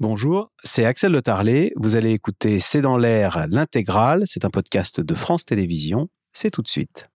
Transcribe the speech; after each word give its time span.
Bonjour, 0.00 0.50
c'est 0.64 0.84
Axel 0.84 1.12
Le 1.12 1.22
Tarlet. 1.22 1.72
Vous 1.76 1.94
allez 1.94 2.10
écouter 2.10 2.58
C'est 2.58 2.80
dans 2.80 2.96
l'air 2.96 3.46
l'intégrale. 3.48 4.24
C'est 4.26 4.44
un 4.44 4.50
podcast 4.50 5.00
de 5.00 5.14
France 5.14 5.44
Télévisions. 5.44 6.08
C'est 6.32 6.50
tout 6.50 6.62
de 6.62 6.68
suite. 6.68 7.10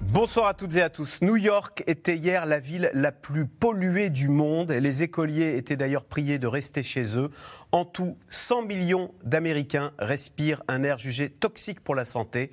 Bonsoir 0.00 0.46
à 0.46 0.54
toutes 0.54 0.74
et 0.76 0.82
à 0.82 0.88
tous. 0.88 1.20
New 1.20 1.36
York 1.36 1.84
était 1.86 2.16
hier 2.16 2.46
la 2.46 2.60
ville 2.60 2.90
la 2.94 3.12
plus 3.12 3.46
polluée 3.46 4.08
du 4.08 4.30
monde 4.30 4.72
les 4.72 5.02
écoliers 5.02 5.58
étaient 5.58 5.76
d'ailleurs 5.76 6.06
priés 6.06 6.38
de 6.38 6.46
rester 6.46 6.82
chez 6.82 7.18
eux. 7.18 7.28
En 7.72 7.84
tout, 7.84 8.16
100 8.30 8.62
millions 8.62 9.12
d'Américains 9.22 9.92
respirent 9.98 10.62
un 10.66 10.82
air 10.82 10.96
jugé 10.96 11.28
toxique 11.28 11.80
pour 11.80 11.94
la 11.94 12.06
santé. 12.06 12.50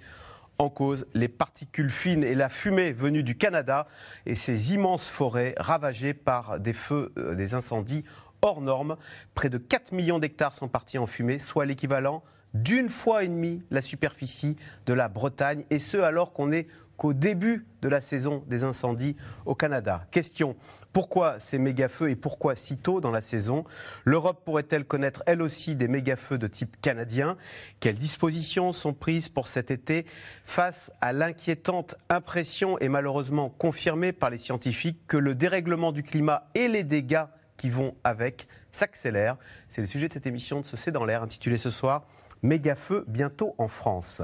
En 0.57 0.69
cause, 0.69 1.05
les 1.13 1.27
particules 1.27 1.89
fines 1.89 2.23
et 2.23 2.33
la 2.33 2.47
fumée 2.47 2.93
venue 2.93 3.23
du 3.23 3.35
Canada 3.37 3.87
et 4.25 4.35
ces 4.35 4.73
immenses 4.73 5.09
forêts 5.09 5.53
ravagées 5.57 6.13
par 6.13 6.59
des 6.59 6.73
feux, 6.73 7.11
euh, 7.17 7.35
des 7.35 7.53
incendies 7.53 8.05
hors 8.41 8.61
normes. 8.61 8.95
Près 9.33 9.49
de 9.49 9.57
4 9.57 9.91
millions 9.91 10.19
d'hectares 10.19 10.53
sont 10.53 10.69
partis 10.69 10.97
en 10.97 11.05
fumée, 11.05 11.39
soit 11.39 11.65
l'équivalent 11.65 12.23
d'une 12.53 12.87
fois 12.87 13.25
et 13.25 13.27
demie 13.27 13.61
la 13.69 13.81
superficie 13.81 14.55
de 14.85 14.93
la 14.93 15.09
Bretagne, 15.09 15.65
et 15.69 15.79
ce 15.79 15.97
alors 15.97 16.31
qu'on 16.31 16.53
est 16.53 16.67
qu'au 16.97 17.13
début 17.13 17.65
de 17.81 17.89
la 17.89 18.01
saison 18.01 18.43
des 18.47 18.63
incendies 18.63 19.15
au 19.45 19.53
Canada. 19.53 20.07
Question, 20.11 20.55
pourquoi 20.93 21.39
ces 21.39 21.57
méga-feux 21.57 22.09
et 22.09 22.15
pourquoi 22.15 22.55
si 22.55 22.77
tôt 22.77 23.01
dans 23.01 23.11
la 23.11 23.21
saison? 23.21 23.63
L'Europe 24.05 24.43
pourrait-elle 24.43 24.85
connaître 24.85 25.21
elle 25.27 25.41
aussi 25.41 25.75
des 25.75 25.87
méga-feux 25.87 26.37
de 26.37 26.47
type 26.47 26.79
canadien? 26.81 27.37
Quelles 27.79 27.97
dispositions 27.97 28.71
sont 28.71 28.93
prises 28.93 29.29
pour 29.29 29.47
cet 29.47 29.71
été 29.71 30.05
face 30.43 30.91
à 31.01 31.13
l'inquiétante 31.13 31.95
impression 32.09 32.79
et 32.79 32.89
malheureusement 32.89 33.49
confirmée 33.49 34.13
par 34.13 34.29
les 34.29 34.37
scientifiques 34.37 35.05
que 35.07 35.17
le 35.17 35.35
dérèglement 35.35 35.91
du 35.91 36.03
climat 36.03 36.49
et 36.55 36.67
les 36.67 36.83
dégâts 36.83 37.25
qui 37.57 37.69
vont 37.69 37.95
avec 38.03 38.47
s'accélèrent? 38.71 39.37
C'est 39.69 39.81
le 39.81 39.87
sujet 39.87 40.07
de 40.07 40.13
cette 40.13 40.27
émission 40.27 40.61
de 40.61 40.65
ce 40.65 40.75
C'est 40.75 40.91
dans 40.91 41.05
l'air 41.05 41.23
intitulée 41.23 41.57
ce 41.57 41.69
soir 41.69 42.05
méga 42.45 42.75
feu 42.75 43.03
bientôt 43.07 43.55
en 43.57 43.67
France. 43.67 44.21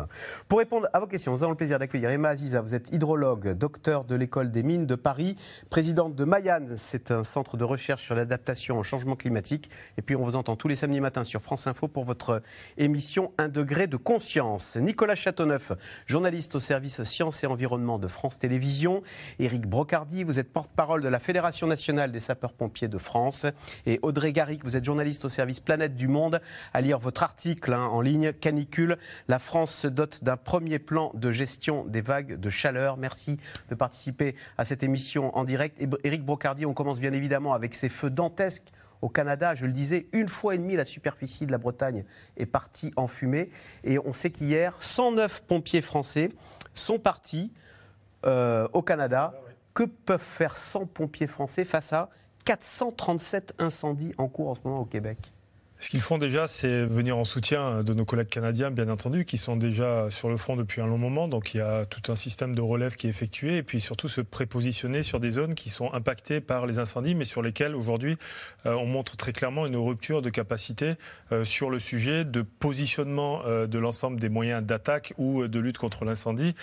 Pour 0.47 0.59
répondre 0.59 0.87
à 0.93 0.99
vos 0.99 1.07
questions, 1.07 1.31
nous 1.31 1.43
avons 1.43 1.51
le 1.51 1.57
plaisir 1.57 1.79
d'accueillir 1.79 2.11
Emma 2.11 2.29
Aziza. 2.29 2.61
Vous 2.61 2.75
êtes 2.75 2.93
hydrologue, 2.93 3.49
docteur 3.53 4.05
de 4.05 4.15
l'école 4.15 4.51
des 4.51 4.63
mines 4.63 4.85
de 4.85 4.95
Paris, 4.95 5.35
présidente 5.69 6.15
de 6.15 6.23
Mayenne. 6.23 6.75
C'est 6.77 7.11
un 7.11 7.23
centre 7.23 7.57
de 7.57 7.63
recherche 7.63 8.03
sur 8.03 8.15
l'adaptation 8.15 8.77
au 8.77 8.83
changement 8.83 9.15
climatique. 9.15 9.69
Et 9.97 10.01
puis 10.01 10.15
on 10.15 10.23
vous 10.23 10.35
entend 10.35 10.55
tous 10.55 10.67
les 10.67 10.75
samedis 10.75 11.01
matins 11.01 11.23
sur 11.23 11.41
France 11.41 11.65
Info 11.65 11.87
pour 11.87 12.03
votre 12.03 12.43
émission 12.77 13.31
Un 13.39 13.49
degré 13.49 13.87
de 13.87 13.97
conscience. 13.97 14.77
Nicolas 14.77 15.15
Châteauneuf, 15.15 15.71
journaliste 16.05 16.55
au 16.55 16.59
service 16.59 17.01
sciences 17.03 17.43
et 17.43 17.47
environnement 17.47 17.97
de 17.97 18.07
France 18.07 18.37
Télévisions. 18.37 19.01
Éric 19.39 19.67
Brocardi, 19.67 20.23
vous 20.23 20.39
êtes 20.39 20.53
porte-parole 20.53 21.01
de 21.01 21.09
la 21.09 21.19
Fédération 21.19 21.65
nationale 21.65 22.11
des 22.11 22.19
sapeurs-pompiers 22.19 22.87
de 22.87 22.99
France. 22.99 23.47
Et 23.87 23.99
Audrey 24.03 24.31
Garrick, 24.31 24.63
vous 24.63 24.77
êtes 24.77 24.85
journaliste 24.85 25.25
au 25.25 25.29
service 25.29 25.59
Planète 25.59 25.95
du 25.95 26.07
Monde. 26.07 26.39
À 26.73 26.81
lire 26.81 26.99
votre 26.99 27.23
article 27.23 27.73
hein, 27.73 27.85
en 27.85 28.01
ligne 28.01 28.10
canicule. 28.39 28.97
La 29.27 29.39
France 29.39 29.73
se 29.73 29.87
dote 29.87 30.23
d'un 30.23 30.37
premier 30.37 30.79
plan 30.79 31.11
de 31.13 31.31
gestion 31.31 31.85
des 31.85 32.01
vagues 32.01 32.39
de 32.39 32.49
chaleur. 32.49 32.97
Merci 32.97 33.37
de 33.69 33.75
participer 33.75 34.35
à 34.57 34.65
cette 34.65 34.83
émission 34.83 35.35
en 35.37 35.43
direct. 35.43 35.81
Et 35.81 35.87
Éric 36.03 36.25
Brocardi, 36.25 36.65
on 36.65 36.73
commence 36.73 36.99
bien 36.99 37.13
évidemment 37.13 37.53
avec 37.53 37.73
ces 37.73 37.89
feux 37.89 38.09
dantesques 38.09 38.71
au 39.01 39.09
Canada, 39.09 39.55
je 39.55 39.65
le 39.65 39.71
disais, 39.71 40.07
une 40.13 40.27
fois 40.27 40.55
et 40.55 40.57
demie 40.57 40.75
la 40.75 40.85
superficie 40.85 41.45
de 41.45 41.51
la 41.51 41.57
Bretagne 41.57 42.05
est 42.37 42.45
partie 42.45 42.93
en 42.95 43.07
fumée. 43.07 43.49
Et 43.83 43.97
on 43.99 44.13
sait 44.13 44.29
qu'hier, 44.29 44.75
109 44.81 45.41
pompiers 45.41 45.81
français 45.81 46.29
sont 46.73 46.99
partis 46.99 47.51
euh, 48.25 48.67
au 48.73 48.81
Canada. 48.81 49.33
Que 49.73 49.83
peuvent 49.83 50.21
faire 50.21 50.57
100 50.57 50.85
pompiers 50.87 51.27
français 51.27 51.63
face 51.63 51.93
à 51.93 52.09
437 52.45 53.55
incendies 53.59 54.13
en 54.17 54.27
cours 54.27 54.49
en 54.49 54.55
ce 54.55 54.61
moment 54.65 54.81
au 54.81 54.85
Québec? 54.85 55.31
Ce 55.81 55.89
qu'ils 55.89 56.01
font 56.01 56.19
déjà, 56.19 56.45
c'est 56.45 56.85
venir 56.85 57.17
en 57.17 57.23
soutien 57.23 57.81
de 57.81 57.93
nos 57.95 58.05
collègues 58.05 58.29
canadiens, 58.29 58.69
bien 58.69 58.87
entendu, 58.87 59.25
qui 59.25 59.39
sont 59.39 59.57
déjà 59.57 60.11
sur 60.11 60.29
le 60.29 60.37
front 60.37 60.55
depuis 60.55 60.79
un 60.79 60.85
long 60.85 60.99
moment. 60.99 61.27
Donc 61.27 61.55
il 61.55 61.57
y 61.57 61.61
a 61.61 61.87
tout 61.87 62.11
un 62.11 62.15
système 62.15 62.53
de 62.53 62.61
relève 62.61 62.95
qui 62.95 63.07
est 63.07 63.09
effectué. 63.09 63.57
Et 63.57 63.63
puis 63.63 63.81
surtout 63.81 64.07
se 64.07 64.21
prépositionner 64.21 65.01
sur 65.01 65.19
des 65.19 65.31
zones 65.31 65.55
qui 65.55 65.71
sont 65.71 65.91
impactées 65.91 66.39
par 66.39 66.67
les 66.67 66.77
incendies, 66.77 67.15
mais 67.15 67.25
sur 67.25 67.41
lesquelles 67.41 67.75
aujourd'hui 67.75 68.19
euh, 68.67 68.75
on 68.75 68.85
montre 68.85 69.17
très 69.17 69.33
clairement 69.33 69.65
une 69.65 69.75
rupture 69.75 70.21
de 70.21 70.29
capacité 70.29 70.93
euh, 71.31 71.43
sur 71.43 71.71
le 71.71 71.79
sujet 71.79 72.25
de 72.25 72.43
positionnement 72.43 73.41
euh, 73.47 73.65
de 73.65 73.79
l'ensemble 73.79 74.19
des 74.19 74.29
moyens 74.29 74.63
d'attaque 74.63 75.15
ou 75.17 75.47
de 75.47 75.59
lutte 75.59 75.79
contre 75.79 76.05
l'incendie 76.05 76.53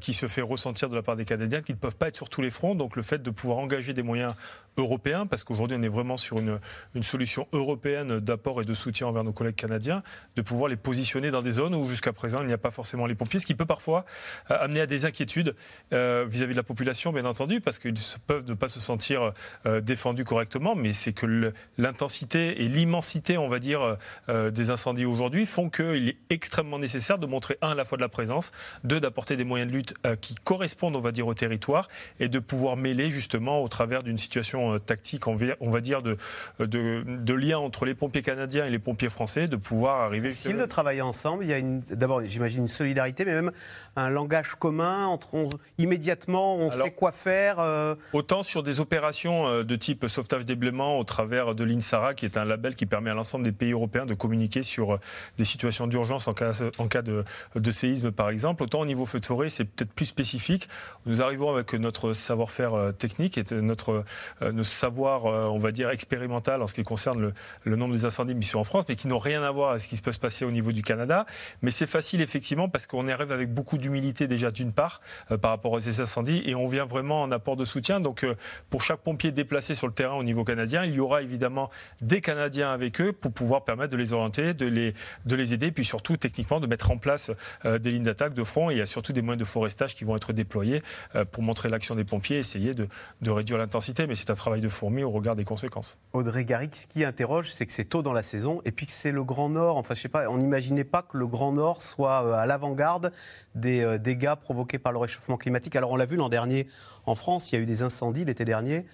qui 0.00 0.12
se 0.12 0.26
fait 0.26 0.42
ressentir 0.42 0.88
de 0.88 0.94
la 0.94 1.02
part 1.02 1.16
des 1.16 1.24
Canadiens, 1.24 1.62
qui 1.62 1.72
ne 1.72 1.78
peuvent 1.78 1.96
pas 1.96 2.08
être 2.08 2.16
sur 2.16 2.28
tous 2.28 2.42
les 2.42 2.50
fronts. 2.50 2.76
Donc 2.76 2.94
le 2.94 3.02
fait 3.02 3.22
de 3.22 3.30
pouvoir 3.30 3.58
engager 3.58 3.92
des 3.92 4.02
moyens 4.02 4.32
européens, 4.76 5.26
parce 5.26 5.44
qu'aujourd'hui 5.44 5.76
on 5.78 5.82
est 5.82 5.88
vraiment 5.88 6.16
sur 6.16 6.38
une, 6.38 6.58
une 6.94 7.02
solution 7.02 7.46
européenne 7.52 8.20
d'apport 8.20 8.62
et 8.62 8.64
de 8.64 8.74
soutien 8.74 9.06
envers 9.06 9.24
nos 9.24 9.32
collègues 9.32 9.56
canadiens, 9.56 10.02
de 10.36 10.42
pouvoir 10.42 10.68
les 10.68 10.76
positionner 10.76 11.30
dans 11.30 11.42
des 11.42 11.52
zones 11.52 11.74
où 11.74 11.88
jusqu'à 11.88 12.12
présent 12.12 12.40
il 12.40 12.46
n'y 12.46 12.52
a 12.52 12.58
pas 12.58 12.70
forcément 12.70 13.06
les 13.06 13.14
pompiers, 13.14 13.40
ce 13.40 13.46
qui 13.46 13.54
peut 13.54 13.66
parfois 13.66 14.04
euh, 14.50 14.56
amener 14.60 14.80
à 14.80 14.86
des 14.86 15.04
inquiétudes 15.04 15.54
euh, 15.92 16.24
vis-à-vis 16.28 16.52
de 16.52 16.58
la 16.58 16.62
population, 16.62 17.12
bien 17.12 17.24
entendu, 17.24 17.60
parce 17.60 17.78
qu'ils 17.78 17.94
peuvent 18.26 18.44
ne 18.48 18.54
pas 18.54 18.68
se 18.68 18.80
sentir 18.80 19.32
euh, 19.66 19.80
défendus 19.80 20.24
correctement, 20.24 20.74
mais 20.74 20.92
c'est 20.92 21.12
que 21.12 21.52
l'intensité 21.78 22.62
et 22.62 22.68
l'immensité, 22.68 23.38
on 23.38 23.48
va 23.48 23.58
dire, 23.58 23.96
des 24.28 24.70
incendies 24.70 25.04
aujourd'hui 25.04 25.46
font 25.46 25.70
qu'il 25.70 26.08
est 26.08 26.16
extrêmement 26.30 26.78
nécessaire 26.78 27.18
de 27.18 27.26
montrer, 27.26 27.58
un, 27.62 27.70
à 27.70 27.74
la 27.74 27.84
fois 27.84 27.96
de 27.96 28.02
la 28.02 28.08
présence, 28.08 28.52
deux, 28.84 29.00
d'apporter 29.00 29.36
des 29.36 29.44
moyens 29.44 29.70
de 29.70 29.76
lutte 29.76 29.94
qui 30.20 30.34
correspondent, 30.34 30.96
on 30.96 31.00
va 31.00 31.12
dire, 31.12 31.26
au 31.26 31.34
territoire, 31.34 31.88
et 32.20 32.28
de 32.28 32.38
pouvoir 32.38 32.76
mêler 32.76 33.10
justement 33.10 33.62
au 33.62 33.68
travers 33.68 34.02
d'une 34.02 34.18
situation 34.18 34.61
tactique, 34.78 35.26
on 35.26 35.34
va 35.36 35.80
dire, 35.80 36.02
de, 36.02 36.16
de, 36.58 37.04
de 37.06 37.34
lien 37.34 37.58
entre 37.58 37.84
les 37.84 37.94
pompiers 37.94 38.22
canadiens 38.22 38.66
et 38.66 38.70
les 38.70 38.78
pompiers 38.78 39.08
français 39.08 39.48
de 39.48 39.56
pouvoir 39.56 40.00
arriver. 40.02 40.30
S'ils 40.30 40.56
de 40.56 40.66
travailler 40.66 41.02
ensemble, 41.02 41.44
il 41.44 41.50
y 41.50 41.54
a 41.54 41.60
d'abord, 41.96 42.22
j'imagine, 42.24 42.62
une 42.62 42.68
solidarité, 42.68 43.24
mais 43.24 43.34
même 43.34 43.52
un 43.96 44.08
langage 44.08 44.54
commun 44.58 45.06
entre 45.06 45.48
immédiatement, 45.78 46.56
on 46.56 46.70
sait 46.70 46.90
quoi 46.90 47.12
faire. 47.12 47.56
Euh. 47.58 47.94
Autant 48.12 48.42
sur 48.42 48.62
des 48.62 48.80
opérations 48.80 49.46
euh, 49.46 49.64
de 49.64 49.76
type 49.76 50.06
sauvetage 50.06 50.44
déblaiement 50.44 50.98
au 50.98 51.04
travers 51.04 51.54
de 51.54 51.64
l'INSARA, 51.64 52.14
qui 52.14 52.24
est 52.24 52.36
un 52.36 52.44
label 52.44 52.74
qui 52.74 52.86
permet 52.86 53.10
à 53.10 53.14
l'ensemble 53.14 53.44
des 53.44 53.52
pays 53.52 53.72
européens 53.72 54.06
de 54.06 54.14
communiquer 54.14 54.62
sur 54.62 54.94
euh, 54.94 55.00
des 55.38 55.44
situations 55.44 55.86
d'urgence 55.86 56.28
en 56.28 56.32
cas, 56.32 56.62
en 56.78 56.88
cas 56.88 57.02
de, 57.02 57.24
de, 57.54 57.70
séisme, 57.70 58.10
par 58.10 58.30
exemple. 58.30 58.62
Autant 58.62 58.80
au 58.80 58.86
niveau 58.86 59.06
feu 59.06 59.20
de 59.20 59.26
forêt, 59.26 59.48
c'est 59.48 59.64
peut-être 59.64 59.92
plus 59.92 60.06
spécifique. 60.06 60.68
Nous 61.06 61.22
arrivons 61.22 61.50
avec 61.50 61.72
notre 61.74 62.12
savoir-faire 62.12 62.92
technique 62.98 63.38
et 63.38 63.44
notre, 63.52 64.04
notre 64.52 64.68
savoir, 64.68 65.24
on 65.24 65.58
va 65.58 65.70
dire, 65.70 65.90
expérimental 65.90 66.62
en 66.62 66.66
ce 66.66 66.74
qui 66.74 66.82
concerne 66.82 67.32
le, 67.64 67.76
nombre 67.76 67.94
des 67.94 68.04
incendies 68.04 68.34
missions 68.34 68.60
en 68.60 68.64
France, 68.64 68.84
mais 68.88 68.96
qui 68.96 69.08
n'ont 69.08 69.18
rien 69.18 69.42
à 69.42 69.50
voir 69.50 69.70
avec 69.70 69.82
ce 69.82 69.88
qui 69.88 69.96
se 69.96 70.02
peut 70.02 70.12
se 70.12 70.18
passer 70.18 70.44
au 70.44 70.50
niveau 70.50 70.72
du 70.72 70.82
Canada. 70.82 71.26
Mais 71.62 71.70
c'est 71.70 71.86
facile, 71.86 72.20
effectivement, 72.20 72.68
parce 72.68 72.86
qu'on 72.86 73.08
arrive 73.08 73.32
avec 73.32 73.52
beaucoup 73.52 73.78
d'humilité 73.78 74.26
déjà, 74.26 74.50
d'une 74.50 74.72
part, 74.72 75.00
euh, 75.30 75.38
par 75.38 75.50
rapport 75.50 75.72
aux 75.72 76.00
incendies, 76.00 76.42
et 76.44 76.54
on 76.54 76.66
vient 76.66 76.84
vraiment 76.84 77.22
en 77.22 77.30
apport 77.30 77.56
de 77.56 77.64
soutien. 77.64 78.00
Donc, 78.00 78.24
euh, 78.24 78.34
pour 78.70 78.82
chaque 78.82 79.00
pompier 79.00 79.30
déplacé 79.30 79.74
sur 79.74 79.86
le 79.86 79.92
terrain 79.92 80.14
au 80.14 80.22
niveau 80.22 80.44
canadien, 80.44 80.84
il 80.84 80.94
y 80.94 81.00
aura 81.00 81.22
évidemment 81.22 81.70
des 82.00 82.20
Canadiens 82.20 82.72
avec 82.72 83.00
eux 83.00 83.12
pour 83.12 83.32
pouvoir 83.32 83.64
permettre 83.64 83.92
de 83.92 83.96
les 83.96 84.12
orienter, 84.12 84.54
de 84.54 84.66
les, 84.66 84.94
de 85.26 85.36
les 85.36 85.54
aider, 85.54 85.70
puis 85.70 85.84
surtout, 85.84 86.16
techniquement, 86.16 86.60
de 86.60 86.66
mettre 86.66 86.90
en 86.90 86.98
place 86.98 87.30
euh, 87.64 87.78
des 87.78 87.90
lignes 87.90 88.02
d'attaque 88.02 88.34
de 88.34 88.44
front. 88.44 88.70
Et 88.70 88.74
il 88.74 88.78
y 88.78 88.82
a 88.82 88.86
surtout 88.86 89.12
des 89.12 89.22
moyens 89.22 89.40
de 89.40 89.48
forestage 89.48 89.94
qui 89.94 90.04
vont 90.04 90.16
être 90.16 90.32
déployés 90.32 90.82
pour 91.30 91.42
montrer 91.42 91.68
l'action 91.68 91.94
des 91.94 92.04
pompiers, 92.04 92.38
essayer 92.38 92.74
de, 92.74 92.88
de 93.20 93.30
réduire 93.30 93.58
l'intensité. 93.58 94.06
Mais 94.06 94.14
c'est 94.14 94.30
un 94.30 94.34
travail 94.42 94.60
de 94.60 94.68
fourmi 94.68 95.04
au 95.04 95.10
regard 95.10 95.36
des 95.36 95.44
conséquences. 95.44 95.98
Audrey 96.12 96.44
Garrick, 96.44 96.74
ce 96.74 96.88
qui 96.88 97.04
interroge, 97.04 97.52
c'est 97.52 97.64
que 97.64 97.70
c'est 97.70 97.84
tôt 97.84 98.02
dans 98.02 98.12
la 98.12 98.24
saison 98.24 98.60
et 98.64 98.72
puis 98.72 98.86
que 98.86 98.92
c'est 98.92 99.12
le 99.12 99.22
Grand 99.22 99.48
Nord. 99.48 99.76
Enfin, 99.76 99.94
je 99.94 100.00
sais 100.00 100.08
pas, 100.08 100.28
on 100.28 100.38
n'imaginait 100.38 100.82
pas 100.82 101.02
que 101.02 101.16
le 101.16 101.28
Grand 101.28 101.52
Nord 101.52 101.80
soit 101.80 102.24
euh, 102.24 102.32
à 102.32 102.44
l'avant-garde 102.44 103.12
des 103.54 103.82
euh, 103.82 103.98
dégâts 103.98 104.34
provoqués 104.34 104.80
par 104.80 104.90
le 104.90 104.98
réchauffement 104.98 105.36
climatique. 105.36 105.76
Alors, 105.76 105.92
on 105.92 105.96
l'a 105.96 106.06
vu 106.06 106.16
l'an 106.16 106.28
dernier 106.28 106.66
en 107.06 107.14
France, 107.14 107.52
il 107.52 107.54
y 107.54 107.58
a 107.58 107.62
eu 107.62 107.66
des 107.66 107.82
incendies 107.82 108.24
l'été 108.24 108.44
dernier 108.44 108.84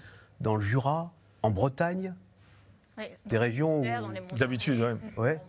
dans 0.40 0.54
le 0.54 0.60
Jura, 0.60 1.14
en 1.42 1.50
Bretagne, 1.50 2.14
des 3.26 3.38
régions 3.38 3.82
d'habitude, 4.36 4.80
ouais. 5.16 5.40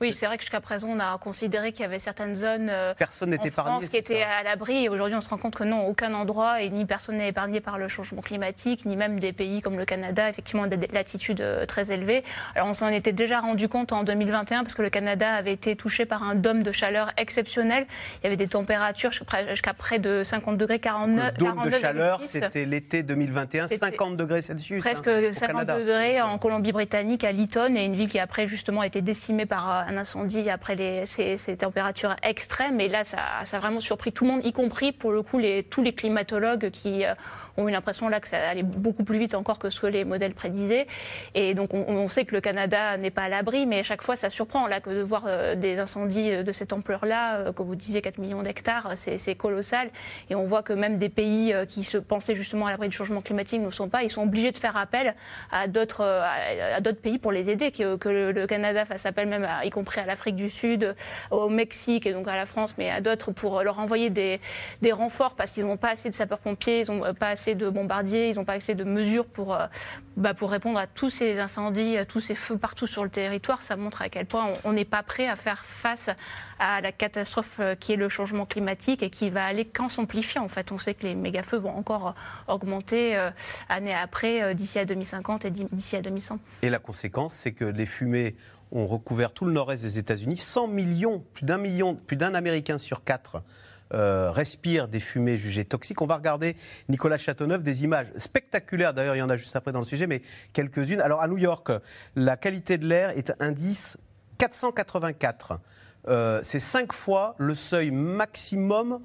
Oui, 0.00 0.12
c'est 0.12 0.26
vrai 0.26 0.36
que 0.36 0.42
jusqu'à 0.42 0.60
présent, 0.60 0.88
on 0.88 1.00
a 1.00 1.16
considéré 1.18 1.72
qu'il 1.72 1.82
y 1.82 1.84
avait 1.84 1.98
certaines 1.98 2.36
zones 2.36 2.68
euh, 2.70 2.94
personne 2.94 3.30
n'était 3.30 3.48
épargné, 3.48 3.86
qui 3.86 3.96
étaient 3.96 4.22
à 4.22 4.42
l'abri. 4.42 4.84
Et 4.84 4.88
aujourd'hui, 4.88 5.16
on 5.16 5.20
se 5.20 5.28
rend 5.28 5.38
compte 5.38 5.56
que 5.56 5.64
non, 5.64 5.86
aucun 5.86 6.14
endroit 6.14 6.62
et 6.62 6.70
ni 6.70 6.84
personne 6.84 7.16
n'est 7.16 7.28
épargné 7.28 7.60
par 7.60 7.78
le 7.78 7.88
changement 7.88 8.22
climatique, 8.22 8.84
ni 8.84 8.96
même 8.96 9.20
des 9.20 9.32
pays 9.32 9.62
comme 9.62 9.76
le 9.76 9.84
Canada, 9.84 10.28
effectivement, 10.28 10.66
des 10.66 10.76
latitudes 10.88 11.40
euh, 11.40 11.66
très 11.66 11.90
élevées. 11.90 12.24
Alors, 12.54 12.68
on 12.68 12.74
s'en 12.74 12.88
était 12.88 13.12
déjà 13.12 13.40
rendu 13.40 13.68
compte 13.68 13.92
en 13.92 14.02
2021 14.04 14.62
parce 14.62 14.74
que 14.74 14.82
le 14.82 14.90
Canada 14.90 15.32
avait 15.32 15.52
été 15.52 15.76
touché 15.76 16.06
par 16.06 16.22
un 16.22 16.34
dôme 16.34 16.62
de 16.62 16.72
chaleur 16.72 17.12
exceptionnel. 17.16 17.86
Il 18.20 18.24
y 18.24 18.26
avait 18.26 18.36
des 18.36 18.48
températures 18.48 19.12
jusqu'à 19.12 19.74
près 19.74 19.98
de 19.98 20.22
50 20.22 20.56
degrés 20.56 20.78
49. 20.78 21.32
Le 21.32 21.38
dôme 21.38 21.64
de 21.64 21.70
chaleur, 21.70 22.22
c'était 22.22 22.64
l'été 22.64 23.02
2021, 23.02 23.68
50 23.68 24.16
degrés 24.16 24.42
Celsius. 24.42 24.82
Presque 24.82 25.10
50 25.32 25.70
hein, 25.70 25.78
degrés 25.78 26.20
en 26.20 26.38
Colombie 26.38 26.65
Colombie-Britannique, 26.66 27.22
à 27.22 27.32
Lytton, 27.32 27.76
et 27.76 27.84
une 27.84 27.94
ville 27.94 28.10
qui 28.10 28.18
après 28.18 28.46
justement 28.46 28.80
a 28.80 28.86
été 28.86 29.00
décimée 29.00 29.46
par 29.46 29.68
un 29.68 29.96
incendie 29.96 30.50
après 30.50 30.74
les, 30.74 31.06
ces, 31.06 31.56
températures 31.56 32.16
extrêmes. 32.22 32.80
Et 32.80 32.88
là, 32.88 33.04
ça, 33.04 33.18
ça, 33.44 33.58
a 33.58 33.60
vraiment 33.60 33.80
surpris 33.80 34.12
tout 34.12 34.24
le 34.24 34.32
monde, 34.32 34.44
y 34.44 34.52
compris 34.52 34.92
pour 34.92 35.12
le 35.12 35.22
coup 35.22 35.40
tous 35.70 35.82
les 35.82 35.92
climatologues 35.92 36.70
qui 36.70 37.04
ont 37.56 37.68
eu 37.68 37.70
l'impression 37.70 38.08
là 38.08 38.20
que 38.20 38.28
ça 38.28 38.38
allait 38.38 38.62
beaucoup 38.62 39.04
plus 39.04 39.18
vite 39.18 39.34
encore 39.34 39.58
que 39.58 39.70
ce 39.70 39.80
que 39.80 39.86
les 39.86 40.04
modèles 40.04 40.34
prédisaient. 40.34 40.86
Et 41.34 41.54
donc 41.54 41.72
on, 41.74 42.08
sait 42.08 42.24
que 42.24 42.34
le 42.34 42.40
Canada 42.40 42.96
n'est 42.96 43.10
pas 43.10 43.22
à 43.22 43.28
l'abri, 43.28 43.66
mais 43.66 43.80
à 43.80 43.82
chaque 43.82 44.02
fois 44.02 44.16
ça 44.16 44.30
surprend 44.30 44.66
là 44.66 44.80
que 44.80 44.90
de 44.90 45.02
voir 45.02 45.24
euh, 45.26 45.54
des 45.54 45.78
incendies 45.78 46.42
de 46.44 46.52
cette 46.52 46.72
ampleur-là, 46.72 47.36
euh, 47.36 47.52
comme 47.52 47.66
vous 47.66 47.76
disiez 47.76 48.00
4 48.00 48.18
millions 48.18 48.42
d'hectares, 48.42 48.92
c'est 48.96 49.34
colossal. 49.34 49.90
Et 50.30 50.34
on 50.34 50.44
voit 50.44 50.62
que 50.62 50.72
même 50.72 50.98
des 50.98 51.08
pays 51.08 51.52
euh, 51.52 51.64
qui 51.64 51.84
se 51.84 51.98
pensaient 51.98 52.34
justement 52.34 52.66
à 52.66 52.70
l'abri 52.70 52.88
du 52.88 52.96
changement 52.96 53.22
climatique 53.22 53.60
ne 53.60 53.70
sont 53.70 53.88
pas. 53.88 54.02
Ils 54.02 54.10
sont 54.10 54.22
obligés 54.22 54.52
de 54.52 54.58
faire 54.58 54.76
appel 54.76 55.14
à 55.50 55.66
d'autres 55.66 56.04
à, 56.60 56.80
d'autres 56.80 57.00
pays 57.00 57.18
pour 57.18 57.32
les 57.32 57.50
aider, 57.50 57.70
que, 57.70 58.08
le, 58.08 58.46
Canada 58.46 58.84
fasse 58.84 59.06
appel 59.06 59.28
même, 59.28 59.48
y 59.64 59.70
compris 59.70 60.00
à 60.00 60.06
l'Afrique 60.06 60.36
du 60.36 60.50
Sud, 60.50 60.94
au 61.30 61.48
Mexique 61.48 62.06
et 62.06 62.12
donc 62.12 62.28
à 62.28 62.36
la 62.36 62.46
France, 62.46 62.74
mais 62.78 62.90
à 62.90 63.00
d'autres 63.00 63.32
pour 63.32 63.62
leur 63.62 63.78
envoyer 63.78 64.10
des, 64.10 64.40
des 64.82 64.92
renforts 64.92 65.34
parce 65.34 65.52
qu'ils 65.52 65.64
n'ont 65.64 65.76
pas 65.76 65.90
assez 65.90 66.08
de 66.08 66.14
sapeurs-pompiers, 66.14 66.82
ils 66.82 66.92
n'ont 66.92 67.14
pas 67.14 67.28
assez 67.28 67.54
de 67.54 67.68
bombardiers, 67.68 68.30
ils 68.30 68.36
n'ont 68.36 68.44
pas 68.44 68.54
assez 68.54 68.74
de 68.74 68.84
mesures 68.84 69.26
pour, 69.26 69.54
euh, 69.54 69.66
bah, 70.16 70.34
pour 70.34 70.50
répondre 70.50 70.78
à 70.78 70.86
tous 70.86 71.10
ces 71.10 71.38
incendies, 71.38 71.96
à 71.96 72.04
tous 72.04 72.20
ces 72.20 72.34
feux 72.34 72.56
partout 72.56 72.86
sur 72.86 73.04
le 73.04 73.10
territoire. 73.10 73.62
Ça 73.62 73.76
montre 73.76 74.02
à 74.02 74.08
quel 74.08 74.26
point 74.26 74.52
on 74.64 74.72
n'est 74.72 74.84
pas 74.84 75.02
prêt 75.02 75.28
à 75.28 75.36
faire 75.36 75.64
face 75.64 76.10
à 76.58 76.80
la 76.80 76.92
catastrophe 76.92 77.58
euh, 77.60 77.74
qui 77.74 77.92
est 77.92 77.96
le 77.96 78.08
changement 78.08 78.46
climatique 78.46 79.02
et 79.02 79.10
qui 79.10 79.30
va 79.30 79.44
aller 79.44 79.64
qu'en 79.64 79.88
s'amplifiant. 79.88 80.44
En 80.44 80.48
fait, 80.48 80.72
on 80.72 80.78
sait 80.78 80.94
que 80.94 81.06
les 81.06 81.14
méga-feux 81.14 81.58
vont 81.58 81.76
encore 81.76 82.08
euh, 82.08 82.54
augmenter 82.54 83.16
année 83.68 83.94
après, 83.94 84.54
d'ici 84.54 84.78
à 84.78 84.84
2050 84.84 85.44
et 85.44 85.50
d'ici 85.50 85.96
à 85.96 86.00
2100. 86.00 86.38
Et 86.62 86.70
la 86.70 86.78
conséquence, 86.78 87.34
c'est 87.34 87.52
que 87.52 87.64
les 87.64 87.86
fumées 87.86 88.34
ont 88.72 88.86
recouvert 88.86 89.32
tout 89.32 89.44
le 89.44 89.52
nord-est 89.52 89.82
des 89.82 89.98
États-Unis. 89.98 90.36
100 90.36 90.68
millions, 90.68 91.24
plus 91.32 91.44
d'un 91.44 91.58
million, 91.58 91.94
plus 91.94 92.16
d'un 92.16 92.34
Américain 92.34 92.78
sur 92.78 93.04
quatre 93.04 93.42
euh, 93.94 94.32
respire 94.32 94.88
des 94.88 94.98
fumées 94.98 95.38
jugées 95.38 95.64
toxiques. 95.64 96.02
On 96.02 96.06
va 96.06 96.16
regarder, 96.16 96.56
Nicolas 96.88 97.18
Châteauneuf, 97.18 97.62
des 97.62 97.84
images 97.84 98.08
spectaculaires, 98.16 98.92
d'ailleurs 98.92 99.14
il 99.14 99.20
y 99.20 99.22
en 99.22 99.30
a 99.30 99.36
juste 99.36 99.54
après 99.54 99.70
dans 99.70 99.78
le 99.78 99.86
sujet, 99.86 100.08
mais 100.08 100.22
quelques-unes. 100.52 101.00
Alors 101.00 101.22
à 101.22 101.28
New 101.28 101.38
York, 101.38 101.70
la 102.16 102.36
qualité 102.36 102.78
de 102.78 102.86
l'air 102.86 103.10
est 103.10 103.32
indice 103.38 103.96
484. 104.38 105.60
Euh, 106.08 106.40
c'est 106.42 106.58
cinq 106.58 106.92
fois 106.92 107.36
le 107.38 107.54
seuil 107.54 107.92
maximum 107.92 108.98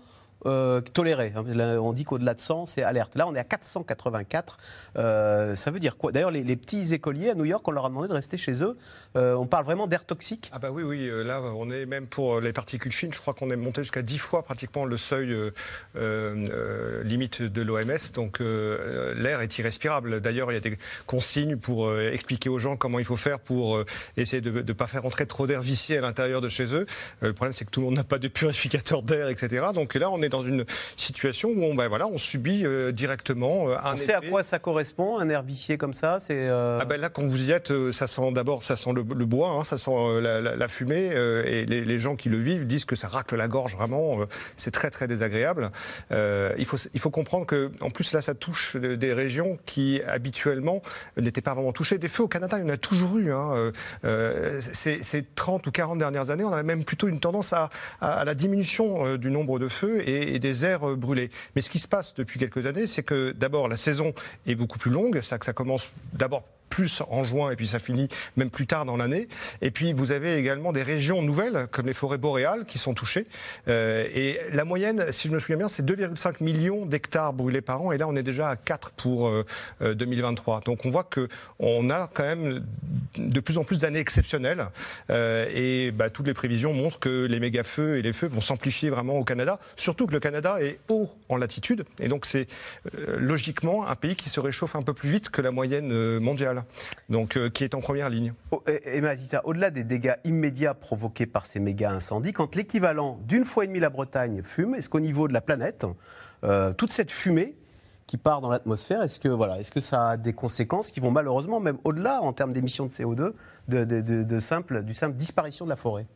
euh. 0.46 0.82
Hein. 0.98 1.78
On 1.80 1.94
dit 1.94 2.04
qu'au-delà 2.04 2.34
de 2.34 2.40
100, 2.40 2.66
c'est 2.66 2.84
alerte. 2.84 3.16
Là, 3.16 3.28
on 3.28 3.36
est 3.36 3.40
à 3.40 3.44
484. 3.44 4.58
Euh, 4.98 5.56
ça 5.56 5.72
veut 5.72 5.80
dire 5.80 5.98
quoi? 5.98 6.12
D'ailleurs, 6.12 6.32
les, 6.32 6.56
petits 6.56 6.94
écoliers 6.94 7.30
à 7.32 7.36
New 7.36 7.46
York, 7.46 7.68
on 7.68 7.72
leur 7.72 7.86
a 7.86 7.90
demandé 7.90 8.08
de 8.08 8.14
rester 8.14 8.38
chez 8.38 8.64
eux. 8.64 8.78
Euh, 9.16 9.34
on 9.36 9.48
parle 9.48 9.66
vraiment 9.66 9.88
d'air 9.88 10.06
toxique? 10.06 10.50
Ah 10.54 10.60
bah 10.60 10.70
oui, 10.72 10.84
oui. 10.84 11.10
Là, 11.26 11.42
on 11.42 11.70
est 11.70 11.86
même 11.86 12.08
pour 12.08 12.40
les 12.40 12.54
particules 12.54 12.92
fines, 12.92 13.14
je 13.14 13.20
crois 13.20 13.34
qu'on 13.34 13.50
est 13.50 13.56
monté 13.56 13.82
jusqu'à 13.82 14.02
10 14.02 14.18
fois 14.18 14.44
pratiquement 14.44 14.86
le 14.86 14.98
seuil 14.98 15.36
limite 17.04 17.42
de 17.42 17.62
l'OMS. 17.62 18.12
Donc 18.14 18.40
l'air 18.40 19.42
est 19.42 19.58
irrespirable. 19.58 20.22
D'ailleurs, 20.22 20.52
il 20.52 20.56
y 20.56 20.58
a 20.58 20.62
des 20.62 20.78
consignes 21.06 21.58
pour 21.58 21.92
expliquer 22.00 22.50
aux 22.50 22.60
gens 22.60 22.76
comment 22.76 23.00
il 23.00 23.06
faut 23.06 23.16
faire 23.16 23.40
pour 23.40 23.84
essayer 24.18 24.42
de 24.42 24.52
ne 24.62 24.74
pas 24.74 24.88
faire 24.88 25.06
entrer 25.06 25.26
trop 25.26 25.48
d'air 25.48 25.62
vicié 25.62 25.98
à 25.98 26.02
l'intérieur 26.02 26.42
de 26.42 26.50
chez 26.50 26.74
eux. 26.76 26.86
le 27.22 27.34
problème, 27.34 27.54
c'est 27.54 27.66
que 27.66 27.72
tout 27.72 27.82
le 27.82 27.88
monde 27.88 27.96
n'a 27.96 28.04
pas 28.04 28.20
de 28.20 28.28
purificateur 28.28 29.04
d'air, 29.04 29.30
etc. 29.30 29.68
Donc 29.74 29.96
là, 29.96 30.10
on 30.10 30.22
est 30.22 30.31
dans 30.32 30.42
une 30.42 30.66
situation 30.98 31.50
où 31.50 31.64
on, 31.64 31.76
ben 31.76 31.88
voilà, 31.88 32.08
on 32.08 32.18
subit 32.18 32.66
euh, 32.66 32.92
directement 32.92 33.70
euh, 33.70 33.76
un. 33.84 33.94
On 33.94 33.96
sait 33.96 34.14
à 34.14 34.22
quoi 34.22 34.42
ça 34.44 34.58
correspond, 34.58 35.20
un 35.20 35.42
vicié 35.42 35.78
comme 35.78 35.94
ça 35.94 36.20
C'est 36.20 36.48
euh, 36.48 36.80
ah 36.82 36.86
ben 36.86 37.00
là, 37.00 37.10
quand 37.10 37.24
vous 37.24 37.50
y 37.50 37.52
êtes, 37.52 37.72
ça 37.92 38.08
sent 38.08 38.32
d'abord, 38.32 38.64
ça 38.64 38.76
sent 38.76 38.92
le, 38.94 39.04
bois, 39.04 39.50
hein, 39.50 39.64
ça 39.64 39.78
sent 39.78 39.92
la, 40.22 40.68
fumée, 40.68 41.12
et 41.46 41.66
les, 41.66 42.00
gens 42.00 42.16
qui 42.16 42.30
le 42.30 42.38
vivent 42.38 42.66
disent 42.66 42.86
que 42.86 42.96
ça 42.96 43.08
racle 43.08 43.36
la 43.36 43.48
gorge 43.48 43.76
vraiment. 43.76 44.20
c'est 44.58 44.72
très 44.72 44.90
très 44.90 45.08
désagréable. 45.08 45.72
il 46.12 46.66
faut 46.66 46.78
il 46.94 47.00
faut 47.00 47.10
comprendre 47.10 47.46
que 47.46 47.70
en 47.82 47.90
plus 47.90 48.14
là, 48.14 48.22
ça 48.22 48.34
touche 48.34 48.76
des 48.76 49.14
régions 49.14 49.58
qui 49.66 50.02
habituellement 50.08 50.82
n'étaient 51.18 51.42
pas 51.42 51.54
vraiment 51.54 51.74
touchées. 51.74 51.98
Des 51.98 52.08
feux 52.08 52.24
au 52.24 52.28
Canada, 52.28 52.58
il 52.58 52.62
y 52.62 52.66
en 52.66 52.74
a 52.74 52.78
toujours 52.78 53.18
eu. 53.18 53.32
Hein. 53.32 53.72
ces, 54.60 55.26
30 55.36 55.68
ou 55.68 55.72
40 55.72 55.98
dernières 55.98 56.30
années, 56.30 56.44
on 56.44 56.54
avait 56.54 56.64
même 56.64 56.84
plutôt 56.84 57.08
une 57.08 57.20
tendance 57.20 57.54
à, 57.54 57.70
à 58.00 58.24
la 58.26 58.34
diminution 58.34 59.18
du 59.18 59.30
nombre 59.30 59.60
de 59.60 59.68
feux 59.68 60.08
et 60.08 60.21
et, 60.22 60.40
des 60.40 60.66
aires 60.66 60.90
euh, 60.90 60.96
brûlées. 60.96 61.30
Mais 61.56 61.62
ce 61.62 61.70
qui 61.70 61.80
se 61.80 61.88
passe 61.88 62.14
depuis 62.14 62.40
quelques 62.40 62.66
années, 62.66 62.88
c'est 62.88 63.04
que 63.04 63.32
d'abord 63.32 63.68
la 63.68 63.78
saison 63.78 64.14
est 64.46 64.56
beaucoup 64.56 64.80
plus 64.80 64.92
longue, 64.92 65.20
que 65.20 65.22
ça 65.22 65.54
commence 65.54 65.90
d'abord 66.14 66.44
en 67.10 67.24
juin 67.24 67.52
et 67.52 67.56
puis 67.56 67.68
ça 67.68 67.80
finit 67.80 68.08
même 68.38 68.50
plus 68.50 68.68
tard 68.68 68.86
dans 68.86 68.98
l'année. 68.98 69.28
Et 69.62 69.72
puis 69.72 69.94
vous 69.94 70.12
avez 70.12 70.36
également 70.36 70.72
des 70.72 70.84
régions 70.84 71.22
nouvelles 71.22 71.68
comme 71.72 71.88
les 71.88 71.94
forêts 71.94 72.18
boréales 72.18 72.66
qui 72.66 72.78
sont 72.78 72.94
touchées. 72.94 73.26
Euh, 73.68 74.08
et 74.14 74.40
la 74.52 74.66
moyenne, 74.66 75.12
si 75.12 75.28
je 75.28 75.34
me 75.34 75.40
souviens 75.40 75.58
bien, 75.58 75.68
c'est 75.68 75.86
2,5 75.86 76.44
millions 76.44 76.86
d'hectares 76.86 77.34
brûlés 77.34 77.62
par 77.62 77.82
an. 77.82 77.92
Et 77.92 77.98
là, 77.98 78.08
on 78.08 78.16
est 78.16 78.24
déjà 78.24 78.50
à 78.50 78.56
4 78.56 78.92
pour 78.92 79.32
2023. 79.82 80.58
Euh, 80.58 80.62
Donc 80.62 80.86
on 80.86 80.90
voit 80.90 81.04
que 81.04 81.28
on 81.60 81.90
a 81.90 82.10
quand 82.14 82.24
même 82.24 82.64
de 83.18 83.40
plus 83.40 83.58
en 83.58 83.64
plus 83.64 83.80
d'années 83.80 84.00
exceptionnelles. 84.00 84.68
Euh, 85.10 85.48
et 85.54 85.92
bah, 85.92 86.10
toutes 86.10 86.28
les 86.28 86.34
prévisions 86.34 86.74
montrent 86.74 87.00
que 87.00 87.26
les 87.26 87.40
méga-feux 87.40 87.98
et 87.98 88.02
les 88.02 88.14
feux 88.14 88.28
vont 88.28 88.42
s'amplifier 88.42 88.90
vraiment 88.90 89.18
au 89.18 89.24
Canada. 89.24 89.60
Surtout 89.76 90.08
que 90.08 90.14
le 90.14 90.20
Canada 90.20 90.62
est 90.62 90.80
haut 90.90 91.10
en 91.30 91.38
latitude. 91.38 91.86
Et 92.00 92.08
donc 92.08 92.26
c'est 92.26 92.48
logiquement 93.18 93.88
un 93.88 93.96
pays 93.96 94.16
qui 94.16 94.30
se 94.30 94.40
réchauffe 94.40 94.76
un 94.76 94.82
peu 94.82 94.94
plus 94.94 95.10
vite 95.10 95.30
que 95.30 95.42
la 95.42 95.52
moyenne 95.52 96.20
mondiale 96.20 96.64
donc 97.10 97.38
euh, 97.38 97.50
qui 97.50 97.64
est 97.64 97.76
en 97.76 97.82
première 97.82 98.10
ligne. 98.10 98.34
Oh, 98.52 98.62
Emma 98.86 99.14
au-delà 99.44 99.72
des 99.72 99.84
dégâts 99.84 100.16
immédiats 100.24 100.74
provoqués 100.74 101.26
par 101.26 101.46
ces 101.46 101.60
méga 101.60 101.92
incendies, 101.92 102.34
quand 102.34 102.56
l'équivalent 102.56 103.20
d'une 103.28 103.46
fois 103.46 103.64
et 103.64 103.68
demie 103.68 103.80
la 103.80 103.90
Bretagne 103.90 104.42
fume, 104.44 104.76
est-ce 104.76 104.90
qu'au 104.90 105.00
niveau 105.00 105.28
de 105.28 105.34
la 105.34 105.42
planète, 105.42 105.86
euh, 106.44 106.74
toute 106.74 106.92
cette 106.92 107.12
fumée 107.12 107.56
qui 108.08 108.18
part 108.18 108.42
dans 108.42 108.50
l'atmosphère, 108.50 109.04
est-ce 109.04 109.20
que, 109.72 109.80
ça 109.80 110.10
a 110.10 110.18
des 110.18 110.34
conséquences 110.34 110.92
qui 110.92 111.00
vont 111.00 111.12
malheureusement 111.12 111.62
même 111.62 111.78
au-delà 111.86 112.22
en 112.22 112.34
termes 112.34 112.52
d'émissions 112.52 112.86
de 112.86 112.92
CO2 112.92 113.32
de, 113.70 114.24
du 114.24 114.40
simple 114.40 114.84
disparition 114.84 115.64
de 115.66 115.70
la 115.70 115.78
forêt? 115.78 116.08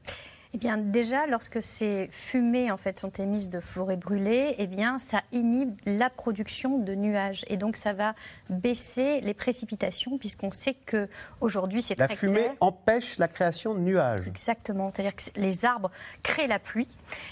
Eh 0.55 0.57
bien, 0.57 0.77
déjà, 0.77 1.27
lorsque 1.27 1.61
ces 1.61 2.07
fumées 2.11 2.71
en 2.71 2.77
fait 2.77 2.97
sont 2.97 3.09
émises 3.09 3.49
de 3.49 3.59
forêts 3.59 3.97
brûlées, 3.97 4.55
eh 4.57 4.67
bien, 4.67 4.99
ça 4.99 5.21
inhibe 5.33 5.75
la 5.85 6.09
production 6.09 6.79
de 6.79 6.95
nuages 6.95 7.43
et 7.49 7.57
donc 7.57 7.75
ça 7.75 7.91
va 7.91 8.15
baisser 8.49 9.19
les 9.19 9.33
précipitations 9.33 10.17
puisqu'on 10.17 10.51
sait 10.51 10.75
que 10.85 11.09
aujourd'hui 11.41 11.81
c'est 11.81 11.95
très 11.95 12.07
La 12.07 12.15
fumée 12.15 12.51
empêche 12.61 13.17
la 13.17 13.27
création 13.27 13.73
de 13.73 13.79
nuages. 13.79 14.29
Exactement, 14.29 14.93
c'est-à-dire 14.95 15.17
que 15.17 15.23
les 15.35 15.65
arbres 15.65 15.91
créent 16.23 16.47
la 16.47 16.59
pluie 16.59 16.87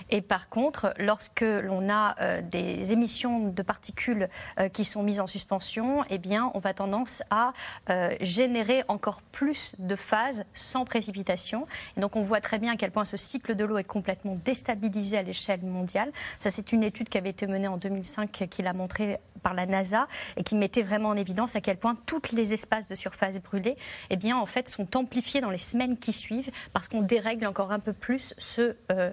et 0.10 0.20
par 0.20 0.50
contre, 0.50 0.94
lorsque 0.98 1.46
l'on 1.46 1.90
a 1.90 2.16
euh, 2.20 2.42
des 2.42 2.92
émissions 2.92 3.48
de 3.48 3.62
particules 3.62 4.28
euh, 4.60 4.68
qui 4.68 4.84
sont 4.84 5.02
mises 5.02 5.22
en 5.22 5.28
suspension, 5.28 6.04
eh 6.10 6.18
bien, 6.18 6.52
on 6.56 6.60
va 6.60 6.74
tendance 6.74 7.24
à 7.30 7.54
euh, 7.90 8.14
générer 8.20 8.84
encore 8.90 9.22
plus 9.22 9.76
de 9.80 9.96
phases 9.96 10.44
sans 10.54 10.84
précipitation. 10.84 11.66
Et 11.96 12.02
donc, 12.02 12.18
on 12.18 12.22
voit 12.22 12.42
très 12.42 12.60
bien 12.60 12.74
à 12.74 12.76
quel 12.76 12.92
point 12.92 13.06
ce 13.06 13.13
cycle 13.18 13.56
de 13.56 13.66
l'eau 13.66 13.78
est 13.78 13.84
complètement 13.84 14.38
déstabilisé 14.44 15.18
à 15.18 15.24
l'échelle 15.24 15.62
mondiale. 15.62 16.12
Ça, 16.40 16.52
c'est 16.52 16.72
une 16.74 16.84
étude 16.84 17.10
qui 17.10 17.18
avait 17.18 17.30
été 17.30 17.48
menée 17.48 17.68
en 17.68 17.78
2005 17.78 18.48
qui 18.50 18.62
l'a 18.62 18.74
montré 18.74 19.20
par 19.44 19.54
la 19.54 19.66
NASA 19.66 20.08
et 20.38 20.44
qui 20.44 20.56
mettait 20.56 20.82
vraiment 20.82 21.10
en 21.10 21.16
évidence 21.16 21.56
à 21.56 21.62
quel 21.62 21.78
point 21.78 21.96
tous 22.06 22.32
les 22.32 22.54
espaces 22.54 22.88
de 22.88 22.96
surface 22.96 23.40
brûlés, 23.40 23.76
eh 24.10 24.16
bien, 24.16 24.38
en 24.38 24.46
fait, 24.46 24.70
sont 24.70 24.96
amplifiés 24.96 25.42
dans 25.42 25.50
les 25.50 25.58
semaines 25.58 25.98
qui 25.98 26.14
suivent 26.14 26.50
parce 26.72 26.88
qu'on 26.88 27.02
dérègle 27.02 27.46
encore 27.46 27.72
un 27.72 27.80
peu 27.80 27.94
plus 27.94 28.34
ce, 28.38 28.76
euh, 28.92 29.12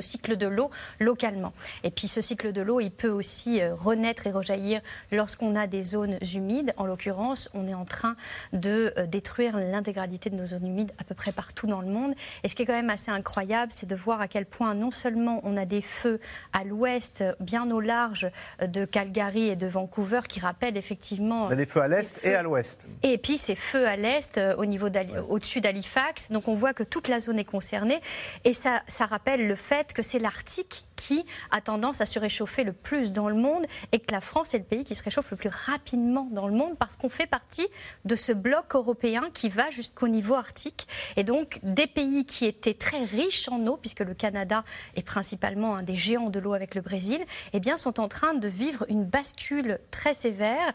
cycle 0.00 0.36
de 0.36 0.46
l'eau 0.46 0.70
localement. 1.00 1.52
Et 1.82 1.90
puis, 1.90 2.08
ce 2.08 2.20
cycle 2.20 2.52
de 2.52 2.62
l'eau, 2.62 2.80
il 2.80 2.90
peut 2.90 3.08
aussi 3.08 3.60
euh, 3.60 3.74
renaître 3.74 4.26
et 4.26 4.30
rejaillir 4.30 4.80
lorsqu'on 5.10 5.56
a 5.56 5.66
des 5.66 5.82
zones 5.82 6.18
humides. 6.34 6.72
En 6.76 6.86
l'occurrence, 6.86 7.50
on 7.54 7.66
est 7.66 7.74
en 7.74 7.84
train 7.84 8.14
de 8.52 8.92
euh, 8.96 9.06
détruire 9.06 9.58
l'intégralité 9.58 10.30
de 10.30 10.36
nos 10.36 10.46
zones 10.46 10.66
humides 10.66 10.92
à 10.98 11.04
peu 11.04 11.14
près 11.14 11.32
partout 11.32 11.66
dans 11.66 11.80
le 11.80 11.88
monde. 11.88 12.14
Et 12.44 12.48
ce 12.48 12.54
qui 12.54 12.62
est 12.62 12.66
quand 12.66 12.72
même 12.72 12.90
assez 12.90 13.10
incroyable, 13.10 13.72
c'est 13.72 13.88
de 13.88 13.96
voir 13.96 14.20
à 14.20 14.28
quel 14.28 14.46
point 14.46 14.74
non 14.74 14.90
seulement 14.90 15.40
on 15.42 15.56
a 15.56 15.64
des 15.64 15.82
feux 15.82 16.20
à 16.52 16.64
l'ouest, 16.64 17.24
bien 17.40 17.70
au 17.70 17.80
large 17.80 18.28
de 18.60 18.84
Calgary 18.84 19.23
et 19.34 19.56
de 19.56 19.66
Vancouver, 19.66 20.20
qui 20.28 20.40
rappellent 20.40 20.76
effectivement... 20.76 21.48
des 21.54 21.66
feux 21.66 21.82
à 21.82 21.88
l'est 21.88 22.18
et 22.24 22.34
à 22.34 22.42
l'ouest. 22.42 22.86
Et 23.02 23.18
puis 23.18 23.38
ces 23.38 23.56
feux 23.56 23.86
à 23.86 23.96
l'est, 23.96 24.38
euh, 24.38 24.54
au 24.56 24.66
niveau 24.66 24.88
au-dessus 25.28 25.60
d'Halifax. 25.60 26.30
Donc 26.30 26.48
on 26.48 26.54
voit 26.54 26.74
que 26.74 26.82
toute 26.82 27.08
la 27.08 27.20
zone 27.20 27.38
est 27.38 27.44
concernée. 27.44 28.00
Et 28.44 28.54
ça, 28.54 28.82
ça 28.86 29.06
rappelle 29.06 29.46
le 29.46 29.54
fait 29.54 29.92
que 29.92 30.02
c'est 30.02 30.18
l'Arctique 30.18 30.86
qui 30.96 31.24
a 31.50 31.60
tendance 31.60 32.00
à 32.00 32.06
se 32.06 32.18
réchauffer 32.18 32.64
le 32.64 32.72
plus 32.72 33.12
dans 33.12 33.28
le 33.28 33.34
monde 33.34 33.66
et 33.92 33.98
que 33.98 34.12
la 34.12 34.22
France 34.22 34.54
est 34.54 34.58
le 34.58 34.64
pays 34.64 34.84
qui 34.84 34.94
se 34.94 35.02
réchauffe 35.02 35.30
le 35.30 35.36
plus 35.36 35.50
rapidement 35.50 36.26
dans 36.30 36.48
le 36.48 36.54
monde 36.54 36.78
parce 36.78 36.96
qu'on 36.96 37.10
fait 37.10 37.26
partie 37.26 37.66
de 38.06 38.14
ce 38.14 38.32
bloc 38.32 38.74
européen 38.74 39.28
qui 39.34 39.50
va 39.50 39.70
jusqu'au 39.70 40.08
niveau 40.08 40.34
arctique. 40.34 40.86
Et 41.16 41.22
donc 41.22 41.60
des 41.62 41.86
pays 41.86 42.24
qui 42.24 42.46
étaient 42.46 42.74
très 42.74 43.04
riches 43.04 43.48
en 43.48 43.66
eau, 43.66 43.76
puisque 43.76 44.00
le 44.00 44.14
Canada 44.14 44.64
est 44.96 45.02
principalement 45.02 45.76
un 45.76 45.82
des 45.82 45.96
géants 45.96 46.30
de 46.30 46.40
l'eau 46.40 46.54
avec 46.54 46.74
le 46.74 46.80
Brésil, 46.80 47.22
eh 47.52 47.60
bien 47.60 47.76
sont 47.76 48.00
en 48.00 48.08
train 48.08 48.34
de 48.34 48.48
vivre 48.48 48.86
une 48.88 49.04
bascule 49.14 49.78
très 49.92 50.12
sévère, 50.12 50.72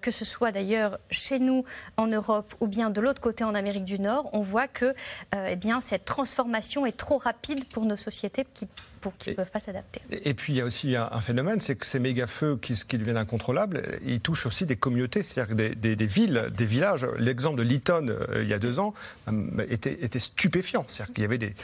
que 0.00 0.10
ce 0.10 0.24
soit 0.24 0.50
d'ailleurs 0.50 0.98
chez 1.10 1.38
nous 1.38 1.64
en 1.98 2.06
Europe 2.06 2.54
ou 2.60 2.66
bien 2.66 2.88
de 2.88 3.02
l'autre 3.02 3.20
côté 3.20 3.44
en 3.44 3.54
Amérique 3.54 3.84
du 3.84 3.98
Nord, 3.98 4.30
on 4.32 4.40
voit 4.40 4.66
que 4.66 4.94
eh 5.34 5.56
bien, 5.56 5.80
cette 5.82 6.06
transformation 6.06 6.86
est 6.86 6.96
trop 6.96 7.18
rapide 7.18 7.66
pour 7.68 7.84
nos 7.84 7.96
sociétés 7.96 8.46
qui 8.54 8.66
pour 9.02 9.16
qu'ils 9.18 9.32
ne 9.32 9.36
peuvent 9.36 9.50
pas 9.50 9.60
s'adapter. 9.60 10.00
Et 10.10 10.32
puis 10.32 10.54
il 10.54 10.56
y 10.56 10.60
a 10.60 10.64
aussi 10.64 10.96
un, 10.96 11.20
phénomène, 11.20 11.60
c'est 11.60 11.74
que 11.74 11.84
ces 11.84 11.98
méga-feux 11.98 12.56
qui, 12.62 12.74
qui, 12.86 12.96
deviennent 12.96 13.16
incontrôlables, 13.18 13.82
ils 14.06 14.20
touchent 14.20 14.46
aussi 14.46 14.64
des 14.64 14.76
communautés, 14.76 15.22
c'est-à-dire 15.22 15.54
des, 15.54 15.74
des, 15.74 16.06
villes, 16.06 16.46
des 16.56 16.64
villages. 16.64 17.06
L'exemple 17.18 17.58
de 17.58 17.64
Lytton, 17.64 18.06
euh, 18.08 18.42
il 18.42 18.48
y 18.48 18.54
a 18.54 18.58
deux 18.58 18.78
ans, 18.78 18.94
euh, 19.28 19.66
était, 19.68 19.98
était, 20.02 20.20
stupéfiant. 20.20 20.84
C'est-à-dire 20.86 21.14
qu'il 21.14 21.22
y 21.22 21.26
avait 21.26 21.38
des, 21.38 21.54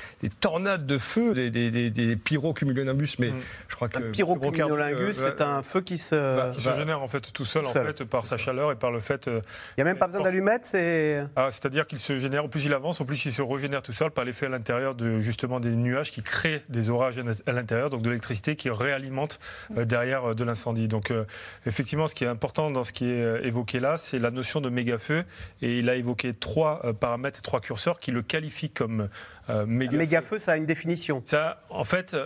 tornades 0.41 0.87
de 0.87 0.99
feu, 0.99 1.33
des, 1.33 1.71
des 1.71 2.17
pyrocumulonimbus, 2.17 3.17
mais 3.19 3.31
mm. 3.31 3.41
je 3.69 3.77
crois 3.77 3.89
que... 3.89 3.99
Un 3.99 4.11
pyrocumulonimbus, 4.11 5.13
c'est 5.13 5.41
un 5.41 5.63
feu 5.63 5.81
qui 5.81 5.97
se... 5.97 6.53
qui 6.55 6.61
se 6.61 6.75
génère 6.75 7.01
en 7.01 7.09
fait 7.09 7.33
tout 7.33 7.45
seul, 7.45 7.65
en 7.65 7.71
fait, 7.71 8.05
par 8.05 8.27
sa 8.27 8.37
chaleur 8.37 8.73
et 8.73 8.77
par 8.77 8.91
le 8.91 9.01
fait... 9.01 9.29
Euh, 9.29 9.41
il 9.77 9.83
n'y 9.83 9.83
a 9.83 9.85
même 9.85 9.99
pas 9.99 10.07
besoin 10.07 10.23
d'allumettes, 10.23 10.65
c'est... 10.65 11.25
Ah, 11.37 11.49
c'est-à-dire 11.51 11.87
qu'il 11.87 12.01
se 12.01 12.19
génère, 12.19 12.45
au 12.45 12.49
plus 12.49 12.65
il 12.65 12.75
avance, 12.75 13.01
au 13.01 13.05
plus 13.05 13.25
il 13.25 13.33
se 13.33 13.43
régénère 13.43 13.83
tout 13.83 13.93
seul 13.93 14.11
par 14.11 14.25
l'effet 14.25 14.47
à 14.47 14.49
l'intérieur 14.49 14.97
de 14.97 15.19
justement 15.19 15.61
des 15.61 15.71
nuages 15.71 16.11
qui 16.11 16.23
créent 16.23 16.63
des 16.69 16.91
orages 16.91 17.19
à 17.47 17.53
l'intérieur, 17.53 17.91
donc 17.91 18.03
de 18.03 18.09
l'électricité 18.09 18.57
qui 18.57 18.71
réalimente 18.71 19.39
euh, 19.77 19.85
derrière 19.85 20.31
euh, 20.31 20.35
de 20.35 20.45
l'incendie. 20.45 20.89
Donc 20.89 21.11
euh, 21.11 21.25
effectivement, 21.67 22.07
ce 22.07 22.15
qui 22.15 22.25
est 22.25 22.29
important 22.29 22.71
dans 22.71 22.85
ce 22.85 22.93
qui 22.93 23.07
est 23.07 23.45
évoqué 23.45 23.81
là, 23.81 23.97
c'est 23.97 24.19
la 24.19 24.31
notion 24.31 24.61
de 24.61 24.69
méga-feu. 24.69 25.25
Et 25.63 25.79
il 25.79 25.89
a 25.89 25.97
évoqué 25.97 26.33
trois 26.35 26.83
paramètres 26.99 27.41
et 27.41 27.43
trois 27.43 27.61
curseurs 27.61 27.99
qui 27.99 28.11
le 28.11 28.23
qualifient 28.23 28.71
comme 28.71 29.09
euh, 29.51 29.67
méga-feu. 29.67 30.39
ça 30.39 30.53
a 30.53 30.57
une 30.57 30.67
définition. 30.67 31.23
Ça, 31.25 31.63
en 31.71 31.85
fait, 31.85 32.17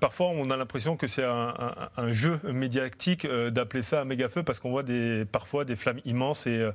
parfois 0.00 0.28
on 0.28 0.50
a 0.50 0.56
l'impression 0.56 0.96
que 0.96 1.06
c'est 1.06 1.24
un, 1.24 2.10
jeu 2.10 2.40
médiatique 2.44 3.26
d'appeler 3.26 3.82
ça 3.82 4.00
un 4.00 4.04
méga-feu 4.04 4.42
parce 4.42 4.60
qu'on 4.60 4.70
voit 4.70 4.82
des, 4.82 5.24
parfois 5.30 5.64
des 5.64 5.76
flammes 5.76 6.00
immenses 6.04 6.46
et, 6.46 6.68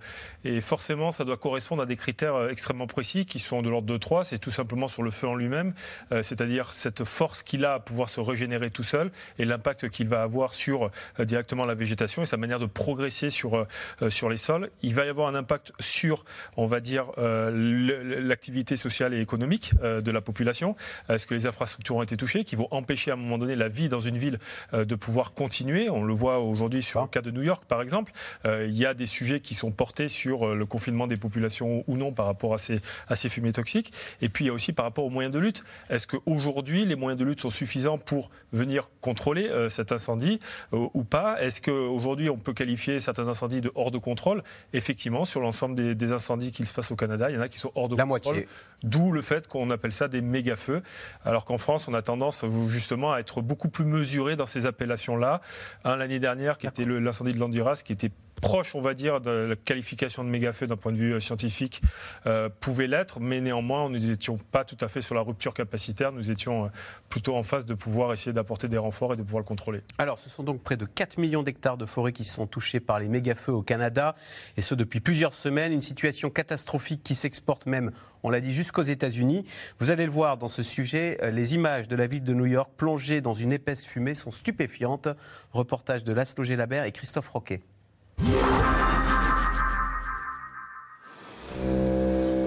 et, 0.44 0.62
forcément 0.62 1.12
ça 1.12 1.24
doit 1.24 1.38
correspondre 1.38 1.84
à 1.84 1.86
des 1.86 1.96
critères 1.96 2.50
extrêmement 2.50 2.88
précis 2.88 3.26
qui 3.26 3.40
sont 3.40 3.62
de 3.62 3.70
l'ordre 3.70 3.88
de 3.88 3.98
3. 3.98 4.24
C'est 4.24 4.40
tout 4.40 4.52
simplement 4.52 4.88
sur 4.88 5.04
le 5.04 5.12
feu 5.12 5.28
en 5.28 5.36
lui-même, 5.36 5.74
c'est-à-dire 6.22 6.74
cette 6.74 7.04
force 7.04 7.44
qu'il 7.44 7.61
a 7.66 7.74
à 7.74 7.80
pouvoir 7.80 8.10
se 8.10 8.20
régénérer 8.20 8.70
tout 8.70 8.84
seul 8.84 9.12
et 9.40 9.46
l'impact 9.46 9.90
qu'il 9.90 10.08
va 10.08 10.24
avoir 10.24 10.54
sur 10.54 10.92
euh, 11.20 11.26
directement 11.26 11.66
la 11.66 11.76
végétation 11.76 12.22
et 12.22 12.26
sa 12.26 12.38
manière 12.38 12.60
de 12.60 12.66
progresser 12.66 13.30
sur, 13.30 13.56
euh, 13.56 13.68
euh, 14.02 14.10
sur 14.10 14.30
les 14.30 14.38
sols. 14.38 14.70
Il 14.82 14.94
va 14.94 15.06
y 15.06 15.10
avoir 15.10 15.28
un 15.28 15.36
impact 15.36 15.72
sur, 15.80 16.26
on 16.58 16.66
va 16.66 16.80
dire, 16.80 17.06
l'activité 17.18 18.76
sociale 18.76 19.14
et 19.14 19.22
économique 19.22 19.74
de 19.82 20.12
la 20.12 20.22
population. 20.22 20.76
Est-ce 21.10 21.28
que 21.28 21.34
les 21.34 21.48
infrastructures 21.48 21.96
ont 21.96 22.04
été 22.04 22.18
touchées, 22.18 22.44
qui 22.44 22.56
vont 22.56 22.68
empêcher 22.72 23.12
à 23.12 23.14
un 23.14 23.18
moment 23.18 23.38
donné 23.38 23.56
la 23.56 23.68
vie 23.68 23.90
dans 23.90 24.00
une 24.00 24.18
ville 24.18 24.40
de 24.74 24.96
pouvoir 24.96 25.34
continuer? 25.34 25.90
On 25.90 26.04
le 26.04 26.14
voit 26.14 26.40
aujourd'hui 26.40 26.82
sur 26.82 27.02
le 27.02 27.08
cas 27.08 27.22
de 27.22 27.32
New 27.32 27.44
York, 27.44 27.64
par 27.68 27.82
exemple. 27.82 28.12
Il 28.46 28.78
y 28.78 28.86
a 28.86 28.94
des 28.94 29.06
sujets 29.06 29.40
qui 29.40 29.54
sont 29.54 29.72
portés 29.72 30.08
sur 30.08 30.56
le 30.56 30.66
confinement 30.66 31.08
des 31.08 31.18
populations 31.18 31.84
ou 31.88 31.98
non 31.98 32.12
par 32.12 32.26
rapport 32.26 32.54
à 32.54 32.58
ces, 32.58 32.80
à 33.08 33.16
ces 33.16 33.30
fumées 33.30 33.54
toxiques. 33.54 33.94
Et 34.22 34.30
puis 34.30 34.46
il 34.46 34.48
y 34.48 34.52
a 34.52 34.54
aussi 34.54 34.74
par 34.74 34.86
rapport 34.86 35.06
aux 35.06 35.10
moyens 35.10 35.34
de 35.34 35.40
lutte. 35.40 35.64
Est-ce 35.90 36.08
qu'aujourd'hui, 36.08 36.86
les 36.86 36.96
moyens 36.96 37.20
de 37.20 37.26
lutte 37.26 37.42
sont 37.42 37.50
suffisants 37.52 37.98
pour 37.98 38.30
venir 38.52 38.90
contrôler 39.02 39.48
euh, 39.48 39.70
cet 39.70 39.92
incendie 39.92 40.40
euh, 40.74 40.88
ou 40.94 41.04
pas? 41.04 41.42
Est-ce 41.42 41.62
qu'aujourd'hui 41.62 42.30
on 42.30 42.38
peut 42.38 42.54
qualifier 42.54 43.00
certains 43.00 43.28
incendies 43.28 43.62
de 43.62 43.72
hors 43.76 43.92
de 43.92 43.98
contrôle? 43.98 44.44
Effectivement, 44.74 45.26
sur 45.26 45.42
l'ensemble 45.42 45.96
des, 45.96 46.12
incendies 46.12 46.52
qui 46.52 46.66
se 46.66 46.74
passent 46.74 46.92
au 46.92 46.96
Canada, 46.96 47.30
il 47.30 47.36
y 47.36 47.38
en 47.38 47.42
a 47.42 47.50
qui 47.50 47.60
sont 47.60 47.72
hors 47.76 47.88
de 47.88 47.96
La 47.96 48.06
contrôle. 48.06 48.36
Moitié. 48.36 48.50
D'où 48.84 49.12
le 49.12 49.22
fait 49.22 49.48
qu'on 49.48 49.70
appelle 49.70 49.92
ça 49.92 50.08
des 50.08 50.22
méga-feux. 50.22 50.82
Alors 51.24 51.46
qu'en 51.46 51.58
France, 51.58 51.88
on 51.88 51.94
a 51.94 52.02
tendance 52.02 52.46
justement 52.68 53.14
à 53.14 53.20
être 53.20 53.42
beaucoup 53.42 53.70
plus 53.70 53.86
mesuré 53.86 54.36
dans 54.36 54.46
ces 54.46 54.66
appellations-là. 54.66 55.42
L'année 55.86 56.20
dernière, 56.20 56.58
qui 56.58 56.68
était 56.68 56.86
l'incendie 56.86 57.34
de 57.34 57.40
Landiras, 57.40 57.82
qui 57.86 57.94
était 57.94 58.12
proche, 58.42 58.76
on 58.76 58.82
va 58.82 58.94
dire, 58.94 59.22
de 59.22 59.32
la 59.32 59.56
qualification 59.56 60.24
de 60.24 60.30
méga-feu 60.30 60.68
d'un 60.68 60.76
point 60.76 60.92
de 60.92 60.98
vue 60.98 61.14
euh, 61.14 61.20
scientifique 61.20 61.82
euh, 62.26 62.50
pouvait 62.60 62.88
l'être, 62.88 63.20
mais 63.20 63.40
néanmoins, 63.40 63.88
nous 63.88 64.00
n'étions 64.00 64.38
pas 64.38 64.66
tout 64.66 64.78
à 64.82 64.88
fait 64.88 65.02
sur 65.02 65.16
la 65.16 65.22
rupture 65.22 65.54
capacitaire, 65.54 66.12
nous 66.12 66.32
étions 66.32 66.66
euh, 66.66 66.70
plutôt 67.08 67.36
en 67.36 67.44
phase 67.44 67.66
de 67.66 67.74
pouvoir 67.74 68.12
essayer 68.12 68.34
d'apporter 68.34 68.68
des 68.68 68.78
renforts 68.78 69.14
et 69.14 69.16
de 69.16 69.22
pouvoir 69.22 69.40
le 69.40 69.46
contrôler. 69.46 69.82
Alors, 70.00 70.20
ce 70.20 70.30
sont 70.30 70.44
donc 70.44 70.62
près 70.64 70.76
de 70.76 70.86
4 70.86 71.20
millions 71.20 71.44
d'hectares 71.44 71.78
de 71.78 71.86
forêts 71.86 72.12
qui 72.12 72.26
sont 72.26 72.48
touchés 72.48 72.80
par 72.80 73.00
les 73.00 73.08
méga-feux 73.08 73.54
au 73.54 73.62
Canada, 73.62 74.16
et 74.58 74.62
ce 74.62 74.76
depuis 74.76 75.00
plusieurs 75.00 75.36
semaines, 75.36 75.72
une 75.72 75.84
situation 75.84 76.30
catastrophique 76.30 77.04
qui 77.04 77.16
s'exporte 77.16 77.68
même, 77.68 77.92
on 78.24 78.30
l'a 78.30 78.40
dit, 78.40 78.54
jusqu'aux 78.54 78.82
États-Unis. 78.82 79.46
Vous 79.80 79.92
allez 79.92 80.06
le 80.06 80.12
voir 80.12 80.38
dans 80.38 80.48
ce 80.48 80.64
sujet, 80.64 81.18
les 81.32 81.56
images 81.56 81.88
de 81.88 81.96
la 81.96 82.08
ville 82.08 82.24
de 82.24 82.34
New 82.34 82.46
York 82.46 82.72
plongée 82.78 83.22
dans 83.22 83.34
une 83.34 83.52
épaisse 83.52 83.86
fumée 83.86 84.14
sont 84.14 84.32
stupéfiantes. 84.32 85.08
Reportage 85.52 86.04
de 86.04 86.14
Laszlo 86.14 86.44
Labert 86.44 86.86
et 86.86 86.92
Christophe 86.92 87.30
Roquet. 87.30 87.62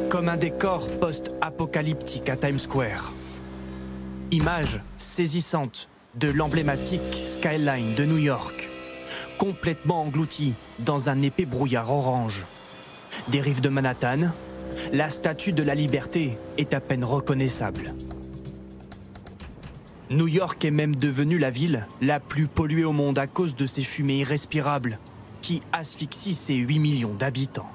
Comme 0.08 0.28
un 0.28 0.36
décor 0.36 0.88
post-apocalyptique 1.00 2.28
à 2.28 2.36
Times 2.36 2.60
Square. 2.60 3.12
Image 4.30 4.80
saisissante 4.96 5.88
de 6.14 6.28
l'emblématique 6.28 7.24
skyline 7.26 7.94
de 7.96 8.04
New 8.04 8.18
York, 8.18 8.68
complètement 9.38 10.02
engloutie 10.02 10.54
dans 10.78 11.08
un 11.08 11.20
épais 11.22 11.44
brouillard 11.44 11.90
orange. 11.92 12.44
Des 13.28 13.40
rives 13.40 13.60
de 13.60 13.68
Manhattan, 13.68 14.30
la 14.94 15.10
statue 15.10 15.52
de 15.52 15.64
la 15.64 15.74
liberté 15.74 16.38
est 16.56 16.72
à 16.72 16.80
peine 16.80 17.02
reconnaissable. 17.02 17.94
New 20.08 20.28
York 20.28 20.64
est 20.64 20.70
même 20.70 20.94
devenue 20.94 21.36
la 21.36 21.50
ville 21.50 21.88
la 22.00 22.20
plus 22.20 22.46
polluée 22.46 22.84
au 22.84 22.92
monde 22.92 23.18
à 23.18 23.26
cause 23.26 23.56
de 23.56 23.66
ses 23.66 23.82
fumées 23.82 24.18
irrespirables 24.18 25.00
qui 25.42 25.62
asphyxie 25.72 26.36
ses 26.36 26.54
8 26.54 26.78
millions 26.78 27.14
d'habitants. 27.14 27.68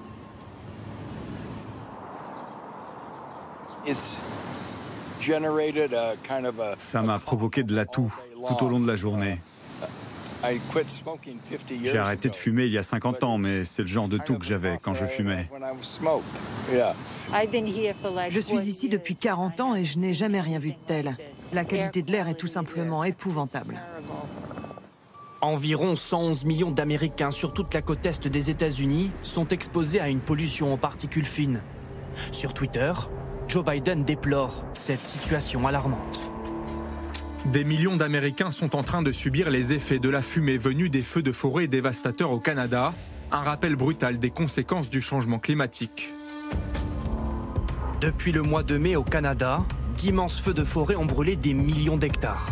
Ça 6.78 7.02
m'a 7.02 7.20
provoqué 7.20 7.64
de 7.64 7.76
l'atout 7.76 8.14
tout 8.48 8.66
au 8.66 8.70
long 8.70 8.80
de 8.80 8.88
la 8.88 8.96
journée. 8.96 9.42
J'ai 11.84 11.98
arrêté 11.98 12.30
de 12.30 12.36
fumer 12.36 12.66
il 12.66 12.72
y 12.72 12.78
a 12.78 12.84
50 12.84 13.24
ans, 13.24 13.38
mais 13.38 13.66
c'est 13.66 13.82
le 13.82 13.88
genre 13.88 14.08
de 14.08 14.18
tout 14.18 14.38
que 14.38 14.46
j'avais 14.46 14.78
quand 14.82 14.94
je 14.94 15.06
fumais. 15.06 15.50
Je 18.30 18.40
suis 18.40 18.58
ici 18.58 18.90
depuis 18.90 19.16
40 19.16 19.60
ans 19.60 19.76
et 19.76 19.86
je 19.86 20.00
n'ai 20.00 20.14
jamais 20.14 20.42
rien 20.42 20.60
vu 20.60 20.72
de 20.72 20.78
tel. 20.86 21.18
La 21.54 21.66
qualité 21.66 22.02
de 22.02 22.12
l'air 22.12 22.28
est 22.28 22.36
tout 22.36 22.48
simplement 22.48 23.04
épouvantable. 23.04 23.82
Environ 25.42 25.96
111 25.96 26.44
millions 26.44 26.72
d'Américains 26.72 27.32
sur 27.32 27.54
toute 27.54 27.74
la 27.74 27.82
côte 27.82 28.06
est 28.06 28.28
des 28.28 28.50
États-Unis 28.50 29.12
sont 29.24 29.48
exposés 29.48 30.02
à 30.02 30.10
une 30.10 30.20
pollution 30.20 30.74
aux 30.74 30.78
particules 30.78 31.26
fines. 31.26 31.62
Sur 32.34 32.54
Twitter, 32.54 32.92
Joe 33.48 33.64
Biden 33.64 34.04
déplore 34.04 34.66
cette 34.74 35.06
situation 35.06 35.66
alarmante. 35.66 36.29
Des 37.46 37.64
millions 37.64 37.96
d'Américains 37.96 38.52
sont 38.52 38.76
en 38.76 38.84
train 38.84 39.02
de 39.02 39.12
subir 39.12 39.50
les 39.50 39.72
effets 39.72 39.98
de 39.98 40.10
la 40.10 40.22
fumée 40.22 40.58
venue 40.58 40.90
des 40.90 41.02
feux 41.02 41.24
de 41.24 41.32
forêt 41.32 41.68
dévastateurs 41.68 42.32
au 42.32 42.40
Canada, 42.40 42.94
un 43.32 43.42
rappel 43.42 43.76
brutal 43.76 44.20
des 44.20 44.30
conséquences 44.30 44.90
du 44.90 45.02
changement 45.02 45.40
climatique. 45.40 46.14
Depuis 48.02 48.34
le 48.34 48.42
mois 48.42 48.64
de 48.64 48.78
mai 48.78 48.96
au 48.96 49.04
Canada, 49.04 49.64
d'immenses 49.98 50.40
feux 50.40 50.54
de 50.54 50.66
forêt 50.66 50.96
ont 50.96 51.06
brûlé 51.06 51.38
des 51.38 51.54
millions 51.54 51.98
d'hectares. 51.98 52.52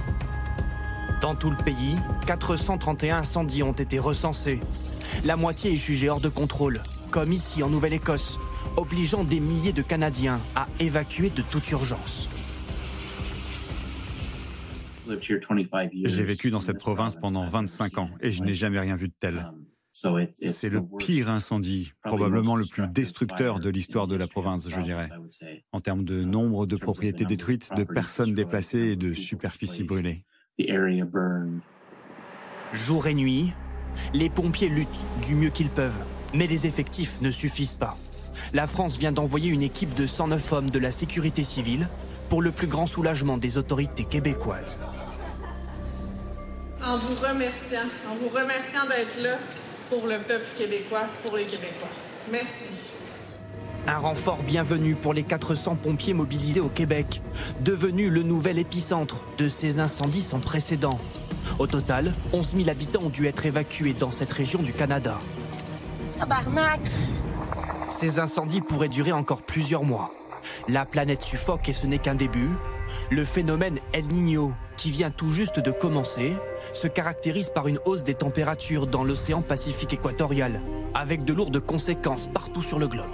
Dans 1.22 1.36
tout 1.36 1.50
le 1.50 1.58
pays, 1.58 1.98
431 2.26 3.18
incendies 3.18 3.64
ont 3.64 3.74
été 3.74 4.00
recensés. 4.00 4.60
La 5.26 5.36
moitié 5.36 5.74
est 5.74 5.78
jugée 5.78 6.10
hors 6.10 6.22
de 6.22 6.30
contrôle, 6.30 6.82
comme 7.12 7.34
ici 7.34 7.62
en 7.62 7.70
Nouvelle-Écosse, 7.70 8.40
obligeant 8.78 9.26
des 9.26 9.42
milliers 9.42 9.74
de 9.74 9.82
Canadiens 9.82 10.40
à 10.56 10.68
évacuer 10.80 11.30
de 11.30 11.42
toute 11.42 11.70
urgence. 11.72 12.30
J'ai 16.04 16.24
vécu 16.24 16.50
dans 16.50 16.60
cette 16.60 16.80
province 16.80 17.16
pendant 17.16 17.46
25 17.46 17.98
ans 17.98 18.10
et 18.22 18.32
je 18.32 18.44
n'ai 18.44 18.54
jamais 18.54 18.80
rien 18.80 18.96
vu 18.96 19.08
de 19.08 19.14
tel. 19.20 19.52
Um, 20.04 20.28
C'est 20.36 20.70
le 20.70 20.82
pire 21.00 21.30
incendie, 21.30 21.94
probablement 22.04 22.56
le 22.56 22.66
plus 22.66 22.88
destructeur 22.88 23.60
de 23.60 23.70
l'histoire 23.70 24.08
de 24.08 24.16
la 24.16 24.28
province, 24.28 24.70
je 24.70 24.80
dirais, 24.82 25.10
en 25.72 25.80
termes 25.80 26.04
de 26.04 26.24
nombre 26.24 26.66
de 26.66 26.76
propriétés 26.76 27.26
détruites, 27.26 27.70
de 27.76 27.84
personnes 27.84 28.34
déplacées 28.34 28.90
et 28.92 28.96
de 28.96 29.14
superficies 29.14 29.84
brûlées. 29.84 30.24
Jour 32.74 33.08
et 33.08 33.14
nuit, 33.14 33.54
les 34.14 34.30
pompiers 34.30 34.70
luttent 34.70 35.06
du 35.24 35.36
mieux 35.36 35.50
qu'ils 35.50 35.70
peuvent, 35.70 36.04
mais 36.34 36.48
les 36.48 36.68
effectifs 36.68 37.22
ne 37.22 37.32
suffisent 37.32 37.76
pas. 37.76 37.96
La 38.54 38.68
France 38.68 38.98
vient 38.98 39.12
d'envoyer 39.12 39.50
une 39.50 39.62
équipe 39.62 39.96
de 39.96 40.06
109 40.06 40.54
hommes 40.54 40.70
de 40.70 40.80
la 40.80 40.92
sécurité 40.92 41.44
civile 41.44 41.88
pour 42.30 42.42
le 42.42 42.52
plus 42.52 42.68
grand 42.68 42.88
soulagement 42.88 43.38
des 43.38 43.58
autorités 43.58 44.06
québécoises. 44.06 44.80
En 46.86 46.98
vous 46.98 47.16
remerciant, 47.16 47.88
en 48.12 48.16
vous 48.16 48.30
remerciant 48.30 48.86
d'être 48.88 49.22
là 49.22 49.38
pour 49.90 50.08
le 50.08 50.18
peuple 50.20 50.46
québécois, 50.58 51.04
pour 51.24 51.36
les 51.36 51.46
Québécois. 51.46 51.90
Merci. 52.32 52.94
Un 53.88 54.00
renfort 54.00 54.44
bienvenu 54.44 54.96
pour 54.96 55.14
les 55.14 55.24
400 55.24 55.78
pompiers 55.78 56.14
mobilisés 56.14 56.60
au 56.60 56.68
Québec, 56.68 57.22
devenu 57.62 58.10
le 58.10 58.22
nouvel 58.22 58.60
épicentre 58.60 59.24
de 59.38 59.48
ces 59.48 59.80
incendies 59.80 60.22
sans 60.22 60.40
précédent. 60.40 61.00
Au 61.58 61.68
total, 61.68 62.14
11 62.34 62.56
000 62.58 62.70
habitants 62.70 63.04
ont 63.04 63.10
dû 63.10 63.28
être 63.28 63.46
évacués 63.46 63.94
dans 63.94 64.12
cette 64.12 64.32
région 64.32 64.62
du 64.62 64.74
Canada. 64.74 65.18
Ces 67.90 68.20
incendies 68.20 68.62
pourraient 68.62 68.90
durer 68.90 69.14
encore 69.14 69.42
plusieurs 69.42 69.84
mois. 69.84 70.12
La 70.68 70.86
planète 70.86 71.22
suffoque 71.22 71.70
et 71.70 71.74
ce 71.74 71.88
n'est 71.88 72.00
qu'un 72.00 72.16
début. 72.16 72.50
Le 73.12 73.24
phénomène 73.24 73.80
El 73.94 74.06
Niño, 74.06 74.54
qui 74.78 74.92
vient 74.92 75.12
tout 75.12 75.30
juste 75.30 75.60
de 75.60 75.72
commencer, 75.72 76.34
se 76.74 76.88
caractérise 76.88 77.50
par 77.50 77.68
une 77.68 77.80
hausse 77.86 78.04
des 78.04 78.14
températures 78.14 78.88
dans 78.88 79.04
l'océan 79.04 79.42
Pacifique 79.42 79.94
équatorial, 79.94 80.62
avec 80.94 81.26
de 81.26 81.34
lourdes 81.34 81.60
conséquences 81.60 82.28
partout 82.28 82.62
sur 82.62 82.80
le 82.80 82.88
globe. 82.88 83.12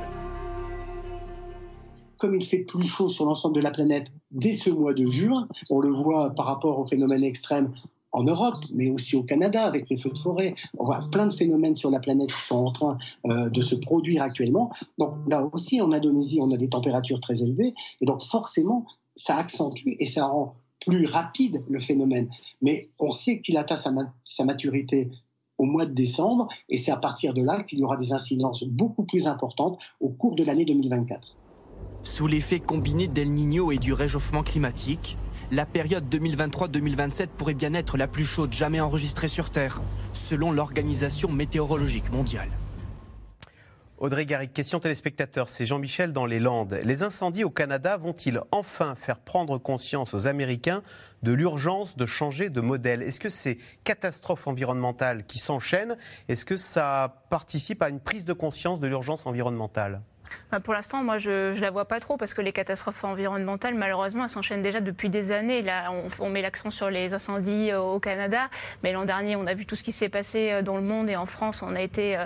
Comme 2.17 2.35
il 2.35 2.45
fait 2.45 2.65
plus 2.65 2.83
chaud 2.83 3.09
sur 3.09 3.25
l'ensemble 3.25 3.55
de 3.55 3.61
la 3.61 3.71
planète 3.71 4.07
dès 4.31 4.53
ce 4.53 4.69
mois 4.69 4.93
de 4.93 5.05
juin, 5.05 5.47
on 5.69 5.79
le 5.79 5.89
voit 5.89 6.31
par 6.31 6.45
rapport 6.45 6.79
au 6.79 6.85
phénomène 6.85 7.23
extrême 7.23 7.73
en 8.13 8.23
Europe, 8.23 8.63
mais 8.73 8.89
aussi 8.91 9.15
au 9.15 9.23
Canada 9.23 9.65
avec 9.65 9.89
les 9.89 9.97
feux 9.97 10.11
de 10.11 10.17
forêt. 10.17 10.55
On 10.77 10.85
voit 10.85 11.01
plein 11.11 11.27
de 11.27 11.33
phénomènes 11.33 11.75
sur 11.75 11.89
la 11.89 11.99
planète 11.99 12.31
qui 12.31 12.41
sont 12.41 12.55
en 12.55 12.71
train 12.71 12.97
euh, 13.25 13.49
de 13.49 13.61
se 13.61 13.75
produire 13.75 14.21
actuellement. 14.21 14.71
Donc 14.97 15.15
là 15.27 15.49
aussi, 15.51 15.81
en 15.81 15.91
Indonésie, 15.91 16.39
on 16.41 16.51
a 16.51 16.57
des 16.57 16.69
températures 16.69 17.19
très 17.19 17.41
élevées. 17.41 17.73
Et 18.01 18.05
donc 18.05 18.23
forcément, 18.23 18.85
ça 19.15 19.35
accentue 19.35 19.95
et 19.99 20.05
ça 20.05 20.27
rend 20.27 20.55
plus 20.85 21.05
rapide 21.05 21.63
le 21.67 21.79
phénomène. 21.79 22.29
Mais 22.61 22.89
on 22.99 23.11
sait 23.11 23.41
qu'il 23.41 23.57
atteint 23.57 23.75
sa, 23.75 23.91
sa 24.23 24.45
maturité 24.45 25.09
au 25.57 25.65
mois 25.65 25.85
de 25.85 25.93
décembre 25.93 26.47
et 26.69 26.77
c'est 26.77 26.91
à 26.91 26.97
partir 26.97 27.33
de 27.33 27.41
là 27.41 27.63
qu'il 27.63 27.79
y 27.79 27.83
aura 27.83 27.97
des 27.97 28.11
incidences 28.11 28.63
beaucoup 28.63 29.03
plus 29.03 29.27
importantes 29.27 29.79
au 29.99 30.09
cours 30.09 30.35
de 30.35 30.43
l'année 30.43 30.65
2024. 30.65 31.35
Sous 32.01 32.27
l'effet 32.27 32.59
combiné 32.59 33.07
d'El 33.07 33.31
Niño 33.31 33.71
et 33.71 33.77
du 33.77 33.93
réchauffement 33.93 34.43
climatique, 34.43 35.17
la 35.53 35.67
période 35.67 36.05
2023-2027 36.09 37.27
pourrait 37.37 37.53
bien 37.53 37.75
être 37.75 37.95
la 37.95 38.07
plus 38.07 38.25
chaude 38.25 38.51
jamais 38.51 38.79
enregistrée 38.79 39.27
sur 39.27 39.51
Terre, 39.51 39.81
selon 40.11 40.51
l'Organisation 40.51 41.31
météorologique 41.31 42.11
mondiale. 42.11 42.49
Audrey 43.99 44.25
Garrick, 44.25 44.51
question 44.51 44.79
téléspectateur, 44.79 45.47
c'est 45.47 45.67
Jean-Michel 45.67 46.11
dans 46.11 46.25
les 46.25 46.39
Landes. 46.39 46.79
Les 46.83 47.03
incendies 47.03 47.43
au 47.43 47.51
Canada 47.51 47.97
vont-ils 47.97 48.41
enfin 48.51 48.95
faire 48.95 49.19
prendre 49.19 49.59
conscience 49.59 50.15
aux 50.15 50.25
Américains 50.27 50.81
de 51.21 51.31
l'urgence 51.31 51.97
de 51.97 52.07
changer 52.07 52.49
de 52.49 52.59
modèle? 52.59 53.03
Est-ce 53.03 53.19
que 53.19 53.29
ces 53.29 53.59
catastrophes 53.83 54.47
environnementales 54.47 55.23
qui 55.25 55.37
s'enchaînent, 55.37 55.95
est-ce 56.29 56.45
que 56.45 56.55
ça 56.55 57.23
participe 57.29 57.83
à 57.83 57.89
une 57.89 57.99
prise 57.99 58.25
de 58.25 58.33
conscience 58.33 58.79
de 58.79 58.87
l'urgence 58.87 59.27
environnementale? 59.27 60.01
Pour 60.63 60.73
l'instant, 60.73 61.03
moi, 61.03 61.17
je 61.17 61.53
ne 61.53 61.59
la 61.59 61.71
vois 61.71 61.85
pas 61.85 61.99
trop 61.99 62.17
parce 62.17 62.33
que 62.33 62.41
les 62.41 62.51
catastrophes 62.51 63.03
environnementales, 63.03 63.73
malheureusement, 63.73 64.23
elles 64.23 64.29
s'enchaînent 64.29 64.61
déjà 64.61 64.81
depuis 64.81 65.09
des 65.09 65.31
années. 65.31 65.61
Là, 65.61 65.91
on, 66.19 66.29
met 66.29 66.41
l'accent 66.41 66.71
sur 66.71 66.89
les 66.89 67.13
incendies 67.13 67.71
euh, 67.71 67.79
au 67.79 67.99
Canada, 67.99 68.49
mais 68.81 68.91
l'an 68.91 69.05
dernier, 69.05 69.35
on 69.35 69.45
a 69.45 69.53
vu 69.53 69.65
tout 69.65 69.75
ce 69.75 69.83
qui 69.83 69.91
s'est 69.91 70.09
passé 70.09 70.51
euh, 70.51 70.61
dans 70.61 70.75
le 70.75 70.81
monde 70.81 71.09
et 71.09 71.15
en 71.15 71.25
France, 71.25 71.61
on 71.61 71.75
a 71.75 71.81
été, 71.81 72.17
euh, 72.17 72.25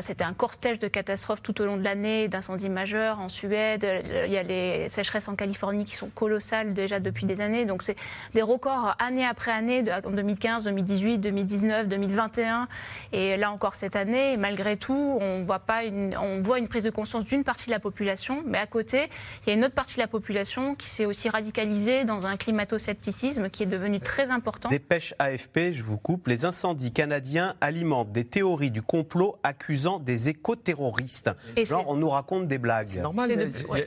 c'était 0.00 0.24
un 0.24 0.32
cortège 0.32 0.78
de 0.78 0.88
catastrophes 0.88 1.42
tout 1.42 1.60
au 1.60 1.64
long 1.64 1.76
de 1.76 1.84
l'année, 1.84 2.28
d'incendies 2.28 2.68
majeurs 2.68 3.20
en 3.20 3.28
Suède. 3.28 3.86
Il 4.26 4.32
y 4.32 4.36
a 4.36 4.42
les 4.42 4.88
sécheresses 4.88 5.28
en 5.28 5.36
Californie 5.36 5.84
qui 5.84 5.96
sont 5.96 6.08
colossales 6.08 6.74
déjà 6.74 7.00
depuis 7.00 7.26
des 7.26 7.40
années. 7.40 7.64
Donc, 7.64 7.82
c'est 7.82 7.96
des 8.34 8.42
records 8.42 8.96
année 8.98 9.26
après 9.26 9.52
année, 9.52 9.84
en 10.04 10.10
2015, 10.10 10.64
2018, 10.64 11.18
2019, 11.18 11.88
2021. 11.88 12.68
Et 13.12 13.36
là 13.36 13.50
encore 13.50 13.74
cette 13.74 13.96
année, 13.96 14.36
malgré 14.36 14.76
tout, 14.76 15.18
on 15.20 15.44
voit 15.44 15.58
pas 15.58 15.80
on 16.20 16.40
voit 16.40 16.58
une 16.58 16.68
prise 16.68 16.84
de 16.84 16.90
conscience 16.90 17.24
du 17.24 17.35
une 17.36 17.44
partie 17.44 17.66
de 17.66 17.70
la 17.70 17.80
population, 17.80 18.42
mais 18.46 18.58
à 18.58 18.66
côté, 18.66 19.08
il 19.42 19.50
y 19.50 19.52
a 19.52 19.54
une 19.54 19.64
autre 19.64 19.74
partie 19.74 19.94
de 19.94 20.00
la 20.00 20.08
population 20.08 20.74
qui 20.74 20.88
s'est 20.88 21.06
aussi 21.06 21.28
radicalisée 21.28 22.04
dans 22.04 22.26
un 22.26 22.36
climato-scepticisme 22.36 23.50
qui 23.50 23.62
est 23.62 23.66
devenu 23.66 24.00
très 24.00 24.30
important. 24.30 24.68
Dépêche 24.68 25.14
AFP, 25.18 25.72
je 25.72 25.82
vous 25.82 25.98
coupe, 25.98 26.26
les 26.26 26.44
incendies 26.44 26.92
canadiens 26.92 27.54
alimentent 27.60 28.12
des 28.12 28.24
théories 28.24 28.70
du 28.70 28.82
complot 28.82 29.38
accusant 29.42 29.98
des 30.00 30.28
éco-terroristes. 30.28 31.30
Genre, 31.56 31.84
on 31.88 31.96
nous 31.96 32.08
raconte 32.08 32.48
des 32.48 32.58
blagues. 32.58 32.88
C'est 32.88 33.00
normal, 33.00 33.30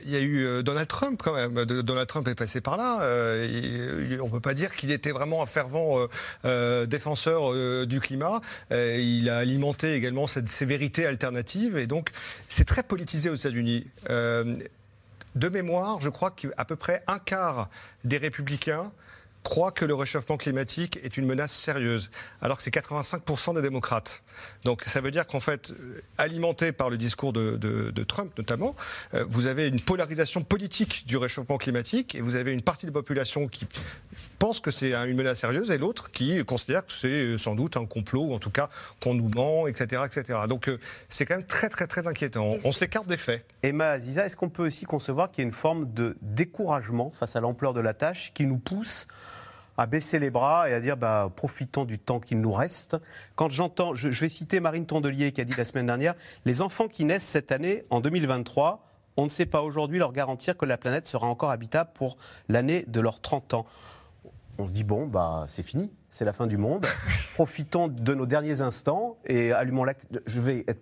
il 0.04 0.10
y, 0.10 0.16
a, 0.16 0.20
eu 0.20 0.44
euh, 0.44 0.62
Donald 0.62 0.88
Trump 0.88 1.20
quand 1.22 1.34
même. 1.34 1.64
Donald 1.64 2.06
Trump 2.06 2.28
est 2.28 2.34
passé 2.34 2.60
par 2.60 2.76
là. 2.76 3.02
Euh, 3.02 4.18
on 4.20 4.26
ne 4.26 4.30
peut 4.30 4.40
pas 4.40 4.54
dire 4.54 4.74
qu'il 4.74 4.90
était 4.90 5.10
vraiment 5.10 5.42
un 5.42 5.46
fervent 5.46 6.06
euh, 6.44 6.86
défenseur 6.86 7.86
du 7.86 8.00
climat. 8.00 8.40
il 8.70 9.28
a 9.30 9.38
alimenté 9.38 9.94
également 9.94 10.26
cette, 10.26 10.48
ces 10.48 10.64
vérités 10.64 11.06
alternatives. 11.06 11.76
Et 11.78 11.86
donc, 11.86 12.10
c'est 12.48 12.64
très 12.64 12.82
politisé 12.82 13.29
aux 13.30 13.34
États-Unis. 13.34 13.86
Euh, 14.10 14.54
de 15.34 15.48
mémoire, 15.48 16.00
je 16.00 16.08
crois 16.08 16.30
qu'à 16.30 16.64
peu 16.64 16.76
près 16.76 17.02
un 17.06 17.18
quart 17.18 17.68
des 18.04 18.18
républicains 18.18 18.90
croient 19.42 19.72
que 19.72 19.84
le 19.84 19.94
réchauffement 19.94 20.36
climatique 20.36 20.98
est 21.02 21.16
une 21.16 21.26
menace 21.26 21.52
sérieuse, 21.52 22.10
alors 22.42 22.56
que 22.56 22.62
c'est 22.62 22.74
85% 22.74 23.54
des 23.54 23.62
démocrates. 23.62 24.22
Donc 24.64 24.82
ça 24.84 25.00
veut 25.00 25.10
dire 25.10 25.26
qu'en 25.26 25.40
fait, 25.40 25.72
euh, 25.72 26.02
alimenté 26.18 26.72
par 26.72 26.90
le 26.90 26.98
discours 26.98 27.32
de, 27.32 28.04
Trump 28.04 28.32
notamment, 28.38 28.74
euh, 29.14 29.24
vous 29.28 29.46
avez 29.46 29.68
une 29.68 29.80
polarisation 29.80 30.42
politique 30.42 31.06
du 31.06 31.16
réchauffement 31.16 31.58
climatique 31.58 32.14
et 32.14 32.20
vous 32.20 32.34
avez 32.34 32.52
une 32.52 32.62
partie 32.62 32.86
de 32.86 32.90
la 32.90 32.94
population 32.94 33.46
qui 33.48 33.66
pense 34.38 34.60
que 34.60 34.70
c'est 34.70 34.94
une 34.94 35.16
menace 35.16 35.40
sérieuse 35.40 35.70
et 35.70 35.78
l'autre 35.78 36.10
qui 36.10 36.44
considère 36.44 36.86
que 36.86 36.92
c'est 36.92 37.08
euh, 37.08 37.38
sans 37.38 37.54
doute 37.54 37.76
un 37.76 37.86
complot 37.86 38.22
ou 38.22 38.34
en 38.34 38.38
tout 38.38 38.50
cas 38.50 38.68
qu'on 39.00 39.14
nous 39.14 39.30
ment, 39.34 39.66
etc. 39.66 40.02
etc. 40.06 40.40
Donc 40.48 40.70
c'est 41.08 41.26
quand 41.26 41.36
même 41.36 41.46
très 41.46 41.68
très 41.68 41.86
très 41.86 42.06
inquiétant. 42.06 42.56
On 42.64 42.72
s'écarte 42.72 43.06
des 43.06 43.16
faits. 43.16 43.44
Emma 43.62 43.90
Aziza, 43.90 44.26
est-ce 44.26 44.36
qu'on 44.36 44.48
peut 44.48 44.66
aussi 44.66 44.84
concevoir 44.84 45.30
qu'il 45.30 45.42
y 45.42 45.44
a 45.44 45.48
une 45.48 45.54
forme 45.54 45.92
de 45.92 46.16
découragement 46.22 47.10
face 47.10 47.36
à 47.36 47.40
l'ampleur 47.40 47.72
de 47.74 47.80
la 47.80 47.94
tâche 47.94 48.32
qui 48.34 48.46
nous 48.46 48.58
pousse 48.58 49.06
à 49.80 49.86
baisser 49.86 50.18
les 50.18 50.28
bras 50.28 50.68
et 50.68 50.74
à 50.74 50.80
dire 50.80 50.98
bah, 50.98 51.32
profitons 51.34 51.86
du 51.86 51.98
temps 51.98 52.20
qu'il 52.20 52.38
nous 52.42 52.52
reste. 52.52 52.98
Quand 53.34 53.48
j'entends, 53.48 53.94
je, 53.94 54.08
vais 54.08 54.28
citer 54.28 54.60
Marine 54.60 54.84
Tondelier 54.84 55.32
qui 55.32 55.40
a 55.40 55.44
dit 55.44 55.54
la 55.56 55.64
semaine 55.64 55.86
dernière, 55.86 56.14
les 56.44 56.60
enfants 56.60 56.86
qui 56.86 57.06
naissent 57.06 57.24
cette 57.24 57.50
année, 57.50 57.84
en 57.88 58.02
2023, 58.02 58.84
on 59.16 59.24
ne 59.24 59.30
sait 59.30 59.46
pas 59.46 59.62
aujourd'hui 59.62 59.98
leur 59.98 60.12
garantir 60.12 60.58
que 60.58 60.66
la 60.66 60.76
planète 60.76 61.08
sera 61.08 61.28
encore 61.28 61.50
habitable 61.50 61.88
pour 61.94 62.18
l'année 62.50 62.84
de 62.88 63.00
leurs 63.00 63.22
30 63.22 63.54
ans. 63.54 63.66
On 64.58 64.66
se 64.66 64.72
dit 64.72 64.84
bon, 64.84 65.06
bah 65.06 65.46
c'est 65.48 65.62
fini, 65.62 65.90
c'est 66.10 66.26
la 66.26 66.34
fin 66.34 66.46
du 66.46 66.58
monde. 66.58 66.84
Profitons 67.34 67.88
de 67.88 68.14
nos 68.14 68.26
derniers 68.26 68.60
instants 68.60 69.16
et 69.24 69.52
allumons 69.52 69.84
la. 69.84 69.94
Je 70.26 70.42
vais 70.42 70.66
être 70.68 70.80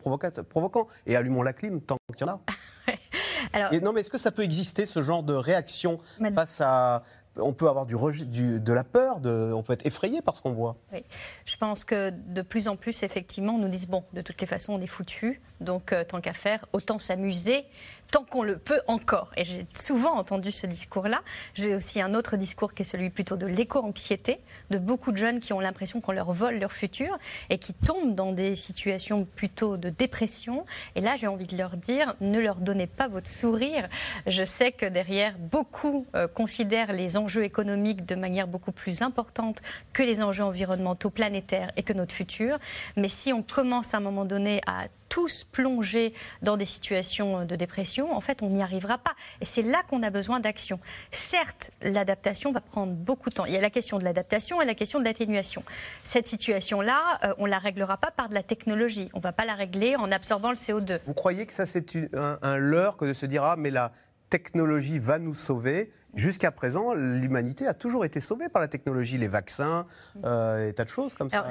provocant 0.48 0.88
et 1.06 1.14
allumons 1.14 1.44
la 1.44 1.52
clim 1.52 1.80
tant 1.80 1.98
qu'il 2.16 2.26
y 2.26 2.30
en 2.30 2.32
a. 2.32 2.40
Alors... 3.52 3.72
non, 3.80 3.92
mais 3.92 4.00
est-ce 4.00 4.10
que 4.10 4.18
ça 4.18 4.32
peut 4.32 4.42
exister 4.42 4.86
ce 4.86 5.02
genre 5.02 5.22
de 5.22 5.34
réaction 5.34 6.00
face 6.34 6.60
à 6.60 7.02
on 7.38 7.52
peut 7.52 7.68
avoir 7.68 7.86
du, 7.86 8.60
de 8.60 8.72
la 8.72 8.84
peur, 8.84 9.20
on 9.24 9.62
peut 9.62 9.72
être 9.72 9.86
effrayé 9.86 10.22
par 10.22 10.34
ce 10.36 10.42
qu'on 10.42 10.52
voit. 10.52 10.76
Oui. 10.92 11.04
Je 11.44 11.56
pense 11.56 11.84
que 11.84 12.10
de 12.10 12.42
plus 12.42 12.68
en 12.68 12.76
plus, 12.76 13.02
effectivement, 13.02 13.54
on 13.54 13.58
nous 13.58 13.68
dit 13.68 13.86
bon, 13.86 14.04
de 14.12 14.20
toutes 14.20 14.40
les 14.40 14.46
façons, 14.46 14.74
on 14.74 14.80
est 14.80 14.86
foutu, 14.86 15.40
donc 15.60 15.92
euh, 15.92 16.04
tant 16.04 16.20
qu'à 16.20 16.32
faire, 16.32 16.66
autant 16.72 16.98
s'amuser 16.98 17.64
tant 18.10 18.24
qu'on 18.24 18.42
le 18.42 18.58
peut 18.58 18.80
encore. 18.86 19.30
Et 19.36 19.44
j'ai 19.44 19.66
souvent 19.74 20.16
entendu 20.16 20.50
ce 20.50 20.66
discours-là. 20.66 21.20
J'ai 21.54 21.74
aussi 21.74 22.00
un 22.00 22.14
autre 22.14 22.36
discours 22.36 22.74
qui 22.74 22.82
est 22.82 22.84
celui 22.84 23.10
plutôt 23.10 23.36
de 23.36 23.46
l'éco-anxiété, 23.46 24.40
de 24.70 24.78
beaucoup 24.78 25.12
de 25.12 25.16
jeunes 25.16 25.40
qui 25.40 25.52
ont 25.52 25.60
l'impression 25.60 26.00
qu'on 26.00 26.12
leur 26.12 26.32
vole 26.32 26.58
leur 26.58 26.72
futur 26.72 27.16
et 27.50 27.58
qui 27.58 27.74
tombent 27.74 28.14
dans 28.14 28.32
des 28.32 28.54
situations 28.54 29.24
plutôt 29.24 29.76
de 29.76 29.90
dépression. 29.90 30.64
Et 30.94 31.00
là, 31.00 31.16
j'ai 31.16 31.26
envie 31.26 31.46
de 31.46 31.56
leur 31.56 31.76
dire, 31.76 32.14
ne 32.20 32.38
leur 32.38 32.56
donnez 32.56 32.86
pas 32.86 33.08
votre 33.08 33.28
sourire. 33.28 33.88
Je 34.26 34.44
sais 34.44 34.72
que 34.72 34.86
derrière, 34.86 35.36
beaucoup 35.38 36.06
euh, 36.14 36.28
considèrent 36.28 36.92
les 36.92 37.16
enjeux 37.16 37.44
économiques 37.44 38.06
de 38.06 38.14
manière 38.14 38.46
beaucoup 38.46 38.72
plus 38.72 39.02
importante 39.02 39.62
que 39.92 40.02
les 40.02 40.22
enjeux 40.22 40.44
environnementaux 40.44 41.10
planétaires 41.10 41.70
et 41.76 41.82
que 41.82 41.92
notre 41.92 42.14
futur. 42.14 42.58
Mais 42.96 43.08
si 43.08 43.32
on 43.32 43.42
commence 43.42 43.94
à 43.94 43.98
un 43.98 44.00
moment 44.00 44.24
donné 44.24 44.60
à 44.66 44.88
tous 45.08 45.44
plonger 45.44 46.12
dans 46.42 46.56
des 46.56 46.64
situations 46.64 47.44
de 47.44 47.56
dépression, 47.56 48.12
en 48.14 48.20
fait, 48.20 48.42
on 48.42 48.48
n'y 48.48 48.62
arrivera 48.62 48.98
pas. 48.98 49.14
Et 49.40 49.44
c'est 49.44 49.62
là 49.62 49.82
qu'on 49.88 50.02
a 50.02 50.10
besoin 50.10 50.40
d'action. 50.40 50.80
Certes, 51.10 51.70
l'adaptation 51.82 52.52
va 52.52 52.60
prendre 52.60 52.92
beaucoup 52.92 53.30
de 53.30 53.34
temps. 53.34 53.44
Il 53.44 53.52
y 53.52 53.56
a 53.56 53.60
la 53.60 53.70
question 53.70 53.98
de 53.98 54.04
l'adaptation 54.04 54.60
et 54.62 54.66
la 54.66 54.74
question 54.74 54.98
de 54.98 55.04
l'atténuation. 55.04 55.62
Cette 56.02 56.26
situation-là, 56.26 57.18
euh, 57.24 57.34
on 57.38 57.46
ne 57.46 57.50
la 57.50 57.58
réglera 57.58 57.96
pas 57.96 58.10
par 58.10 58.28
de 58.28 58.34
la 58.34 58.42
technologie. 58.42 59.08
On 59.14 59.18
ne 59.18 59.22
va 59.22 59.32
pas 59.32 59.44
la 59.44 59.54
régler 59.54 59.96
en 59.96 60.10
absorbant 60.12 60.50
le 60.50 60.56
CO2. 60.56 61.00
Vous 61.06 61.14
croyez 61.14 61.46
que 61.46 61.52
ça, 61.52 61.66
c'est 61.66 61.96
un, 62.14 62.38
un 62.42 62.56
leurre 62.56 62.96
que 62.96 63.04
de 63.04 63.12
se 63.12 63.26
dire, 63.26 63.42
ah, 63.44 63.56
mais 63.56 63.70
la 63.70 63.92
technologie 64.30 64.98
va 64.98 65.18
nous 65.18 65.34
sauver 65.34 65.92
Jusqu'à 66.18 66.50
présent, 66.50 66.94
l'humanité 66.94 67.68
a 67.68 67.74
toujours 67.74 68.04
été 68.04 68.18
sauvée 68.18 68.48
par 68.48 68.60
la 68.60 68.66
technologie, 68.66 69.18
les 69.18 69.28
vaccins, 69.28 69.86
euh, 70.24 70.68
et 70.68 70.72
tas 70.72 70.82
de 70.82 70.88
choses 70.88 71.14
comme 71.14 71.30
ça. 71.30 71.46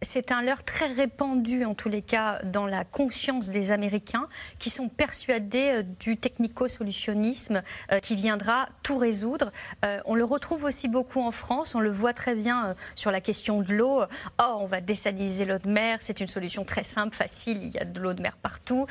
C'est 0.00 0.32
un 0.32 0.40
leurre 0.40 0.64
très 0.64 0.86
répandu, 0.86 1.66
en 1.66 1.74
tous 1.74 1.90
les 1.90 2.00
cas, 2.00 2.40
dans 2.44 2.64
la 2.64 2.84
conscience 2.84 3.50
des 3.50 3.70
Américains, 3.70 4.24
qui 4.58 4.70
sont 4.70 4.88
persuadés 4.88 5.80
euh, 5.80 5.82
du 5.82 6.16
technico-solutionnisme 6.16 7.62
euh, 7.92 7.98
qui 7.98 8.14
viendra 8.14 8.64
tout 8.82 8.96
résoudre. 8.96 9.52
Euh, 9.84 10.00
on 10.06 10.14
le 10.14 10.24
retrouve 10.24 10.64
aussi 10.64 10.88
beaucoup 10.88 11.20
en 11.20 11.30
France, 11.30 11.74
on 11.74 11.80
le 11.80 11.90
voit 11.90 12.14
très 12.14 12.34
bien 12.34 12.74
sur 12.94 13.10
la 13.10 13.20
question 13.20 13.60
de 13.60 13.74
l'eau. 13.74 14.02
Oh, 14.40 14.56
on 14.60 14.66
va 14.66 14.80
désaliniser 14.80 15.44
l'eau 15.44 15.58
de 15.58 15.68
mer, 15.68 15.98
c'est 16.00 16.20
une 16.20 16.26
solution 16.26 16.64
très 16.64 16.84
simple, 16.84 17.14
facile, 17.14 17.62
il 17.64 17.74
y 17.74 17.78
a 17.78 17.84
de 17.84 18.00
l'eau 18.00 18.14
de 18.14 18.22
mer 18.22 18.38
partout. 18.38 18.86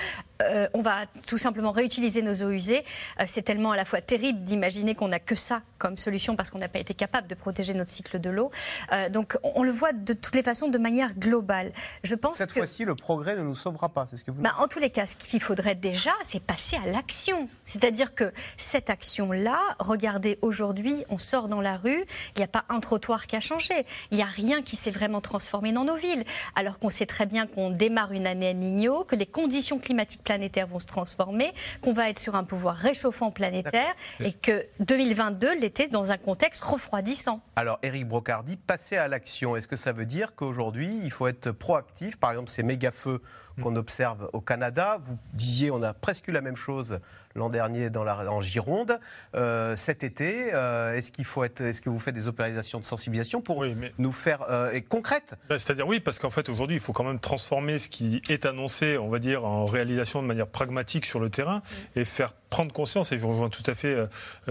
Euh, 0.49 0.67
on 0.73 0.81
va 0.81 1.05
tout 1.27 1.37
simplement 1.37 1.71
réutiliser 1.71 2.21
nos 2.21 2.33
eaux 2.43 2.51
usées. 2.51 2.83
Euh, 3.19 3.23
c'est 3.27 3.41
tellement 3.41 3.71
à 3.71 3.75
la 3.75 3.85
fois 3.85 4.01
terrible 4.01 4.43
d'imaginer 4.43 4.95
qu'on 4.95 5.09
n'a 5.09 5.19
que 5.19 5.35
ça 5.35 5.61
comme 5.81 5.97
solution 5.97 6.35
parce 6.35 6.51
qu'on 6.51 6.59
n'a 6.59 6.67
pas 6.67 6.77
été 6.77 6.93
capable 6.93 7.27
de 7.27 7.33
protéger 7.33 7.73
notre 7.73 7.89
cycle 7.89 8.19
de 8.19 8.29
l'eau. 8.29 8.51
Euh, 8.91 9.09
donc 9.09 9.35
on, 9.41 9.63
le 9.63 9.71
voit 9.71 9.93
de 9.93 10.13
toutes 10.13 10.35
les 10.35 10.43
façons 10.43 10.67
de 10.67 10.77
manière 10.77 11.15
globale. 11.15 11.71
Je 12.03 12.13
pense 12.13 12.37
Cette 12.37 12.51
fois-ci, 12.51 12.85
le 12.85 12.93
progrès 12.93 13.35
ne 13.35 13.41
nous 13.41 13.55
sauvera 13.55 13.89
pas, 13.89 14.05
c'est 14.05 14.15
ce 14.15 14.23
que 14.23 14.29
vous 14.29 14.43
bah, 14.43 14.53
En 14.59 14.67
tous 14.67 14.77
les 14.77 14.91
cas, 14.91 15.07
ce 15.07 15.15
qu'il 15.15 15.41
faudrait 15.41 15.73
déjà, 15.73 16.11
c'est 16.23 16.39
passer 16.39 16.75
à 16.75 16.87
l'action. 16.87 17.49
C'est-à-dire 17.65 18.13
que 18.13 18.31
cette 18.57 18.91
action-là, 18.91 19.59
regardez, 19.79 20.37
aujourd'hui, 20.43 21.03
on 21.09 21.17
sort 21.17 21.47
dans 21.47 21.61
la 21.61 21.77
rue, 21.77 22.05
il 22.35 22.39
n'y 22.39 22.43
a 22.43 22.47
pas 22.47 22.65
un 22.69 22.79
trottoir 22.79 23.25
qui 23.25 23.35
a 23.35 23.39
changé. 23.39 23.73
Il 24.11 24.17
n'y 24.17 24.23
a 24.23 24.27
rien 24.27 24.61
qui 24.61 24.75
s'est 24.75 24.91
vraiment 24.91 25.19
transformé 25.19 25.71
dans 25.71 25.85
nos 25.85 25.95
villes. 25.95 26.25
Alors 26.55 26.77
qu'on 26.77 26.91
sait 26.91 27.07
très 27.07 27.25
bien 27.25 27.47
qu'on 27.47 27.71
démarre 27.71 28.11
une 28.11 28.27
année 28.27 28.49
à 28.49 28.53
Nino, 28.53 29.03
que 29.03 29.15
les 29.15 29.25
conditions 29.25 29.79
climatiques 29.79 30.23
planétaires 30.23 30.67
vont 30.67 30.79
se 30.79 30.85
transformer, 30.85 31.51
qu'on 31.81 31.93
va 31.93 32.09
être 32.09 32.19
sur 32.19 32.35
un 32.35 32.43
pouvoir 32.43 32.75
réchauffant 32.75 33.31
planétaire 33.31 33.95
et 34.19 34.33
que 34.33 34.63
2022 34.79 35.55
dans 35.91 36.11
un 36.11 36.17
contexte 36.17 36.63
refroidissant. 36.63 37.41
Alors, 37.55 37.79
Eric 37.81 38.07
Brocardi, 38.07 38.57
passer 38.57 38.97
à 38.97 39.07
l'action, 39.07 39.55
est-ce 39.55 39.67
que 39.67 39.75
ça 39.75 39.91
veut 39.91 40.05
dire 40.05 40.35
qu'aujourd'hui, 40.35 40.99
il 41.03 41.11
faut 41.11 41.27
être 41.27 41.51
proactif? 41.51 42.17
Par 42.17 42.31
exemple, 42.31 42.49
ces 42.49 42.63
méga-feux 42.63 43.21
qu'on 43.61 43.75
observe 43.75 44.29
au 44.33 44.41
Canada, 44.41 44.97
vous 45.01 45.17
disiez, 45.33 45.71
on 45.71 45.81
a 45.83 45.93
presque 45.93 46.27
eu 46.27 46.31
la 46.31 46.41
même 46.41 46.55
chose 46.55 46.99
l'an 47.35 47.49
dernier 47.49 47.89
dans 47.89 48.03
la, 48.03 48.31
en 48.31 48.41
Gironde. 48.41 48.99
Euh, 49.35 49.75
cet 49.75 50.03
été, 50.03 50.53
euh, 50.53 50.95
est-ce 50.95 51.11
qu'il 51.11 51.25
faut 51.25 51.43
être, 51.43 51.61
est-ce 51.61 51.81
que 51.81 51.89
vous 51.89 51.99
faites 51.99 52.15
des 52.15 52.27
opérations 52.27 52.79
de 52.79 52.85
sensibilisation 52.85 53.41
pour 53.41 53.65
nous 53.97 54.11
faire 54.11 54.45
euh, 54.49 54.71
et 54.71 54.81
concrètes? 54.81 55.35
Ben, 55.49 55.57
C'est-à-dire 55.57 55.87
oui, 55.87 55.99
parce 55.99 56.19
qu'en 56.19 56.29
fait 56.29 56.49
aujourd'hui, 56.49 56.77
il 56.77 56.79
faut 56.79 56.93
quand 56.93 57.03
même 57.03 57.19
transformer 57.19 57.77
ce 57.77 57.89
qui 57.89 58.21
est 58.29 58.45
annoncé, 58.45 58.97
on 58.97 59.09
va 59.09 59.19
dire, 59.19 59.45
en 59.45 59.65
réalisation 59.65 60.21
de 60.21 60.27
manière 60.27 60.47
pragmatique 60.47 61.05
sur 61.05 61.19
le 61.19 61.29
terrain 61.29 61.61
et 61.95 62.05
faire 62.05 62.33
prendre 62.49 62.73
conscience. 62.73 63.11
Et 63.11 63.17
je 63.17 63.25
rejoins 63.25 63.49
tout 63.49 63.63
à 63.65 63.73
fait 63.73 63.95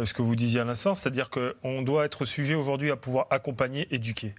ce 0.02 0.14
que 0.14 0.22
vous 0.22 0.34
disiez 0.34 0.60
à 0.60 0.64
l'instant, 0.64 0.94
c'est-à-dire 0.94 1.28
qu'on 1.28 1.82
doit 1.82 2.06
être 2.06 2.24
sujet 2.24 2.54
aujourd'hui 2.54 2.90
à 2.90 2.96
pouvoir 2.96 3.26
accompagner, 3.30 3.86
éduquer. 3.94 4.34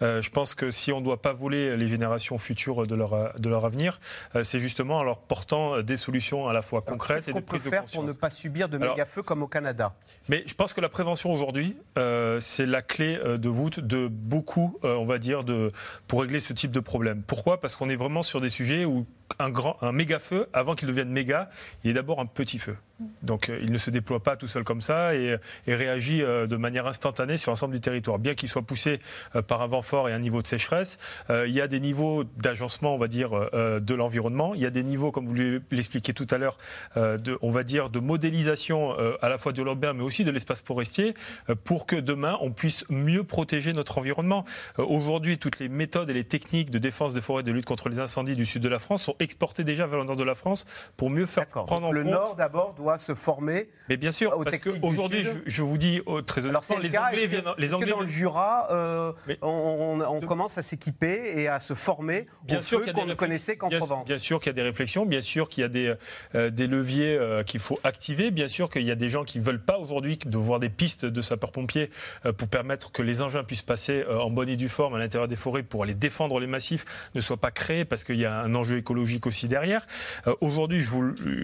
je 0.00 0.28
pense 0.30 0.56
que 0.56 0.72
si 0.72 0.90
on 0.90 0.98
ne 0.98 1.04
doit 1.04 1.22
pas 1.22 1.32
voler 1.32 1.76
les 1.76 1.86
générations 1.86 2.38
futures 2.38 2.88
de 2.88 2.94
leur 2.96 3.32
de 3.38 3.48
leur 3.48 3.64
avenir, 3.64 4.00
c'est 4.42 4.58
justement 4.58 4.98
en 4.98 5.04
leur 5.04 5.18
portant 5.18 5.80
des 5.82 5.96
solutions 5.96 6.48
à 6.48 6.52
la 6.52 6.62
fois 6.62 6.82
concrètes 6.82 7.28
et 7.28 7.32
de 7.32 7.40
prise 7.40 7.64
de 7.64 7.70
pour 7.92 8.04
ne 8.04 8.12
pas 8.12 8.30
subir 8.30 8.68
de 8.68 8.78
méga-feux 8.78 9.22
comme 9.22 9.42
au 9.42 9.48
Canada. 9.48 9.94
Mais 10.28 10.42
je 10.46 10.54
pense 10.54 10.72
que 10.72 10.80
la 10.80 10.88
prévention 10.88 11.32
aujourd'hui, 11.32 11.76
euh, 11.98 12.40
c'est 12.40 12.66
la 12.66 12.82
clé 12.82 13.18
euh, 13.24 13.38
de 13.38 13.48
voûte 13.48 13.80
de 13.80 14.08
beaucoup, 14.08 14.78
euh, 14.84 14.94
on 14.94 15.06
va 15.06 15.18
dire, 15.18 15.44
de, 15.44 15.70
pour 16.06 16.22
régler 16.22 16.40
ce 16.40 16.52
type 16.52 16.70
de 16.70 16.80
problème. 16.80 17.22
Pourquoi? 17.26 17.60
Parce 17.60 17.76
qu'on 17.76 17.88
est 17.88 17.96
vraiment 17.96 18.22
sur 18.22 18.40
des 18.40 18.48
sujets 18.48 18.84
où 18.84 19.06
un, 19.38 19.50
grand, 19.50 19.76
un 19.82 19.92
méga 19.92 20.18
feu, 20.18 20.48
avant 20.52 20.74
qu'il 20.74 20.88
devienne 20.88 21.08
méga, 21.08 21.50
il 21.82 21.90
est 21.90 21.94
d'abord 21.94 22.20
un 22.20 22.26
petit 22.26 22.58
feu. 22.58 22.76
Donc 23.22 23.50
il 23.60 23.72
ne 23.72 23.78
se 23.78 23.90
déploie 23.90 24.22
pas 24.22 24.36
tout 24.36 24.46
seul 24.46 24.62
comme 24.62 24.80
ça 24.80 25.16
et, 25.16 25.36
réagit 25.66 26.20
de 26.20 26.56
manière 26.56 26.86
instantanée 26.86 27.36
sur 27.36 27.50
l'ensemble 27.50 27.74
du 27.74 27.80
territoire. 27.80 28.20
Bien 28.20 28.34
qu'il 28.34 28.48
soit 28.48 28.62
poussé 28.62 29.00
par 29.48 29.62
un 29.62 29.66
vent 29.66 29.82
fort 29.82 30.08
et 30.08 30.12
un 30.12 30.20
niveau 30.20 30.40
de 30.42 30.46
sécheresse, 30.46 30.98
il 31.28 31.50
y 31.50 31.60
a 31.60 31.66
des 31.66 31.80
niveaux 31.80 32.22
d'agencement, 32.22 32.94
on 32.94 32.98
va 32.98 33.08
dire, 33.08 33.32
de 33.52 33.94
l'environnement. 33.94 34.54
Il 34.54 34.60
y 34.60 34.66
a 34.66 34.70
des 34.70 34.84
niveaux, 34.84 35.10
comme 35.10 35.26
vous 35.26 35.34
l'expliquiez 35.72 36.14
tout 36.14 36.28
à 36.30 36.38
l'heure, 36.38 36.56
on 36.94 37.50
va 37.50 37.64
dire, 37.64 37.90
de 37.90 37.98
modélisation 37.98 38.94
euh, 38.98 39.16
à 39.22 39.28
la 39.28 39.38
fois 39.38 39.52
de 39.52 39.62
l'urbain 39.62 39.92
mais 39.92 40.02
aussi 40.02 40.24
de 40.24 40.30
l'espace 40.30 40.62
forestier 40.62 41.14
euh, 41.48 41.54
pour 41.54 41.86
que 41.86 41.96
demain 41.96 42.38
on 42.40 42.50
puisse 42.50 42.84
mieux 42.88 43.24
protéger 43.24 43.72
notre 43.72 43.98
environnement. 43.98 44.44
Euh, 44.78 44.84
aujourd'hui, 44.84 45.38
toutes 45.38 45.58
les 45.58 45.68
méthodes 45.68 46.10
et 46.10 46.14
les 46.14 46.24
techniques 46.24 46.70
de 46.70 46.78
défense 46.78 47.14
des 47.14 47.20
forêts, 47.20 47.42
de 47.42 47.52
lutte 47.52 47.64
contre 47.64 47.88
les 47.88 48.00
incendies 48.00 48.36
du 48.36 48.46
sud 48.46 48.62
de 48.62 48.68
la 48.68 48.78
France 48.78 49.04
sont 49.04 49.13
exportées 49.20 49.64
déjà 49.64 49.86
vers 49.86 49.98
le 49.98 50.04
nord 50.04 50.16
de 50.16 50.24
la 50.24 50.34
France 50.34 50.66
pour 50.96 51.10
mieux 51.10 51.26
faire 51.26 51.46
prendre 51.46 51.84
en 51.84 51.92
le 51.92 52.02
compte. 52.02 52.12
Le 52.12 52.16
nord 52.16 52.36
d'abord 52.36 52.74
doit 52.74 52.98
se 52.98 53.14
former. 53.14 53.68
Mais 53.88 53.96
bien 53.96 54.10
sûr, 54.10 54.38
parce 54.42 54.60
qu'aujourd'hui, 54.60 55.24
je, 55.24 55.30
je, 55.46 55.62
vous 55.62 55.78
dis 55.78 56.00
oh, 56.06 56.22
très 56.22 56.46
honnêtement, 56.46 56.78
les 56.78 56.96
Anglais 56.96 57.26
viennent. 57.26 57.44
Les 57.58 57.74
Anglais 57.74 57.90
dans 57.90 58.00
le 58.00 58.06
Jura, 58.06 58.68
on, 59.42 60.20
commence 60.26 60.58
à 60.58 60.62
s'équiper 60.62 61.32
et 61.36 61.48
à 61.48 61.60
se 61.60 61.74
former 61.74 62.26
bien 62.44 62.60
sûr 62.60 62.84
qu'on 62.92 63.06
ne 63.06 63.14
connaissait 63.14 63.56
qu'en 63.56 63.68
Provence. 63.68 64.06
Bien 64.06 64.18
sûr 64.18 64.40
qu'il 64.40 64.48
y 64.48 64.50
a 64.50 64.54
des 64.54 64.62
réflexions, 64.62 65.06
bien 65.06 65.20
sûr 65.20 65.48
qu'il 65.48 65.62
y 65.62 65.64
a 65.64 65.68
des, 65.68 65.94
des 66.50 66.66
leviers 66.66 67.18
qu'il 67.46 67.60
faut 67.60 67.78
activer. 67.84 68.30
Bien 68.30 68.46
sûr 68.46 68.70
qu'il 68.70 68.84
y 68.84 68.90
a 68.90 68.94
des 68.94 69.08
gens 69.08 69.24
qui 69.24 69.38
ne 69.38 69.44
veulent 69.44 69.62
pas 69.62 69.78
aujourd'hui 69.78 70.18
de 70.24 70.38
voir 70.38 70.60
des 70.60 70.68
pistes 70.68 71.06
de 71.06 71.22
sapeurs-pompiers 71.22 71.90
euh, 72.26 72.32
pour 72.32 72.48
permettre 72.48 72.92
que 72.92 73.02
les 73.02 73.22
engins 73.22 73.44
puissent 73.44 73.62
passer 73.62 74.04
euh, 74.08 74.20
en 74.20 74.30
bonne 74.30 74.48
et 74.48 74.56
due 74.56 74.68
forme 74.68 74.94
à 74.94 74.98
l'intérieur 74.98 75.28
des 75.28 75.36
forêts 75.36 75.62
pour 75.62 75.82
aller 75.82 75.94
défendre 75.94 76.40
les 76.40 76.46
massifs 76.46 76.84
ne 77.14 77.20
soient 77.20 77.36
pas 77.36 77.50
créés 77.50 77.84
parce 77.84 78.04
qu'il 78.04 78.16
y 78.16 78.24
a 78.24 78.40
un 78.40 78.54
enjeu 78.54 78.78
écologique 78.78 79.03
aussi 79.26 79.48
derrière. 79.48 79.86
Euh, 80.26 80.34
aujourd'hui, 80.40 80.84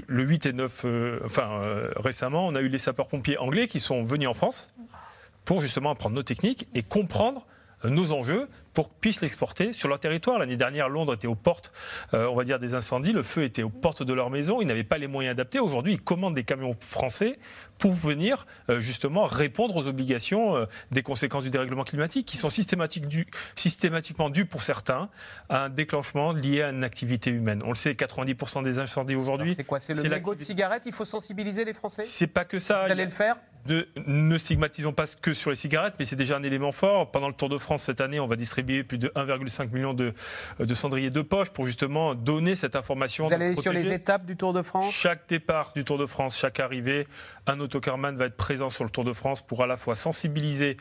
le 0.06 0.22
8 0.22 0.46
et 0.46 0.52
9, 0.52 0.86
enfin 1.24 1.62
récemment, 1.96 2.46
on 2.46 2.54
a 2.54 2.60
eu 2.60 2.68
les 2.68 2.78
sapeurs-pompiers 2.78 3.38
anglais 3.38 3.68
qui 3.68 3.80
sont 3.80 4.02
venus 4.02 4.28
en 4.28 4.34
France 4.34 4.72
pour 5.44 5.60
justement 5.60 5.90
apprendre 5.90 6.14
nos 6.14 6.22
techniques 6.22 6.68
et 6.74 6.82
comprendre 6.82 7.46
nos 7.84 8.12
enjeux 8.12 8.48
pour 8.72 8.88
qu'ils 8.88 9.00
puissent 9.00 9.20
l'exporter 9.20 9.72
sur 9.72 9.88
leur 9.88 9.98
territoire. 9.98 10.38
L'année 10.38 10.56
dernière, 10.56 10.88
Londres 10.88 11.14
était 11.14 11.26
aux 11.26 11.34
portes, 11.34 11.72
euh, 12.14 12.26
on 12.26 12.34
va 12.34 12.44
dire, 12.44 12.58
des 12.58 12.74
incendies. 12.74 13.12
Le 13.12 13.22
feu 13.22 13.44
était 13.44 13.62
aux 13.62 13.70
portes 13.70 14.02
de 14.02 14.12
leur 14.14 14.30
maison. 14.30 14.60
Ils 14.60 14.66
n'avaient 14.66 14.84
pas 14.84 14.98
les 14.98 15.06
moyens 15.06 15.32
adaptés. 15.32 15.58
Aujourd'hui, 15.58 15.94
ils 15.94 16.00
commandent 16.00 16.34
des 16.34 16.44
camions 16.44 16.74
français 16.78 17.38
pour 17.78 17.92
venir 17.92 18.46
euh, 18.68 18.78
justement 18.78 19.24
répondre 19.24 19.76
aux 19.76 19.86
obligations 19.86 20.56
euh, 20.56 20.66
des 20.90 21.02
conséquences 21.02 21.44
du 21.44 21.50
dérèglement 21.50 21.84
climatique, 21.84 22.26
qui 22.26 22.36
sont 22.36 22.50
systématiquement 22.50 24.30
dues 24.30 24.46
pour 24.46 24.62
certains 24.62 25.08
à 25.48 25.64
un 25.64 25.68
déclenchement 25.68 26.32
lié 26.32 26.62
à 26.62 26.70
une 26.70 26.84
activité 26.84 27.30
humaine. 27.30 27.62
On 27.64 27.70
le 27.70 27.74
sait, 27.74 27.92
90% 27.92 28.62
des 28.62 28.78
incendies 28.78 29.16
aujourd'hui. 29.16 29.54
C'est 29.56 29.64
quoi? 29.64 29.80
C'est 29.80 29.94
le 29.94 30.02
mégot 30.08 30.34
de 30.34 30.42
cigarette? 30.42 30.82
Il 30.86 30.92
faut 30.92 31.04
sensibiliser 31.04 31.64
les 31.64 31.74
Français? 31.74 32.02
C'est 32.02 32.26
pas 32.26 32.44
que 32.44 32.58
ça. 32.58 32.84
Vous 32.84 32.92
allez 32.92 33.04
le 33.04 33.10
faire? 33.10 33.36
Ne 33.68 34.38
stigmatisons 34.38 34.92
pas 34.92 35.04
que 35.20 35.34
sur 35.34 35.50
les 35.50 35.56
cigarettes, 35.56 35.94
mais 35.98 36.04
c'est 36.04 36.16
déjà 36.16 36.36
un 36.36 36.42
élément 36.42 36.72
fort. 36.72 37.10
Pendant 37.10 37.28
le 37.28 37.34
Tour 37.34 37.48
de 37.48 37.58
France 37.58 37.82
cette 37.82 38.00
année, 38.00 38.18
on 38.18 38.26
va 38.26 38.36
distribuer 38.36 38.82
plus 38.82 38.98
de 38.98 39.08
1,5 39.08 39.70
million 39.72 39.94
de, 39.94 40.12
de, 40.58 40.74
cendriers 40.74 41.10
de 41.10 41.20
poche 41.22 41.50
pour 41.50 41.66
justement 41.66 42.14
donner 42.14 42.54
cette 42.54 42.76
information. 42.76 43.26
Vous 43.26 43.32
allez 43.32 43.54
sur 43.54 43.72
les 43.72 43.92
étapes 43.92 44.24
du 44.24 44.36
Tour 44.36 44.52
de 44.52 44.62
France 44.62 44.92
Chaque 44.92 45.28
départ 45.28 45.72
du 45.74 45.84
Tour 45.84 45.98
de 45.98 46.06
France, 46.06 46.38
chaque 46.38 46.60
arrivée, 46.60 47.06
un 47.46 47.60
autocarman 47.60 48.16
va 48.16 48.26
être 48.26 48.36
présent 48.36 48.70
sur 48.70 48.84
le 48.84 48.90
Tour 48.90 49.04
de 49.04 49.12
France 49.12 49.42
pour 49.42 49.62
à 49.62 49.66
la 49.66 49.76
fois 49.76 49.94
sensibiliser 49.94 50.76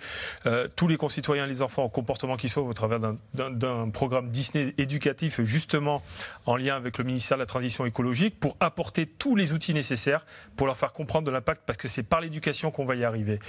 euh, 0.46 0.68
tous 0.76 0.88
les 0.88 0.98
concitoyens, 0.98 1.46
les 1.46 1.62
enfants 1.62 1.84
au 1.84 1.90
comportement 1.90 2.38
qui 2.38 2.50
sauve 2.50 2.70
au 2.70 2.74
travers 2.74 3.00
d'un 3.34 3.90
programme 3.90 4.30
Disney 4.30 4.74
éducatif 4.78 5.42
justement 5.42 6.02
en 6.46 6.56
lien 6.56 6.76
avec 6.76 6.98
le 6.98 7.04
ministère 7.04 7.38
de 7.38 7.44
la 7.44 7.48
Transition 7.48 7.86
écologique 7.86 8.40
pour 8.40 8.56
apporter 8.60 9.06
tous 9.06 9.36
les 9.36 9.54
outils 9.54 9.74
nécessaires 9.74 10.26
pour 10.56 10.68
leur 10.68 10.78
faire 10.78 10.94
comprendre 10.94 11.28
de 11.28 11.32
l'impact 11.32 11.64
parce 11.66 11.78
que 11.78 11.88
c'est 11.88 12.04
par 12.04 12.22
l'éducation 12.22 12.69
qu'on 12.72 12.86
va 12.86 12.96
y 12.96 13.04
arriver 13.04 13.40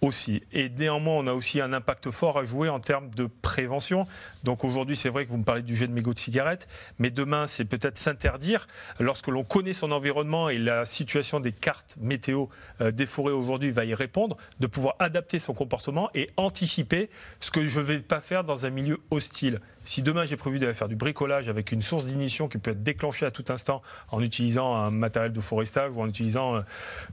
aussi. 0.00 0.42
Et 0.52 0.68
néanmoins, 0.68 1.14
on 1.14 1.26
a 1.26 1.32
aussi 1.32 1.60
un 1.60 1.72
impact 1.72 2.10
fort 2.10 2.38
à 2.38 2.44
jouer 2.44 2.68
en 2.68 2.80
termes 2.80 3.10
de 3.10 3.28
prévention. 3.42 4.06
Donc 4.44 4.64
aujourd'hui, 4.64 4.96
c'est 4.96 5.08
vrai 5.08 5.24
que 5.24 5.30
vous 5.30 5.38
me 5.38 5.44
parlez 5.44 5.62
du 5.62 5.76
jet 5.76 5.86
de 5.86 5.92
mégots 5.92 6.14
de 6.14 6.18
cigarettes, 6.18 6.68
mais 6.98 7.10
demain, 7.10 7.46
c'est 7.46 7.64
peut-être 7.64 7.98
s'interdire 7.98 8.66
lorsque 9.00 9.28
l'on 9.28 9.44
connaît 9.44 9.72
son 9.72 9.92
environnement 9.92 10.48
et 10.48 10.58
la 10.58 10.84
situation 10.84 11.40
des 11.40 11.52
cartes 11.52 11.96
météo 12.00 12.46
euh, 12.80 12.90
des 12.90 13.06
forêts 13.06 13.32
aujourd'hui 13.32 13.70
va 13.70 13.84
y 13.84 13.94
répondre, 13.94 14.36
de 14.60 14.66
pouvoir 14.66 14.94
adapter 14.98 15.38
son 15.38 15.54
comportement 15.54 16.10
et 16.14 16.30
anticiper 16.36 17.10
ce 17.40 17.50
que 17.50 17.64
je 17.66 17.80
ne 17.80 17.84
vais 17.84 17.98
pas 17.98 18.20
faire 18.20 18.44
dans 18.44 18.66
un 18.66 18.70
milieu 18.70 18.98
hostile. 19.10 19.60
Si 19.88 20.02
demain 20.02 20.24
j'ai 20.24 20.36
prévu 20.36 20.58
d'aller 20.58 20.74
faire 20.74 20.86
du 20.86 20.96
bricolage 20.96 21.48
avec 21.48 21.72
une 21.72 21.80
source 21.80 22.04
d'ignition 22.04 22.46
qui 22.46 22.58
peut 22.58 22.72
être 22.72 22.82
déclenchée 22.82 23.24
à 23.24 23.30
tout 23.30 23.46
instant 23.48 23.80
en 24.10 24.22
utilisant 24.22 24.76
un 24.76 24.90
matériel 24.90 25.32
de 25.32 25.40
forestage 25.40 25.96
ou 25.96 26.02
en 26.02 26.06
utilisant 26.06 26.56
euh, 26.56 26.60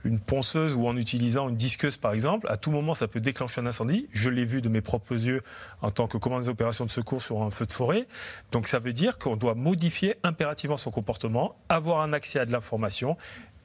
une 0.03 0.19
ponceuse 0.19 0.73
ou 0.73 0.85
en 0.85 0.97
utilisant 0.97 1.47
une 1.47 1.55
disqueuse 1.55 1.95
par 1.95 2.11
exemple, 2.11 2.47
à 2.49 2.57
tout 2.57 2.71
moment 2.71 2.93
ça 2.93 3.07
peut 3.07 3.21
déclencher 3.21 3.61
un 3.61 3.65
incendie. 3.65 4.09
Je 4.11 4.29
l'ai 4.29 4.43
vu 4.43 4.61
de 4.61 4.67
mes 4.67 4.81
propres 4.81 5.13
yeux 5.13 5.41
en 5.81 5.89
tant 5.89 6.07
que 6.07 6.17
commandant 6.17 6.41
des 6.41 6.49
opérations 6.49 6.83
de 6.83 6.89
secours 6.89 7.21
sur 7.21 7.43
un 7.43 7.49
feu 7.49 7.65
de 7.65 7.71
forêt. 7.71 8.07
Donc 8.51 8.67
ça 8.67 8.79
veut 8.79 8.91
dire 8.91 9.19
qu'on 9.19 9.37
doit 9.37 9.55
modifier 9.55 10.15
impérativement 10.23 10.75
son 10.75 10.91
comportement, 10.91 11.55
avoir 11.69 12.01
un 12.01 12.11
accès 12.11 12.39
à 12.39 12.45
de 12.45 12.51
l'information 12.51 13.15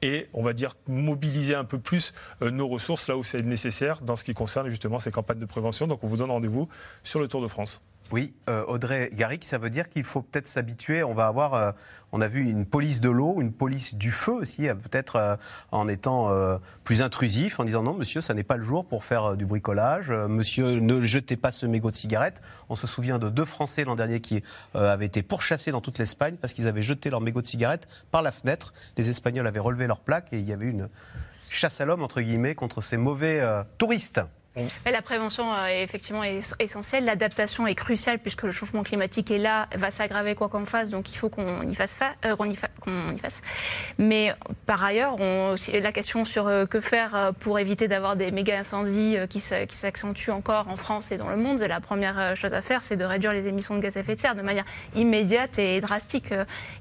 et 0.01 0.27
on 0.31 0.41
va 0.41 0.53
dire 0.53 0.77
mobiliser 0.87 1.55
un 1.55 1.65
peu 1.65 1.79
plus 1.79 2.13
euh, 2.41 2.49
nos 2.49 2.69
ressources 2.69 3.09
là 3.09 3.17
où 3.17 3.23
c'est 3.23 3.45
nécessaire 3.45 4.03
dans 4.03 4.15
ce 4.15 4.23
qui 4.23 4.33
concerne 4.33 4.69
justement 4.69 4.99
ces 4.99 5.11
campagnes 5.11 5.39
de 5.39 5.45
prévention. 5.45 5.85
Donc 5.85 6.01
on 6.05 6.07
vous 6.07 6.15
donne 6.15 6.31
rendez-vous 6.31 6.69
sur 7.03 7.19
le 7.19 7.27
Tour 7.27 7.41
de 7.41 7.49
France. 7.49 7.83
Oui, 8.11 8.33
euh, 8.49 8.65
Audrey 8.67 9.09
Garrick, 9.13 9.45
ça 9.45 9.57
veut 9.57 9.69
dire 9.69 9.87
qu'il 9.87 10.03
faut 10.03 10.21
peut-être 10.21 10.47
s'habituer. 10.47 11.01
On 11.01 11.13
va 11.13 11.27
avoir, 11.27 11.53
euh, 11.53 11.71
on 12.11 12.19
a 12.19 12.27
vu 12.27 12.43
une 12.43 12.65
police 12.65 12.99
de 12.99 13.09
l'eau, 13.09 13.37
une 13.39 13.53
police 13.53 13.95
du 13.95 14.11
feu 14.11 14.33
aussi, 14.33 14.67
euh, 14.67 14.75
peut-être 14.75 15.39
en 15.71 15.87
étant 15.87 16.31
plus 16.83 17.01
intrusif, 17.01 17.59
en 17.59 17.63
disant 17.63 17.83
non, 17.83 17.93
monsieur, 17.93 18.19
ça 18.19 18.33
n'est 18.33 18.43
pas 18.43 18.57
le 18.57 18.63
jour 18.63 18.85
pour 18.85 19.05
faire 19.05 19.37
du 19.37 19.45
bricolage. 19.45 20.11
monsieur, 20.11 20.79
ne 20.79 20.99
jetez 21.01 21.37
pas 21.37 21.51
ce 21.51 21.65
mégot 21.65 21.91
de 21.91 21.95
cigarette. 21.95 22.41
On 22.69 22.75
se 22.75 22.85
souvient 22.85 23.17
de 23.17 23.29
deux 23.29 23.45
Français 23.45 23.85
l'an 23.85 23.95
dernier 23.95 24.19
qui 24.19 24.43
avaient 24.73 25.05
été 25.05 25.23
pourchassés 25.23 25.71
dans 25.71 25.81
toute 25.81 25.97
l'Espagne 25.97 26.35
parce 26.35 26.53
qu'ils 26.53 26.67
avaient 26.67 26.83
jeté 26.83 27.09
leur 27.09 27.21
mégot 27.21 27.41
de 27.41 27.47
cigarette 27.47 27.87
par 28.11 28.21
la 28.21 28.31
fenêtre. 28.31 28.73
Les 28.97 29.09
Espagnols 29.09 29.47
avaient 29.47 29.59
relevé 29.59 29.87
leur 29.87 30.01
plaque 30.01 30.27
et 30.33 30.39
il 30.39 30.45
y 30.45 30.53
avait 30.53 30.67
une 30.67 30.89
chasse 31.49 31.79
à 31.81 31.85
l'homme 31.85 32.03
entre 32.03 32.21
guillemets 32.21 32.55
contre 32.55 32.81
ces 32.81 32.97
mauvais 32.97 33.41
touristes. 33.77 34.21
La 34.85 35.01
prévention 35.01 35.53
euh, 35.53 35.67
est 35.67 35.83
effectivement 35.83 36.23
essentielle. 36.59 37.05
L'adaptation 37.05 37.67
est 37.67 37.75
cruciale 37.75 38.19
puisque 38.19 38.43
le 38.43 38.51
changement 38.51 38.83
climatique 38.83 39.31
est 39.31 39.37
là, 39.37 39.67
va 39.75 39.91
s'aggraver 39.91 40.35
quoi 40.35 40.49
qu'on 40.49 40.65
fasse, 40.65 40.89
donc 40.89 41.09
il 41.11 41.17
faut 41.17 41.29
qu'on 41.29 41.61
y 41.61 41.73
fasse, 41.73 41.97
euh, 42.25 42.35
qu'on 42.35 42.53
fasse. 43.17 43.41
Mais 43.97 44.33
par 44.65 44.83
ailleurs, 44.83 45.15
la 45.17 45.91
question 45.93 46.25
sur 46.25 46.47
euh, 46.47 46.65
que 46.65 46.81
faire 46.81 47.31
pour 47.39 47.59
éviter 47.59 47.87
d'avoir 47.87 48.17
des 48.17 48.31
méga 48.31 48.57
incendies 48.57 49.15
qui 49.29 49.39
s'accentuent 49.39 50.31
encore 50.31 50.67
en 50.67 50.75
France 50.75 51.11
et 51.11 51.17
dans 51.17 51.29
le 51.29 51.37
monde, 51.37 51.61
la 51.61 51.79
première 51.79 52.35
chose 52.35 52.53
à 52.53 52.61
faire, 52.61 52.83
c'est 52.83 52.97
de 52.97 53.05
réduire 53.05 53.31
les 53.31 53.47
émissions 53.47 53.75
de 53.75 53.79
gaz 53.79 53.95
à 53.95 54.01
effet 54.01 54.15
de 54.15 54.19
serre 54.19 54.35
de 54.35 54.41
manière 54.41 54.65
immédiate 54.95 55.59
et 55.59 55.79
drastique. 55.79 56.33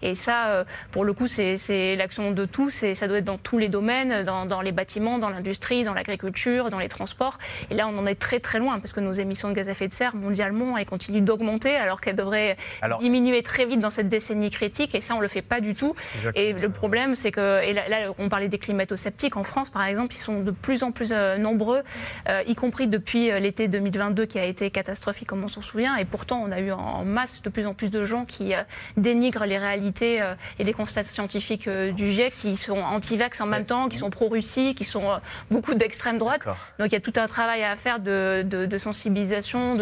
Et 0.02 0.14
ça, 0.14 0.64
pour 0.90 1.04
le 1.04 1.12
coup, 1.12 1.28
c'est 1.28 1.96
l'action 1.96 2.32
de 2.32 2.44
tous 2.44 2.82
et 2.82 2.94
ça 2.94 3.06
doit 3.06 3.18
être 3.18 3.24
dans 3.24 3.38
tous 3.38 3.58
les 3.58 3.68
domaines, 3.68 4.24
dans 4.24 4.60
les 4.60 4.72
bâtiments, 4.72 5.18
dans 5.18 5.30
l'industrie, 5.30 5.84
dans 5.84 5.94
l'agriculture, 5.94 6.70
dans 6.70 6.78
les 6.78 6.88
transports. 6.88 7.38
Et 7.70 7.74
là, 7.74 7.88
on 7.88 7.98
en 7.98 8.06
est 8.06 8.14
très 8.14 8.40
très 8.40 8.58
loin 8.58 8.78
parce 8.78 8.92
que 8.92 9.00
nos 9.00 9.12
émissions 9.12 9.48
de 9.48 9.54
gaz 9.54 9.68
à 9.68 9.72
effet 9.72 9.88
de 9.88 9.94
serre 9.94 10.14
mondialement, 10.14 10.76
elles 10.76 10.86
continuent 10.86 11.22
d'augmenter 11.22 11.76
alors 11.76 12.00
qu'elles 12.00 12.16
devraient 12.16 12.56
diminuer 13.00 13.42
très 13.42 13.64
vite 13.66 13.80
dans 13.80 13.90
cette 13.90 14.08
décennie 14.08 14.50
critique. 14.50 14.94
Et 14.94 15.00
ça, 15.00 15.14
on 15.14 15.18
ne 15.18 15.22
le 15.22 15.28
fait 15.28 15.42
pas 15.42 15.60
du 15.60 15.74
tout. 15.74 15.94
Et 16.34 16.52
le 16.52 16.68
problème, 16.68 17.14
c'est 17.14 17.32
que, 17.32 17.62
et 17.62 17.72
là, 17.72 18.12
on 18.18 18.28
parlait 18.28 18.48
des 18.48 18.58
climato-sceptiques. 18.58 19.36
En 19.36 19.42
France, 19.42 19.70
par 19.70 19.84
exemple, 19.84 20.14
ils 20.14 20.18
sont 20.18 20.40
de 20.40 20.50
plus 20.50 20.82
en 20.82 20.92
plus 20.92 21.10
euh, 21.12 21.38
nombreux, 21.38 21.82
euh, 22.28 22.42
y 22.46 22.54
compris 22.54 22.86
depuis 22.86 23.30
euh, 23.30 23.38
l'été 23.38 23.68
2022 23.68 24.26
qui 24.26 24.38
a 24.38 24.44
été 24.44 24.70
catastrophique, 24.70 25.28
comme 25.28 25.42
on 25.42 25.48
s'en 25.48 25.62
souvient. 25.62 25.96
Et 25.96 26.04
pourtant, 26.04 26.42
on 26.46 26.52
a 26.52 26.60
eu 26.60 26.72
en 26.72 27.04
masse 27.04 27.42
de 27.42 27.48
plus 27.50 27.66
en 27.66 27.74
plus 27.74 27.90
de 27.90 28.04
gens 28.04 28.24
qui 28.24 28.52
dénigrent 28.96 29.44
les 29.44 29.58
réalités 29.58 30.22
et 30.58 30.64
les 30.64 30.72
constats 30.72 31.04
scientifiques 31.04 31.68
du 31.68 32.12
GIEC, 32.12 32.34
qui 32.34 32.56
sont 32.56 32.78
anti-vax 32.78 33.40
en 33.40 33.46
même 33.46 33.64
temps, 33.64 33.88
qui 33.88 33.98
sont 33.98 34.10
pro-Russie, 34.10 34.74
qui 34.74 34.84
sont 34.84 35.20
beaucoup 35.50 35.74
d'extrême 35.74 36.18
droite. 36.18 36.46
Donc 36.78 36.88
il 36.88 36.92
y 36.92 36.96
a 36.96 37.00
tout 37.00 37.12
un 37.16 37.26
travail 37.26 37.49
à 37.50 37.76
faire 37.76 38.00
de, 38.00 38.42
de, 38.42 38.78
sensibilisation, 38.78 39.76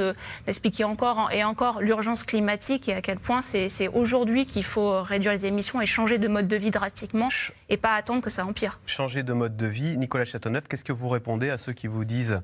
d'expliquer 0.46 0.84
encore 0.84 1.30
et 1.32 1.44
encore 1.44 1.80
l'urgence 1.80 2.24
climatique 2.24 2.88
et 2.88 2.94
à 2.94 3.02
quel 3.02 3.18
point 3.18 3.42
c'est 3.42 3.88
aujourd'hui 3.88 4.46
qu'il 4.46 4.64
faut 4.64 5.02
réduire 5.02 5.32
les 5.32 5.46
émissions 5.46 5.80
et 5.80 5.86
changer 5.86 6.18
de 6.18 6.28
mode 6.28 6.48
de 6.48 6.56
vie 6.56 6.70
drastiquement 6.70 7.28
et 7.68 7.76
pas 7.76 7.94
attendre 7.94 8.22
que 8.22 8.30
ça 8.30 8.44
empire. 8.44 8.78
Changer 8.86 9.22
de 9.22 9.32
mode 9.32 9.56
de 9.56 9.66
vie. 9.66 9.96
Nicolas 9.98 10.24
Châteauneuf, 10.24 10.68
qu'est-ce 10.68 10.84
que 10.84 10.92
vous 10.92 11.08
répondez 11.08 11.50
à 11.50 11.58
ceux 11.58 11.72
qui 11.72 11.86
vous 11.86 12.04
disent 12.04 12.40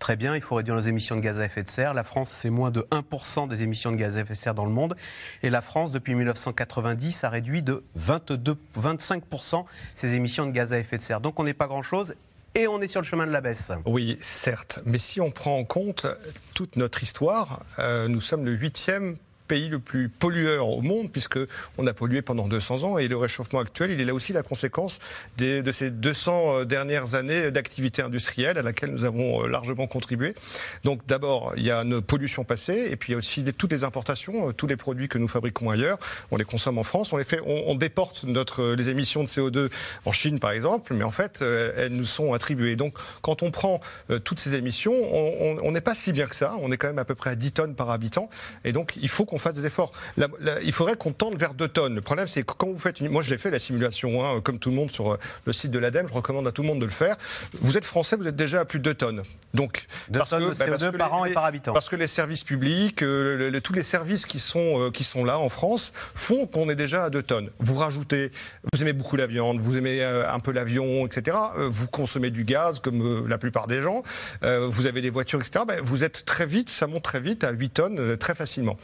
Très 0.00 0.16
bien, 0.16 0.34
il 0.34 0.40
faut 0.40 0.54
réduire 0.54 0.74
nos 0.74 0.80
émissions 0.80 1.14
de 1.14 1.20
gaz 1.20 1.38
à 1.38 1.44
effet 1.44 1.62
de 1.62 1.68
serre. 1.68 1.92
La 1.92 2.04
France, 2.04 2.30
c'est 2.30 2.48
moins 2.48 2.70
de 2.70 2.86
1% 2.90 3.48
des 3.48 3.62
émissions 3.62 3.92
de 3.92 3.96
gaz 3.96 4.16
à 4.16 4.22
effet 4.22 4.32
de 4.32 4.38
serre 4.38 4.54
dans 4.54 4.64
le 4.64 4.70
monde. 4.70 4.96
Et 5.42 5.50
la 5.50 5.60
France, 5.60 5.92
depuis 5.92 6.14
1990, 6.14 7.22
a 7.22 7.28
réduit 7.28 7.60
de 7.60 7.84
22, 7.96 8.56
25% 8.76 9.66
ses 9.94 10.14
émissions 10.14 10.46
de 10.46 10.52
gaz 10.52 10.72
à 10.72 10.78
effet 10.78 10.96
de 10.96 11.02
serre. 11.02 11.20
Donc 11.20 11.38
on 11.38 11.44
n'est 11.44 11.52
pas 11.52 11.66
grand-chose 11.66 12.14
et 12.54 12.66
on 12.66 12.80
est 12.80 12.88
sur 12.88 13.00
le 13.00 13.06
chemin 13.06 13.26
de 13.26 13.32
la 13.32 13.40
baisse. 13.40 13.72
Oui, 13.86 14.18
certes. 14.20 14.80
Mais 14.84 14.98
si 14.98 15.20
on 15.20 15.30
prend 15.30 15.58
en 15.58 15.64
compte 15.64 16.06
toute 16.54 16.76
notre 16.76 17.02
histoire, 17.02 17.62
euh, 17.78 18.08
nous 18.08 18.20
sommes 18.20 18.44
le 18.44 18.52
huitième 18.52 19.16
pays 19.50 19.68
le 19.68 19.80
plus 19.80 20.08
pollueur 20.08 20.68
au 20.68 20.80
monde, 20.80 21.10
puisqu'on 21.10 21.84
a 21.84 21.92
pollué 21.92 22.22
pendant 22.22 22.46
200 22.46 22.84
ans, 22.84 22.98
et 22.98 23.08
le 23.08 23.16
réchauffement 23.16 23.58
actuel, 23.58 23.90
il 23.90 24.00
est 24.00 24.04
là 24.04 24.14
aussi 24.14 24.32
la 24.32 24.44
conséquence 24.44 25.00
de 25.38 25.72
ces 25.72 25.90
200 25.90 26.60
euh, 26.60 26.64
dernières 26.64 27.16
années 27.16 27.50
d'activité 27.50 28.00
industrielle 28.00 28.58
à 28.58 28.62
laquelle 28.62 28.92
nous 28.92 29.02
avons 29.02 29.42
euh, 29.42 29.48
largement 29.48 29.88
contribué. 29.88 30.36
Donc 30.84 31.04
d'abord, 31.08 31.52
il 31.56 31.64
y 31.64 31.72
a 31.72 31.82
nos 31.82 32.00
pollutions 32.00 32.44
passées, 32.44 32.90
et 32.92 32.94
puis 32.94 33.10
il 33.10 33.12
y 33.12 33.16
a 33.16 33.18
aussi 33.18 33.42
toutes 33.58 33.72
les 33.72 33.82
importations, 33.82 34.50
euh, 34.50 34.52
tous 34.52 34.68
les 34.68 34.76
produits 34.76 35.08
que 35.08 35.18
nous 35.18 35.26
fabriquons 35.26 35.68
ailleurs, 35.68 35.98
on 36.30 36.36
les 36.36 36.44
consomme 36.44 36.78
en 36.78 36.84
France, 36.84 37.12
on 37.12 37.16
les 37.16 37.24
fait, 37.24 37.40
on, 37.44 37.74
déporte 37.74 38.22
notre, 38.22 38.74
les 38.74 38.88
émissions 38.88 39.24
de 39.24 39.28
CO2 39.28 39.68
en 40.04 40.12
Chine 40.12 40.38
par 40.38 40.52
exemple, 40.52 40.94
mais 40.94 41.02
en 41.02 41.10
fait, 41.10 41.42
elles 41.42 41.92
nous 41.92 42.04
sont 42.04 42.34
attribuées. 42.34 42.76
Donc 42.76 42.94
quand 43.22 43.42
on 43.42 43.50
prend 43.50 43.80
toutes 44.22 44.38
ces 44.38 44.54
émissions, 44.54 44.92
on 44.92 45.72
n'est 45.72 45.80
pas 45.80 45.94
si 45.96 46.12
bien 46.12 46.26
que 46.26 46.36
ça, 46.36 46.54
on 46.60 46.70
est 46.70 46.76
quand 46.76 46.88
même 46.88 46.98
à 46.98 47.04
peu 47.04 47.14
près 47.14 47.30
à 47.30 47.34
10 47.34 47.52
tonnes 47.52 47.74
par 47.74 47.90
habitant, 47.90 48.28
et 48.64 48.72
donc 48.72 48.94
il 49.00 49.08
faut 49.08 49.24
qu'on 49.24 49.39
fasse 49.40 49.54
des 49.54 49.66
efforts. 49.66 49.92
il 50.62 50.72
faudrait 50.72 50.96
qu'on 50.96 51.12
tende 51.12 51.36
vers 51.36 51.54
2 51.54 51.68
tonnes. 51.68 51.94
Le 51.96 52.00
problème, 52.00 52.26
c'est 52.26 52.42
que 52.42 52.52
quand 52.52 52.68
vous 52.68 52.78
faites 52.78 53.00
une... 53.00 53.08
Moi, 53.08 53.22
je 53.22 53.30
l'ai 53.30 53.38
fait, 53.38 53.50
la 53.50 53.58
simulation, 53.58 54.24
hein, 54.24 54.40
comme 54.40 54.58
tout 54.58 54.70
le 54.70 54.76
monde, 54.76 54.90
sur 54.90 55.12
euh, 55.12 55.18
le 55.44 55.52
site 55.52 55.70
de 55.70 55.78
l'ADEME. 55.78 56.06
Je 56.08 56.14
recommande 56.14 56.46
à 56.46 56.52
tout 56.52 56.62
le 56.62 56.68
monde 56.68 56.80
de 56.80 56.84
le 56.84 56.90
faire. 56.90 57.16
Vous 57.60 57.76
êtes 57.76 57.84
français, 57.84 58.16
vous 58.16 58.26
êtes 58.26 58.36
déjà 58.36 58.60
à 58.60 58.64
plus 58.64 58.78
de 58.78 58.84
2 58.84 58.94
tonnes. 58.94 59.22
Donc, 59.54 59.86
2 60.08 60.20
tonnes 60.28 60.50
de 60.50 60.54
bah, 60.54 60.66
CO2 60.66 60.96
par 60.96 61.14
an 61.14 61.24
et 61.24 61.32
par 61.32 61.44
habitant. 61.44 61.72
Parce 61.72 61.88
que 61.88 61.96
les 61.96 62.06
services 62.06 62.44
publics, 62.44 63.02
euh, 63.02 63.58
tous 63.60 63.72
les 63.72 63.82
services 63.82 64.26
qui 64.26 64.38
sont, 64.38 64.80
euh, 64.80 64.90
qui 64.90 65.04
sont 65.04 65.24
là 65.24 65.38
en 65.38 65.48
France 65.48 65.92
font 66.14 66.46
qu'on 66.46 66.68
est 66.68 66.76
déjà 66.76 67.04
à 67.04 67.10
2 67.10 67.22
tonnes. 67.22 67.50
Vous 67.58 67.76
rajoutez, 67.76 68.30
vous 68.72 68.82
aimez 68.82 68.92
beaucoup 68.92 69.16
la 69.16 69.26
viande, 69.26 69.58
vous 69.58 69.76
aimez 69.76 70.02
un 70.02 70.38
peu 70.40 70.52
l'avion, 70.52 71.06
etc. 71.06 71.36
vous 71.56 71.88
consommez 71.88 72.30
du 72.30 72.44
gaz, 72.44 72.80
comme 72.80 73.26
la 73.26 73.38
plupart 73.38 73.66
des 73.66 73.82
gens. 73.82 74.02
vous 74.42 74.86
avez 74.86 75.00
des 75.00 75.10
voitures, 75.10 75.40
etc. 75.40 75.64
Ben, 75.66 75.80
vous 75.82 76.04
êtes 76.04 76.24
très 76.24 76.46
vite, 76.46 76.70
ça 76.70 76.86
monte 76.86 77.02
très 77.02 77.20
vite 77.20 77.44
à 77.44 77.50
8 77.50 77.70
tonnes, 77.70 78.16
très 78.16 78.34
facilement 78.34 78.76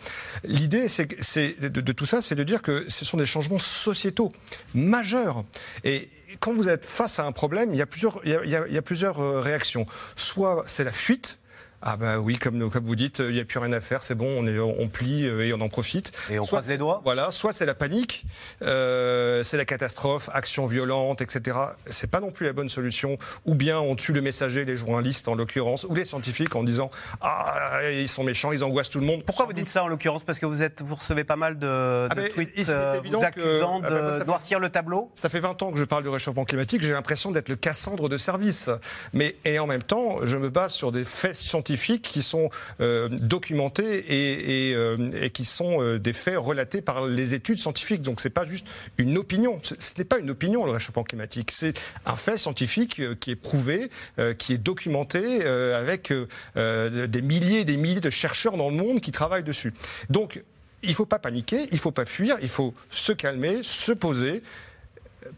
l'idée 0.46 0.88
c'est, 0.88 1.61
de, 1.61 1.92
tout 1.92 2.06
ça, 2.06 2.20
c'est 2.20 2.35
de 2.35 2.44
dire 2.44 2.62
que 2.62 2.85
ce 2.88 3.04
sont 3.04 3.16
des 3.16 3.26
changements 3.26 3.59
sociétaux 3.59 4.30
majeurs. 4.74 5.44
Et 5.85 6.09
quand 6.40 6.52
vous 6.52 6.68
êtes 6.68 6.85
face 6.85 7.18
à 7.18 7.24
un 7.24 7.32
problème, 7.32 7.72
il 7.72 7.76
y 7.76 7.82
a 7.82 7.87
plusieurs, 7.87 9.42
réactions. 9.42 9.87
Soit 10.16 10.64
c'est 10.66 10.85
la 10.85 10.92
fuite, 10.92 11.38
ah 11.82 11.96
bah 11.96 12.18
oui, 12.18 12.38
comme, 12.38 12.70
comme 12.70 12.84
vous 12.84 12.96
dites, 12.96 13.18
il 13.18 13.34
n'y 13.34 13.40
a 13.40 13.44
plus 13.44 13.58
rien 13.58 13.72
à 13.72 13.80
faire, 13.80 14.02
c'est 14.02 14.14
bon, 14.14 14.26
on, 14.38 14.46
est, 14.46 14.58
on 14.58 14.88
plie 14.88 15.26
euh, 15.26 15.46
et 15.46 15.52
on 15.52 15.60
en 15.60 15.68
profite. 15.68 16.12
Et 16.30 16.38
on 16.38 16.46
croise 16.46 16.68
les 16.68 16.78
doigts 16.78 17.00
Voilà, 17.04 17.30
soit 17.30 17.52
c'est 17.52 17.66
la 17.66 17.74
panique, 17.74 18.24
euh, 18.62 19.42
c'est 19.42 19.56
la 19.56 19.64
catastrophe, 19.64 20.30
action 20.32 20.66
violente, 20.66 21.20
etc. 21.20 21.58
C'est 21.86 22.10
pas 22.10 22.20
non 22.20 22.30
plus 22.30 22.46
la 22.46 22.52
bonne 22.52 22.68
solution. 22.68 23.18
Ou 23.44 23.54
bien 23.54 23.78
on 23.78 23.94
tue 23.94 24.12
le 24.12 24.22
messager, 24.22 24.64
les 24.64 24.76
journalistes 24.76 25.28
en 25.28 25.34
l'occurrence, 25.34 25.84
ou 25.84 25.94
les 25.94 26.04
scientifiques 26.04 26.56
en 26.56 26.64
disant 26.64 26.90
Ah, 27.20 27.80
ils 27.92 28.08
sont 28.08 28.24
méchants, 28.24 28.52
ils 28.52 28.64
angoissent 28.64 28.90
tout 28.90 29.00
le 29.00 29.06
monde. 29.06 29.22
Pourquoi 29.24 29.44
vous 29.44 29.52
dites 29.52 29.68
ça 29.68 29.84
en 29.84 29.88
l'occurrence? 29.88 30.24
Parce 30.24 30.38
que 30.38 30.46
vous, 30.46 30.62
êtes, 30.62 30.82
vous 30.82 30.94
recevez 30.94 31.24
pas 31.24 31.36
mal 31.36 31.58
de, 31.58 32.08
ah 32.10 32.14
tweets 32.14 32.68
euh, 32.70 33.00
vous 33.04 33.22
accusant 33.22 33.80
ah 33.84 33.90
de 33.90 34.24
noircir 34.24 34.60
le 34.60 34.70
tableau 34.70 35.10
Ça 35.14 35.28
fait 35.28 35.40
20 35.40 35.62
ans 35.62 35.72
que 35.72 35.78
je 35.78 35.84
parle 35.84 36.04
du 36.04 36.08
réchauffement 36.08 36.44
climatique, 36.44 36.82
j'ai 36.82 36.92
l'impression 36.92 37.32
d'être 37.32 37.48
le 37.48 37.56
Cassandre 37.56 38.08
de 38.08 38.18
service. 38.18 38.70
Mais, 39.12 39.34
et 39.44 39.58
en 39.58 39.66
même 39.66 39.82
temps, 39.82 40.18
je 40.24 40.36
me 40.36 40.48
base 40.48 40.72
sur 40.72 40.90
des 40.90 41.04
faits 41.04 41.34
scientifiques 41.34 41.65
qui 41.74 42.22
sont 42.22 42.50
euh, 42.81 43.09
documentés 43.09 44.70
et, 44.70 44.74
euh, 44.74 44.96
et, 45.20 45.31
qui 45.31 45.44
sont 45.44 45.83
euh, 45.83 45.98
des 45.98 46.12
faits 46.12 46.38
relatés 46.38 46.81
par 46.81 47.07
les 47.07 47.35
études 47.35 47.59
scientifiques. 47.59 48.02
Donc 48.02 48.20
c'est 48.20 48.31
pas 48.31 48.44
juste 48.44 48.66
une 48.98 49.18
opinion. 49.18 49.59
Ce, 49.62 49.74
n'est 49.98 50.05
pas 50.05 50.18
une 50.18 50.31
opinion 50.31 50.64
le 50.64 50.72
réchauffement 50.72 51.02
climatique. 51.02 51.50
C'est 51.52 51.74
un 52.05 52.16
fait 52.16 52.38
scientifique 52.38 53.00
qui 53.20 53.31
est 53.31 53.37
prouvé, 53.37 53.90
qui 54.38 54.52
est 54.52 54.59
documenté 54.59 55.44
avec 55.44 56.12
des 56.55 57.22
milliers 57.22 57.61
et 57.61 57.64
des 57.64 57.76
milliers 57.76 58.00
de 58.00 58.11
chercheurs 58.11 58.57
dans 58.57 58.70
le 58.70 58.76
monde 58.76 59.00
qui 59.00 59.12
travaillent 59.12 59.44
dessus. 59.44 59.72
Donc 60.11 60.42
il 60.83 60.90
ne 60.90 60.94
faut 60.94 61.07
pas 61.07 61.18
paniquer, 61.18 61.66
il 61.70 61.74
ne 61.74 61.81
faut 61.81 61.90
pas 61.90 62.05
fuir, 62.05 62.37
il 62.42 62.48
faut 62.48 62.74
se 62.90 63.12
calmer, 63.12 63.61
se 63.62 63.92
poser, 63.92 64.42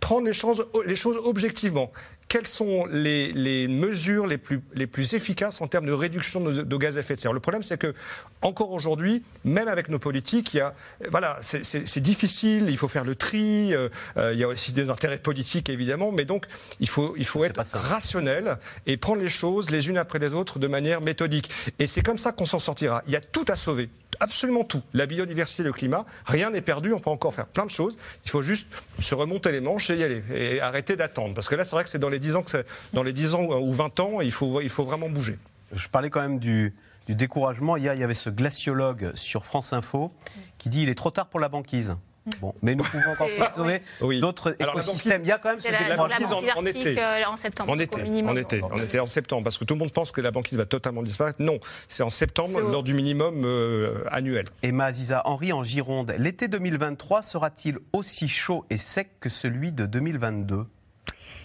prendre 0.01 0.27
les 0.27 0.33
choses 0.33 1.21
objectivement 1.25 1.93
quelles 2.29 2.47
sont 2.47 2.87
les, 2.87 3.69
mesures 3.69 4.27
les 4.27 4.39
plus, 4.39 4.61
les 4.75 4.87
plus 4.87 5.15
efficaces 5.15 5.61
en 5.61 5.67
termes 5.67 5.87
de 5.87 5.93
réduction 5.93 6.41
de, 6.41 6.77
gaz 6.77 6.97
à 6.97 7.01
effet 7.01 7.15
de 7.15 7.21
serre? 7.21 7.33
Le 7.33 7.41
problème, 7.41 7.63
c'est 7.63 7.79
que 7.79 7.95
encore 8.43 8.73
aujourd'hui, 8.73 9.23
même 9.45 9.69
avec 9.69 9.89
nos 9.89 9.99
politiques, 9.99 10.55
il 10.55 10.59
y 10.59 10.61
a, 10.61 10.73
voilà, 11.11 11.39
c'est 11.41 12.01
difficile, 12.01 12.67
il 12.69 12.77
faut 12.77 12.89
faire 12.89 13.05
le 13.05 13.15
tri, 13.15 13.75
euh, 13.75 13.89
euh, 14.17 14.33
il 14.35 14.39
y 14.39 14.45
a 14.45 14.49
aussi 14.49 14.73
des 14.73 14.91
intérêts 14.91 15.19
politiques 15.19 15.69
évidemment, 15.69 16.13
mais 16.13 16.25
donc 16.25 16.47
il 16.81 16.89
faut, 16.89 17.15
il 17.17 17.25
faut 17.25 17.45
être 17.45 17.61
rationnel 17.75 18.59
et 18.87 18.97
prendre 18.97 19.21
les 19.21 19.29
choses 19.29 19.71
les 19.71 19.89
unes 19.89 19.99
après 19.99 20.19
les 20.19 20.33
autres 20.33 20.59
de 20.59 20.67
manière 20.67 21.01
méthodique. 21.01 21.51
Et 21.79 21.87
c'est 21.87 22.03
comme 22.03 22.19
ça 22.19 22.33
qu'on 22.33 22.47
s'en 22.47 22.59
sortira. 22.59 23.03
Il 23.07 23.13
y 23.13 23.17
a 23.17 23.21
tout 23.21 23.45
à 23.49 23.57
sauver 23.57 23.89
absolument 24.21 24.65
tout. 24.65 24.83
La 24.95 25.07
biodiversité, 25.07 25.63
le 25.63 25.73
climat, 25.73 26.05
rien 26.27 26.51
n'est 26.51 26.61
perdu, 26.61 26.93
on 26.93 26.99
peut 26.99 27.11
encore 27.11 27.35
faire 27.35 27.47
plein 27.47 27.67
de 27.67 27.71
choses. 27.71 27.97
Il 28.25 28.31
faut 28.31 28.43
juste 28.43 28.67
se 29.01 29.15
remonter 29.15 29.53
les 29.53 29.61
manches 29.61 29.91
et 29.91 29.97
y 29.97 30.05
aller 30.05 30.23
et 30.33 30.61
arrêter 30.61 30.97
d'attendre. 30.97 31.35
Parce 31.35 31.49
que 31.49 31.55
là, 31.55 31.65
c'est 31.65 31.77
vrai 31.77 31.85
que 31.85 31.91
c'est 31.91 31.99
dans 31.99 32.09
les 32.09 32.18
10 32.19 32.37
ans, 32.37 32.43
que 32.43 32.65
dans 32.93 33.03
les 33.03 33.13
10 33.13 33.35
ans 33.35 33.45
ou 33.61 33.73
20 33.73 34.01
ans, 34.01 34.21
il 34.21 34.33
faut, 34.33 34.61
il 34.61 34.69
faut 34.69 34.85
vraiment 34.85 35.09
bouger. 35.09 35.39
Je 35.73 35.89
parlais 35.89 36.11
quand 36.11 36.21
même 36.21 36.39
du, 36.39 36.75
du 37.07 37.15
découragement. 37.15 37.77
Hier, 37.77 37.95
il 37.95 38.01
y 38.01 38.05
avait 38.05 38.15
ce 38.15 38.31
glaciologue 38.31 39.13
sur 39.15 39.45
France 39.45 39.73
Info 39.73 40.13
qui 40.59 40.69
dit 40.69 40.83
il 40.83 40.89
est 40.89 40.95
trop 40.95 41.11
tard 41.11 41.27
pour 41.27 41.41
la 41.41 41.49
banquise. 41.49 41.97
Bon, 42.41 42.55
mais 42.63 42.75
nous 42.75 42.85
pouvons 42.85 43.11
encore 43.13 43.29
sauver 43.55 43.81
d'autres 44.21 44.57
écosystèmes. 44.59 45.23
Il 45.23 45.29
y 45.29 45.33
a 45.33 45.39
quand 45.39 45.51
même 45.51 45.61
ce 45.61 45.97
banquise 45.97 46.33
en, 46.33 46.65
été. 46.65 46.99
Euh, 46.99 47.25
en 47.27 47.37
septembre. 47.37 47.73
En 47.73 47.79
été, 47.79 48.03
en 48.03 48.37
été, 48.37 48.63
en 48.63 48.77
été, 48.77 49.01
en 49.01 49.07
septembre, 49.07 49.45
parce 49.45 49.59
que 49.59 49.65
tout 49.65 49.75
le 49.75 49.79
monde 49.79 49.93
pense 49.93 50.13
que 50.13 50.21
la 50.21 50.31
banquise 50.31 50.59
va 50.59 50.67
totalement 50.67 51.03
disparaître. 51.03 51.41
Non, 51.41 51.59
c'est 51.89 52.03
en 52.03 52.11
septembre, 52.11 52.61
lors 52.61 52.83
du 52.83 52.95
minimum 52.95 53.43
euh, 53.45 54.05
annuel. 54.11 54.45
Emma 54.63 54.87
Aziza 54.87 55.23
Henri 55.25 55.53
en 55.53 55.63
Gironde. 55.63 56.15
L'été 56.19 56.49
2023 56.49 57.23
sera-t-il 57.23 57.79
aussi 57.93 58.29
chaud 58.29 58.65
et 58.71 58.79
sec 58.79 59.09
que 59.21 59.29
celui 59.29 59.73
de 59.73 59.87
2022 59.87 60.67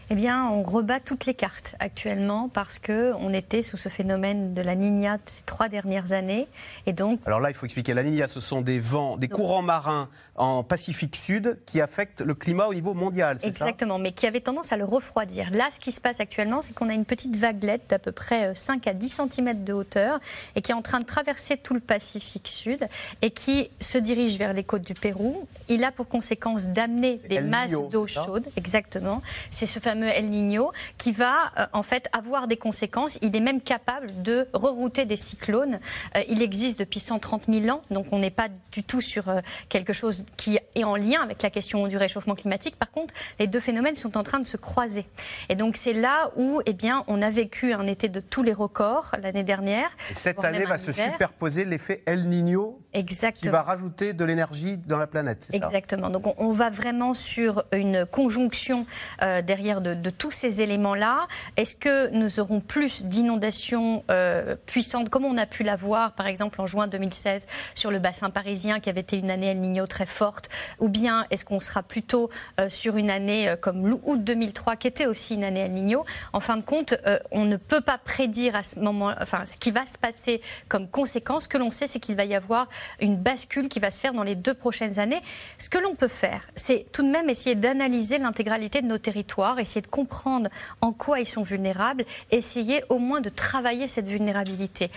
eh 0.09 0.15
bien, 0.15 0.47
on 0.49 0.63
rebat 0.63 0.99
toutes 0.99 1.25
les 1.25 1.33
cartes 1.33 1.75
actuellement 1.79 2.49
parce 2.49 2.79
que 2.79 3.13
on 3.19 3.33
était 3.33 3.61
sous 3.61 3.77
ce 3.77 3.89
phénomène 3.89 4.53
de 4.53 4.61
la 4.61 4.75
Niña 4.75 5.17
ces 5.25 5.43
trois 5.43 5.69
dernières 5.69 6.13
années, 6.13 6.47
et 6.85 6.93
donc. 6.93 7.19
Alors 7.25 7.39
là, 7.39 7.49
il 7.49 7.55
faut 7.55 7.65
expliquer. 7.65 7.93
La 7.93 8.03
Niña, 8.03 8.27
ce 8.27 8.39
sont 8.39 8.61
des 8.61 8.79
vents, 8.79 9.17
des 9.17 9.27
courants 9.27 9.61
marins 9.61 10.09
en 10.35 10.63
Pacifique 10.63 11.15
Sud 11.15 11.59
qui 11.65 11.79
affectent 11.79 12.21
le 12.21 12.33
climat 12.33 12.65
au 12.65 12.73
niveau 12.73 12.93
mondial, 12.93 13.37
c'est 13.39 13.51
ça? 13.51 13.65
Exactement, 13.65 13.99
mais 13.99 14.11
qui 14.11 14.25
avait 14.25 14.39
tendance 14.39 14.71
à 14.73 14.77
le 14.77 14.85
refroidir. 14.85 15.51
Là, 15.51 15.69
ce 15.71 15.79
qui 15.79 15.91
se 15.91 16.01
passe 16.01 16.19
actuellement, 16.19 16.61
c'est 16.61 16.73
qu'on 16.73 16.89
a 16.89 16.93
une 16.93 17.05
petite 17.05 17.35
vaguelette 17.35 17.83
d'à 17.89 17.99
peu 17.99 18.11
près 18.11 18.53
5 18.55 18.87
euh, 18.87 18.91
à 18.91 18.93
10 18.93 19.21
cm 19.29 19.63
de 19.63 19.73
hauteur 19.73 20.19
et 20.55 20.61
qui 20.61 20.71
est 20.71 20.75
en 20.75 20.81
train 20.81 20.99
de 20.99 21.05
traverser 21.05 21.57
tout 21.57 21.73
le 21.73 21.79
Pacifique 21.79 22.47
Sud 22.47 22.87
et 23.21 23.29
qui 23.29 23.69
se 23.79 23.97
dirige 23.97 24.37
vers 24.37 24.53
les 24.53 24.63
côtes 24.63 24.85
du 24.85 24.95
Pérou. 24.95 25.47
Il 25.69 25.83
a 25.83 25.91
pour 25.91 26.07
conséquence 26.07 26.69
d'amener 26.69 27.19
des 27.29 27.41
masses 27.41 27.73
d'eau 27.91 28.07
chaude, 28.07 28.47
exactement. 28.57 29.21
C'est 29.51 29.65
ce 29.65 29.79
fameux 29.93 30.07
El 30.07 30.29
Niño 30.29 30.71
qui 30.97 31.11
va 31.11 31.51
euh, 31.59 31.65
en 31.73 31.83
fait 31.83 32.09
avoir 32.13 32.47
des 32.47 32.57
conséquences. 32.57 33.19
Il 33.21 33.35
est 33.35 33.39
même 33.39 33.61
capable 33.61 34.23
de 34.23 34.47
rerouter 34.53 35.05
des 35.05 35.17
cyclones. 35.17 35.79
Euh, 36.15 36.23
il 36.29 36.41
existe 36.41 36.79
depuis 36.79 36.99
130 36.99 37.43
000 37.47 37.75
ans, 37.75 37.81
donc 37.91 38.07
on 38.11 38.19
n'est 38.19 38.31
pas 38.31 38.47
du 38.71 38.83
tout 38.83 39.01
sur 39.01 39.25
quelque 39.69 39.93
chose 39.93 40.25
qui 40.35 40.57
est 40.75 40.83
en 40.83 40.95
lien 40.95 41.21
avec 41.21 41.43
la 41.43 41.49
question 41.51 41.87
du 41.87 41.97
réchauffement 41.97 42.35
climatique. 42.35 42.75
Par 42.75 42.89
contre, 42.89 43.13
les 43.39 43.47
deux 43.47 43.59
phénomènes 43.59 43.95
sont 43.95 44.17
en 44.17 44.23
train 44.23 44.39
de 44.39 44.45
se 44.45 44.57
croiser. 44.57 45.05
Et 45.49 45.55
donc 45.55 45.75
c'est 45.77 45.93
là 45.93 46.31
où 46.35 46.61
eh 46.65 46.73
bien, 46.73 47.03
on 47.07 47.21
a 47.21 47.29
vécu 47.29 47.73
un 47.73 47.85
été 47.85 48.09
de 48.09 48.19
tous 48.19 48.41
les 48.41 48.53
records 48.53 49.11
l'année 49.21 49.43
dernière. 49.43 49.89
Et 50.09 50.15
cette 50.15 50.43
année 50.43 50.65
va 50.65 50.77
se 50.77 50.91
superposer 50.91 51.65
l'effet 51.65 52.01
El 52.05 52.27
Niño 52.27 52.82
Exactement. 52.93 53.41
qui 53.41 53.49
va 53.49 53.61
rajouter 53.61 54.13
de 54.13 54.25
l'énergie 54.25 54.77
dans 54.77 54.97
la 54.97 55.07
planète. 55.07 55.47
Exactement. 55.53 56.09
Donc 56.09 56.33
on, 56.39 56.51
va 56.51 56.69
vraiment 56.69 57.13
sur 57.13 57.63
une 57.71 58.05
conjonction 58.05 58.85
euh, 59.21 59.41
derrière 59.41 59.81
de, 59.81 60.09
tous 60.09 60.31
ces 60.31 60.61
éléments-là. 60.61 61.27
Est-ce 61.57 61.75
que 61.75 62.09
nous 62.09 62.39
aurons 62.39 62.59
plus 62.59 63.05
d'inondations 63.05 64.03
euh, 64.11 64.55
puissantes 64.65 65.09
comme 65.09 65.25
on 65.25 65.37
a 65.37 65.45
pu 65.45 65.63
l'avoir 65.63 66.13
par 66.13 66.27
exemple 66.27 66.61
en 66.61 66.67
juin 66.67 66.87
2016 66.87 67.47
sur 67.73 67.91
le 67.91 67.99
bassin 67.99 68.29
parisien 68.29 68.79
qui 68.79 68.89
avait 68.89 69.01
été 69.01 69.17
une 69.17 69.31
année 69.31 69.47
El 69.47 69.59
Niño 69.59 69.87
très 69.87 70.05
forte 70.05 70.49
Ou 70.79 70.89
bien 70.89 71.25
est-ce 71.31 71.45
qu'on 71.45 71.59
sera 71.59 71.83
plutôt 71.83 72.29
euh, 72.59 72.69
sur 72.69 72.97
une 72.97 73.09
année 73.09 73.49
euh, 73.49 73.55
comme 73.55 73.87
l'août 73.87 74.23
2003, 74.23 74.75
qui 74.75 74.87
était 74.87 75.05
aussi 75.05 75.35
une 75.35 75.43
année 75.43 75.61
El 75.61 75.73
Niño? 75.73 76.05
En 76.33 76.39
fin 76.39 76.57
de 76.57 76.61
compte, 76.61 76.93
euh, 77.07 77.19
on 77.31 77.45
ne 77.45 77.57
peut 77.57 77.81
pas 77.81 77.97
prédire 77.97 78.55
à 78.55 78.63
ce 78.63 78.79
moment, 78.79 79.13
enfin, 79.21 79.45
ce 79.45 79.57
qui 79.57 79.71
va 79.71 79.85
se 79.85 79.97
passer 79.97 80.41
comme 80.67 80.87
conséquence. 80.87 81.43
Ce 81.43 81.49
que 81.49 81.57
l'on 81.57 81.71
sait, 81.71 81.87
c'est 81.87 81.99
qu'il 81.99 82.15
va 82.15 82.25
y 82.25 82.35
avoir 82.35 82.67
une 82.99 83.17
bascule 83.17 83.69
qui 83.69 83.79
va 83.79 83.91
se 83.91 83.99
faire 83.99 84.13
dans 84.13 84.23
les 84.23 84.35
deux 84.35 84.53
prochaines 84.53 84.99
années. 84.99 85.21
Ce 85.57 85.69
que 85.69 85.77
l'on 85.77 85.95
peut 85.95 86.07
faire, 86.07 86.47
c'est 86.55 86.85
tout 86.91 87.03
de 87.03 87.09
même 87.09 87.29
essayer 87.29 87.55
d'analyser 87.55 88.17
l'intégralité 88.17 88.81
de 88.81 88.87
nos 88.87 88.97
territoires, 88.97 89.59
essayer 89.59 89.81
de 89.81 89.87
comprendre 89.87 90.49
en 90.81 90.91
quoi 90.91 91.19
ils 91.19 91.25
sont 91.25 91.43
vulnérables, 91.43 92.05
essayer 92.31 92.83
au 92.89 92.97
moins 92.97 93.21
de 93.21 93.29
travailler 93.29 93.87
cette 93.87 94.07
vulnérabilité. 94.07 94.89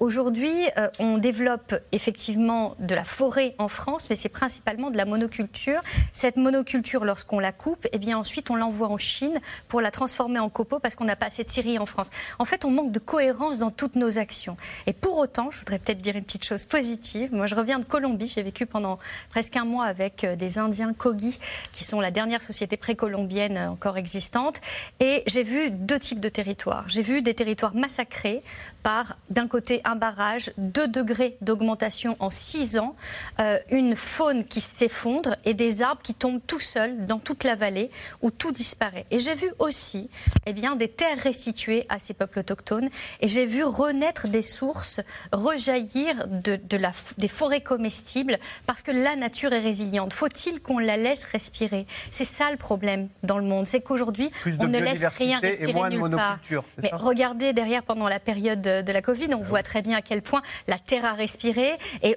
Aujourd'hui, 0.00 0.54
on 0.98 1.18
développe 1.18 1.74
effectivement 1.92 2.74
de 2.78 2.94
la 2.94 3.04
forêt 3.04 3.54
en 3.58 3.68
France, 3.68 4.06
mais 4.10 4.16
c'est 4.16 4.28
principalement 4.28 4.90
de 4.90 4.96
la 4.96 5.04
monoculture. 5.04 5.80
Cette 6.12 6.36
monoculture, 6.36 7.04
lorsqu'on 7.04 7.38
la 7.38 7.52
coupe, 7.52 7.86
eh 7.92 7.98
bien 7.98 8.16
ensuite 8.18 8.50
on 8.50 8.54
l'envoie 8.54 8.88
en 8.88 8.98
Chine 8.98 9.40
pour 9.66 9.80
la 9.80 9.90
transformer 9.90 10.38
en 10.38 10.48
copeaux 10.48 10.78
parce 10.78 10.94
qu'on 10.94 11.04
n'a 11.04 11.16
pas 11.16 11.26
assez 11.26 11.44
de 11.44 11.50
scierie 11.50 11.78
en 11.78 11.86
France. 11.86 12.10
En 12.38 12.44
fait, 12.44 12.64
on 12.64 12.70
manque 12.70 12.92
de 12.92 12.98
cohérence 12.98 13.58
dans 13.58 13.70
toutes 13.70 13.96
nos 13.96 14.18
actions. 14.18 14.56
Et 14.86 14.92
pour 14.92 15.18
autant, 15.18 15.50
je 15.50 15.58
voudrais 15.58 15.78
peut-être 15.78 16.00
dire 16.00 16.14
une 16.14 16.24
petite 16.24 16.44
chose 16.44 16.66
positive. 16.66 17.17
Moi, 17.32 17.46
je 17.46 17.54
reviens 17.54 17.78
de 17.78 17.84
Colombie. 17.84 18.30
J'ai 18.32 18.42
vécu 18.42 18.66
pendant 18.66 18.98
presque 19.30 19.56
un 19.56 19.64
mois 19.64 19.86
avec 19.86 20.24
euh, 20.24 20.36
des 20.36 20.58
Indiens 20.58 20.92
Kogi, 20.92 21.38
qui 21.72 21.84
sont 21.84 22.00
la 22.00 22.10
dernière 22.10 22.42
société 22.42 22.76
précolombienne 22.76 23.56
euh, 23.56 23.70
encore 23.70 23.96
existante. 23.96 24.60
Et 25.00 25.22
j'ai 25.26 25.42
vu 25.42 25.70
deux 25.70 25.98
types 25.98 26.20
de 26.20 26.28
territoires. 26.28 26.84
J'ai 26.88 27.02
vu 27.02 27.22
des 27.22 27.34
territoires 27.34 27.74
massacrés 27.74 28.42
par, 28.88 29.18
d'un 29.28 29.48
côté, 29.48 29.82
un 29.84 29.96
barrage, 29.96 30.50
deux 30.56 30.88
degrés 30.88 31.36
d'augmentation 31.42 32.16
en 32.20 32.30
six 32.30 32.78
ans, 32.78 32.96
euh, 33.38 33.58
une 33.70 33.94
faune 33.94 34.46
qui 34.46 34.62
s'effondre 34.62 35.36
et 35.44 35.52
des 35.52 35.82
arbres 35.82 36.00
qui 36.02 36.14
tombent 36.14 36.40
tout 36.46 36.58
seuls 36.58 37.04
dans 37.04 37.18
toute 37.18 37.44
la 37.44 37.54
vallée 37.54 37.90
où 38.22 38.30
tout 38.30 38.50
disparaît. 38.50 39.04
Et 39.10 39.18
j'ai 39.18 39.34
vu 39.34 39.50
aussi 39.58 40.08
eh 40.46 40.54
bien, 40.54 40.74
des 40.74 40.88
terres 40.88 41.18
restituées 41.18 41.84
à 41.90 41.98
ces 41.98 42.14
peuples 42.14 42.38
autochtones 42.38 42.88
et 43.20 43.28
j'ai 43.28 43.44
vu 43.44 43.62
renaître 43.62 44.26
des 44.26 44.40
sources, 44.40 45.02
rejaillir 45.32 46.26
de, 46.26 46.58
la, 46.78 46.94
des 47.18 47.28
forêts 47.28 47.60
comestibles 47.60 48.38
parce 48.66 48.80
que 48.80 48.90
la 48.90 49.16
nature 49.16 49.52
est 49.52 49.60
résiliente. 49.60 50.14
Faut-il 50.14 50.62
qu'on 50.62 50.78
la 50.78 50.96
laisse 50.96 51.26
respirer? 51.26 51.86
C'est 52.08 52.24
ça 52.24 52.50
le 52.50 52.56
problème 52.56 53.10
dans 53.22 53.36
le 53.36 53.44
monde, 53.44 53.66
c'est 53.66 53.82
qu'aujourd'hui 53.82 54.30
on 54.58 54.66
ne 54.66 54.78
laisse 54.78 55.04
rien 55.18 55.40
respirer 55.40 55.70
et 55.70 55.74
moins 55.74 55.90
nulle 55.90 56.08
de 56.08 56.16
part. 56.16 56.38
Mais 56.82 56.90
regardez 56.94 57.52
derrière 57.52 57.82
pendant 57.82 58.08
la 58.08 58.18
période 58.18 58.77
de, 58.82 58.92
la 58.92 59.02
Covid, 59.02 59.28
on 59.34 59.40
ah 59.40 59.44
voit 59.44 59.62
très 59.62 59.82
bien 59.82 59.96
à 59.96 60.02
quel 60.02 60.22
point 60.22 60.42
la 60.66 60.78
terre 60.78 61.04
a 61.04 61.12
respiré 61.12 61.76
et 62.02 62.16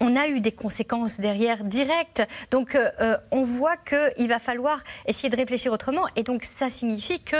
on 0.00 0.16
a 0.16 0.28
eu 0.28 0.40
des 0.40 0.52
conséquences 0.52 1.20
derrière 1.20 1.64
directes. 1.64 2.22
Donc 2.50 2.74
euh, 2.74 2.90
euh, 3.00 3.16
on 3.30 3.44
voit 3.44 3.76
qu'il 3.76 4.28
va 4.28 4.38
falloir 4.38 4.82
essayer 5.06 5.28
de 5.28 5.36
réfléchir 5.36 5.72
autrement. 5.72 6.06
Et 6.16 6.22
donc 6.22 6.44
ça 6.44 6.70
signifie 6.70 7.20
que 7.20 7.36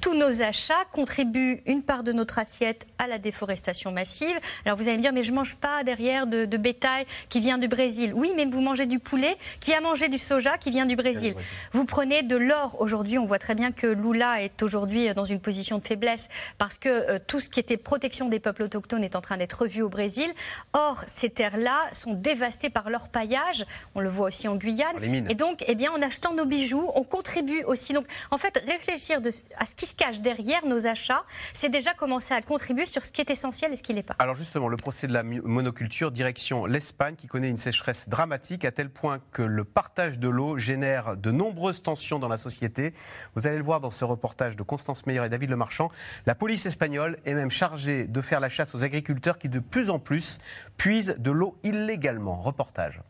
tous 0.00 0.14
nos 0.14 0.42
achats 0.42 0.84
contribuent 0.92 1.62
une 1.66 1.82
part 1.82 2.02
de 2.02 2.12
notre 2.12 2.38
assiette 2.38 2.86
à 2.98 3.06
la 3.06 3.18
déforestation 3.18 3.92
massive. 3.92 4.38
Alors 4.64 4.76
vous 4.76 4.88
allez 4.88 4.98
me 4.98 5.02
dire, 5.02 5.12
mais 5.12 5.22
je 5.22 5.30
ne 5.30 5.36
mange 5.36 5.56
pas 5.56 5.84
derrière 5.84 6.26
de, 6.26 6.56
bétail 6.56 7.06
qui 7.28 7.40
vient 7.40 7.58
du 7.58 7.68
Brésil. 7.68 8.12
Oui, 8.14 8.32
mais 8.36 8.44
vous 8.46 8.60
mangez 8.60 8.86
du 8.86 8.98
poulet 8.98 9.36
qui 9.60 9.74
a 9.74 9.80
mangé 9.80 10.08
du 10.08 10.18
soja 10.18 10.58
qui 10.58 10.70
vient 10.70 10.86
du 10.86 10.96
Brésil. 10.96 11.34
Vous 11.72 11.84
prenez 11.84 12.22
de 12.22 12.36
l'or 12.36 12.76
aujourd'hui. 12.80 13.18
On 13.18 13.24
voit 13.24 13.38
très 13.38 13.54
bien 13.54 13.72
que 13.72 13.86
Lula 13.86 14.42
est 14.42 14.62
aujourd'hui 14.62 15.12
dans 15.14 15.24
une 15.24 15.40
position 15.40 15.78
de 15.78 15.86
faiblesse 15.86 16.28
parce 16.58 16.78
que 16.78 16.88
euh, 16.88 17.18
tout 17.26 17.40
ce 17.40 17.48
qui 17.48 17.60
était 17.60 17.76
protection 17.96 18.28
des 18.28 18.40
peuples 18.40 18.64
autochtones 18.64 19.04
est 19.04 19.16
en 19.16 19.22
train 19.22 19.38
d'être 19.38 19.62
revu 19.62 19.80
au 19.80 19.88
Brésil. 19.88 20.30
Or, 20.74 21.02
ces 21.06 21.30
terres-là 21.30 21.78
sont 21.92 22.12
dévastées 22.12 22.68
par 22.68 22.90
leur 22.90 23.08
paillage. 23.08 23.64
On 23.94 24.00
le 24.00 24.10
voit 24.10 24.26
aussi 24.26 24.48
en 24.48 24.56
Guyane. 24.56 25.02
Et 25.30 25.34
donc, 25.34 25.64
eh 25.66 25.74
bien, 25.74 25.90
en 25.92 26.02
achetant 26.02 26.34
nos 26.34 26.44
bijoux, 26.44 26.90
on 26.94 27.04
contribue 27.04 27.62
aussi. 27.64 27.94
Donc, 27.94 28.06
en 28.30 28.36
fait, 28.36 28.62
réfléchir 28.66 29.20
à 29.56 29.64
ce 29.64 29.74
qui 29.74 29.86
se 29.86 29.94
cache 29.94 30.20
derrière 30.20 30.66
nos 30.66 30.86
achats, 30.86 31.24
c'est 31.54 31.70
déjà 31.70 31.94
commencer 31.94 32.34
à 32.34 32.42
contribuer 32.42 32.84
sur 32.84 33.02
ce 33.02 33.12
qui 33.12 33.22
est 33.22 33.30
essentiel 33.30 33.72
et 33.72 33.76
ce 33.76 33.82
qui 33.82 33.94
n'est 33.94 34.02
pas. 34.02 34.14
Alors 34.18 34.34
justement, 34.34 34.68
le 34.68 34.76
procès 34.76 35.06
de 35.06 35.14
la 35.14 35.22
monoculture, 35.22 36.10
direction 36.10 36.66
l'Espagne, 36.66 37.14
qui 37.16 37.28
connaît 37.28 37.48
une 37.48 37.56
sécheresse 37.56 38.10
dramatique 38.10 38.66
à 38.66 38.72
tel 38.72 38.90
point 38.90 39.20
que 39.32 39.40
le 39.40 39.64
partage 39.64 40.18
de 40.18 40.28
l'eau 40.28 40.58
génère 40.58 41.16
de 41.16 41.30
nombreuses 41.30 41.80
tensions 41.80 42.18
dans 42.18 42.28
la 42.28 42.36
société. 42.36 42.92
Vous 43.34 43.46
allez 43.46 43.56
le 43.56 43.64
voir 43.64 43.80
dans 43.80 43.90
ce 43.90 44.04
reportage 44.04 44.54
de 44.54 44.62
Constance 44.62 45.06
Meyer 45.06 45.24
et 45.24 45.30
David 45.30 45.48
Lemarchand. 45.48 45.88
La 46.26 46.34
police 46.34 46.66
espagnole 46.66 47.16
est 47.24 47.32
même 47.32 47.50
chargée 47.50 47.85
de 47.86 48.20
faire 48.20 48.40
la 48.40 48.48
chasse 48.48 48.74
aux 48.74 48.84
agriculteurs 48.84 49.38
qui 49.38 49.48
de 49.48 49.60
plus 49.60 49.90
en 49.90 49.98
plus 49.98 50.38
puisent 50.76 51.16
de 51.18 51.30
l'eau 51.30 51.56
illégalement. 51.62 52.40
Reportage. 52.40 53.00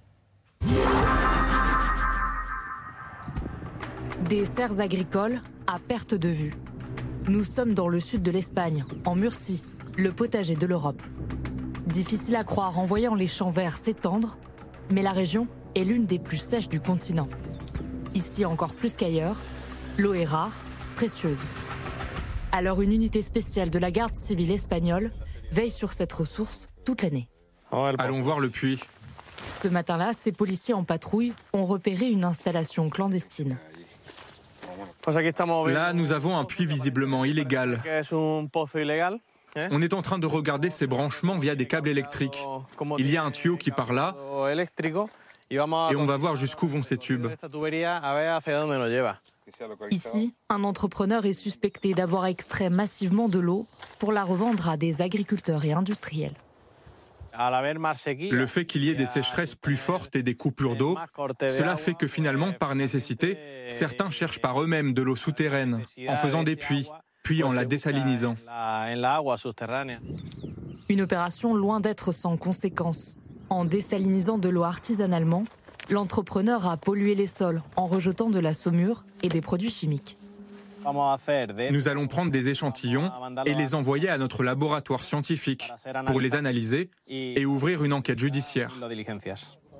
Des 4.28 4.44
serres 4.46 4.80
agricoles 4.80 5.40
à 5.66 5.78
perte 5.78 6.14
de 6.14 6.28
vue. 6.28 6.54
Nous 7.28 7.44
sommes 7.44 7.74
dans 7.74 7.88
le 7.88 8.00
sud 8.00 8.22
de 8.22 8.30
l'Espagne, 8.30 8.84
en 9.04 9.14
Murcie, 9.14 9.62
le 9.96 10.12
potager 10.12 10.56
de 10.56 10.66
l'Europe. 10.66 11.02
Difficile 11.86 12.36
à 12.36 12.44
croire 12.44 12.78
en 12.78 12.84
voyant 12.84 13.14
les 13.14 13.28
champs 13.28 13.50
verts 13.50 13.76
s'étendre, 13.76 14.36
mais 14.90 15.02
la 15.02 15.12
région 15.12 15.46
est 15.74 15.84
l'une 15.84 16.04
des 16.04 16.18
plus 16.18 16.38
sèches 16.38 16.68
du 16.68 16.80
continent. 16.80 17.28
Ici 18.14 18.44
encore 18.44 18.74
plus 18.74 18.96
qu'ailleurs, 18.96 19.36
l'eau 19.98 20.14
est 20.14 20.24
rare, 20.24 20.52
précieuse. 20.96 21.40
Alors 22.56 22.80
une 22.80 22.92
unité 22.92 23.20
spéciale 23.20 23.68
de 23.68 23.78
la 23.78 23.90
garde 23.90 24.14
civile 24.14 24.50
espagnole 24.50 25.10
veille 25.52 25.70
sur 25.70 25.92
cette 25.92 26.14
ressource 26.14 26.70
toute 26.86 27.02
l'année. 27.02 27.28
Allons 27.70 28.22
voir 28.22 28.40
le 28.40 28.48
puits. 28.48 28.80
Ce 29.50 29.68
matin-là, 29.68 30.14
ces 30.14 30.32
policiers 30.32 30.72
en 30.72 30.82
patrouille 30.82 31.34
ont 31.52 31.66
repéré 31.66 32.06
une 32.06 32.24
installation 32.24 32.88
clandestine. 32.88 33.58
Là, 35.66 35.92
nous 35.92 36.12
avons 36.12 36.38
un 36.38 36.46
puits 36.46 36.64
visiblement 36.64 37.26
illégal. 37.26 37.78
On 39.70 39.82
est 39.82 39.92
en 39.92 40.00
train 40.00 40.18
de 40.18 40.26
regarder 40.26 40.70
ces 40.70 40.86
branchements 40.86 41.36
via 41.36 41.56
des 41.56 41.66
câbles 41.66 41.90
électriques. 41.90 42.42
Il 42.96 43.10
y 43.10 43.18
a 43.18 43.22
un 43.22 43.32
tuyau 43.32 43.58
qui 43.58 43.70
part 43.70 43.92
là 43.92 44.16
et 45.50 45.60
on 45.60 46.06
va 46.06 46.16
voir 46.16 46.36
jusqu'où 46.36 46.68
vont 46.68 46.82
ces 46.82 46.96
tubes. 46.96 47.28
Ici, 49.90 50.34
un 50.48 50.64
entrepreneur 50.64 51.24
est 51.24 51.32
suspecté 51.32 51.94
d'avoir 51.94 52.26
extrait 52.26 52.70
massivement 52.70 53.28
de 53.28 53.38
l'eau 53.38 53.66
pour 53.98 54.12
la 54.12 54.24
revendre 54.24 54.68
à 54.68 54.76
des 54.76 55.02
agriculteurs 55.02 55.64
et 55.64 55.72
industriels. 55.72 56.34
Le 57.38 58.46
fait 58.46 58.64
qu'il 58.64 58.84
y 58.84 58.90
ait 58.90 58.94
des 58.94 59.06
sécheresses 59.06 59.54
plus 59.54 59.76
fortes 59.76 60.16
et 60.16 60.22
des 60.22 60.34
coupures 60.34 60.76
d'eau, 60.76 60.96
cela 61.48 61.76
fait 61.76 61.94
que 61.94 62.06
finalement, 62.06 62.52
par 62.52 62.74
nécessité, 62.74 63.38
certains 63.68 64.10
cherchent 64.10 64.40
par 64.40 64.60
eux-mêmes 64.60 64.94
de 64.94 65.02
l'eau 65.02 65.16
souterraine, 65.16 65.82
en 66.08 66.16
faisant 66.16 66.42
des 66.42 66.56
puits, 66.56 66.88
puis 67.22 67.42
en 67.42 67.52
la 67.52 67.64
désalinisant. 67.64 68.36
Une 70.88 71.00
opération 71.00 71.54
loin 71.54 71.80
d'être 71.80 72.12
sans 72.12 72.36
conséquences. 72.36 73.16
En 73.48 73.64
désalinisant 73.64 74.38
de 74.38 74.48
l'eau 74.48 74.64
artisanalement, 74.64 75.44
l'entrepreneur 75.90 76.66
a 76.66 76.76
pollué 76.76 77.14
les 77.14 77.26
sols 77.26 77.62
en 77.76 77.86
rejetant 77.86 78.30
de 78.30 78.38
la 78.38 78.54
saumure 78.54 79.04
et 79.22 79.28
des 79.28 79.40
produits 79.40 79.70
chimiques. 79.70 80.18
Nous 81.72 81.88
allons 81.88 82.06
prendre 82.06 82.30
des 82.30 82.48
échantillons 82.48 83.10
et 83.44 83.54
les 83.54 83.74
envoyer 83.74 84.08
à 84.08 84.18
notre 84.18 84.44
laboratoire 84.44 85.02
scientifique 85.02 85.72
pour 86.06 86.20
les 86.20 86.36
analyser 86.36 86.90
et 87.08 87.44
ouvrir 87.44 87.82
une 87.82 87.92
enquête 87.92 88.18
judiciaire. 88.18 88.70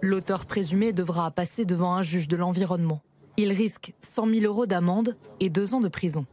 L'auteur 0.03 0.47
présumé 0.47 0.93
devra 0.93 1.31
passer 1.31 1.65
devant 1.65 1.95
un 1.95 2.03
juge 2.03 2.29
de 2.29 2.37
l'environnement. 2.37 3.03
Il 3.37 3.53
risque 3.53 3.93
100 4.01 4.27
000 4.27 4.41
euros 4.47 4.67
d'amende 4.67 5.17
et 5.41 5.49
deux 5.49 5.75
ans 5.75 5.81
de 5.81 5.89
prison. 5.89 6.27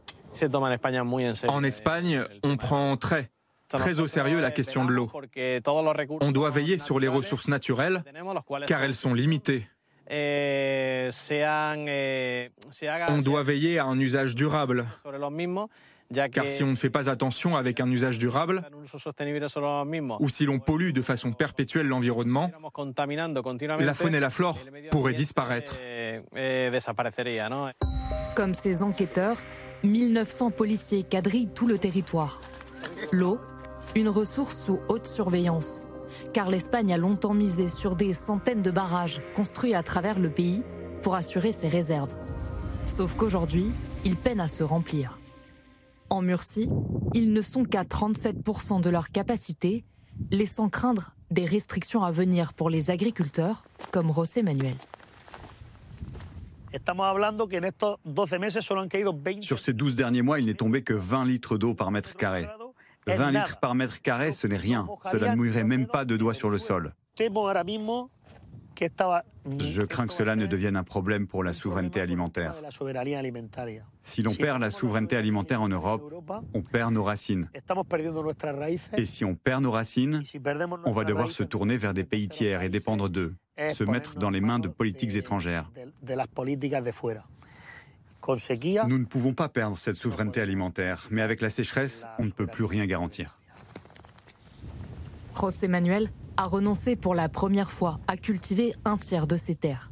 En 1.46 1.62
Espagne, 1.62 2.24
on 2.42 2.56
prend 2.56 2.96
très, 2.96 3.30
très 3.68 4.00
au 4.00 4.06
sérieux 4.06 4.40
la 4.40 4.50
question 4.50 4.84
de 4.84 4.92
l'eau. 4.92 5.10
On 6.20 6.32
doit 6.32 6.50
veiller 6.50 6.78
sur 6.78 6.98
les 6.98 7.08
ressources 7.08 7.48
naturelles 7.48 8.02
car 8.66 8.82
elles 8.82 8.94
sont 8.94 9.14
limitées. 9.14 9.66
On 13.08 13.22
doit 13.22 13.42
veiller 13.42 13.78
à 13.78 13.84
un 13.84 13.98
usage 13.98 14.34
durable. 14.34 14.84
Car 16.32 16.44
si 16.44 16.62
on 16.62 16.68
ne 16.68 16.74
fait 16.74 16.90
pas 16.90 17.08
attention 17.08 17.56
avec 17.56 17.80
un 17.80 17.90
usage 17.90 18.18
durable, 18.18 18.62
ou 20.20 20.28
si 20.28 20.44
l'on 20.44 20.58
pollue 20.58 20.92
de 20.92 21.02
façon 21.02 21.32
perpétuelle 21.32 21.86
l'environnement, 21.86 22.50
la 23.80 23.94
faune 23.94 24.14
et 24.14 24.20
la 24.20 24.30
flore 24.30 24.58
pourraient 24.90 25.14
disparaître. 25.14 25.78
Comme 28.34 28.54
ces 28.54 28.82
enquêteurs, 28.82 29.38
1900 29.82 30.50
policiers 30.50 31.04
quadrillent 31.04 31.52
tout 31.54 31.66
le 31.66 31.78
territoire. 31.78 32.40
L'eau, 33.10 33.40
une 33.94 34.08
ressource 34.08 34.56
sous 34.56 34.80
haute 34.88 35.06
surveillance. 35.06 35.86
Car 36.32 36.50
l'Espagne 36.50 36.92
a 36.92 36.96
longtemps 36.96 37.34
misé 37.34 37.68
sur 37.68 37.96
des 37.96 38.12
centaines 38.12 38.62
de 38.62 38.70
barrages 38.70 39.20
construits 39.36 39.74
à 39.74 39.82
travers 39.82 40.18
le 40.18 40.30
pays 40.30 40.62
pour 41.02 41.14
assurer 41.14 41.52
ses 41.52 41.68
réserves. 41.68 42.14
Sauf 42.86 43.14
qu'aujourd'hui, 43.16 43.66
ils 44.04 44.16
peinent 44.16 44.40
à 44.40 44.48
se 44.48 44.62
remplir. 44.62 45.18
En 46.10 46.22
Murcie, 46.22 46.68
ils 47.14 47.32
ne 47.32 47.42
sont 47.42 47.64
qu'à 47.64 47.82
37% 47.82 48.80
de 48.80 48.90
leur 48.90 49.10
capacité, 49.10 49.84
laissant 50.30 50.68
craindre 50.68 51.14
des 51.30 51.44
restrictions 51.44 52.04
à 52.04 52.10
venir 52.10 52.52
pour 52.52 52.70
les 52.70 52.90
agriculteurs, 52.90 53.64
comme 53.90 54.12
José 54.12 54.42
Manuel. 54.42 54.76
Sur 59.40 59.58
ces 59.58 59.72
12 59.72 59.94
derniers 59.94 60.22
mois, 60.22 60.40
il 60.40 60.46
n'est 60.46 60.54
tombé 60.54 60.82
que 60.82 60.92
20 60.92 61.24
litres 61.24 61.56
d'eau 61.56 61.74
par 61.74 61.90
mètre 61.90 62.14
carré. 62.16 62.46
20 63.06 63.30
litres 63.32 63.58
par 63.58 63.74
mètre 63.74 64.00
carré, 64.00 64.32
ce 64.32 64.46
n'est 64.46 64.56
rien. 64.56 64.86
Cela 65.10 65.30
ne 65.30 65.36
mouillerait 65.36 65.64
même 65.64 65.86
pas 65.86 66.04
de 66.04 66.16
doigts 66.16 66.34
sur 66.34 66.50
le 66.50 66.58
sol. 66.58 66.92
Je 69.60 69.82
crains 69.82 70.06
que 70.06 70.12
cela 70.12 70.36
ne 70.36 70.46
devienne 70.46 70.76
un 70.76 70.82
problème 70.82 71.26
pour 71.26 71.44
la 71.44 71.52
souveraineté 71.52 72.00
alimentaire. 72.00 72.54
Si 74.02 74.22
l'on 74.22 74.34
perd 74.34 74.60
la 74.60 74.70
souveraineté 74.70 75.16
alimentaire 75.16 75.62
en 75.62 75.68
Europe, 75.68 76.12
on 76.54 76.62
perd 76.62 76.92
nos 76.92 77.04
racines. 77.04 77.48
Et 78.96 79.06
si 79.06 79.24
on 79.24 79.34
perd 79.34 79.62
nos 79.62 79.70
racines, 79.70 80.22
on 80.84 80.92
va 80.92 81.04
devoir 81.04 81.30
se 81.30 81.42
tourner 81.42 81.76
vers 81.76 81.94
des 81.94 82.04
pays 82.04 82.28
tiers 82.28 82.62
et 82.62 82.68
dépendre 82.68 83.08
d'eux, 83.08 83.34
se 83.70 83.84
mettre 83.84 84.16
dans 84.16 84.30
les 84.30 84.40
mains 84.40 84.58
de 84.58 84.68
politiques 84.68 85.14
étrangères. 85.14 85.70
Nous 88.86 88.98
ne 88.98 89.04
pouvons 89.04 89.34
pas 89.34 89.48
perdre 89.48 89.76
cette 89.76 89.96
souveraineté 89.96 90.40
alimentaire, 90.40 91.06
mais 91.10 91.22
avec 91.22 91.40
la 91.40 91.50
sécheresse, 91.50 92.06
on 92.18 92.24
ne 92.24 92.30
peut 92.30 92.46
plus 92.46 92.64
rien 92.64 92.86
garantir. 92.86 93.38
José 95.38 95.68
Manuel 95.68 96.10
a 96.36 96.44
renoncé 96.44 96.96
pour 96.96 97.14
la 97.14 97.28
première 97.28 97.70
fois 97.70 98.00
à 98.08 98.16
cultiver 98.16 98.74
un 98.84 98.96
tiers 98.96 99.26
de 99.26 99.36
ses 99.36 99.54
terres. 99.54 99.90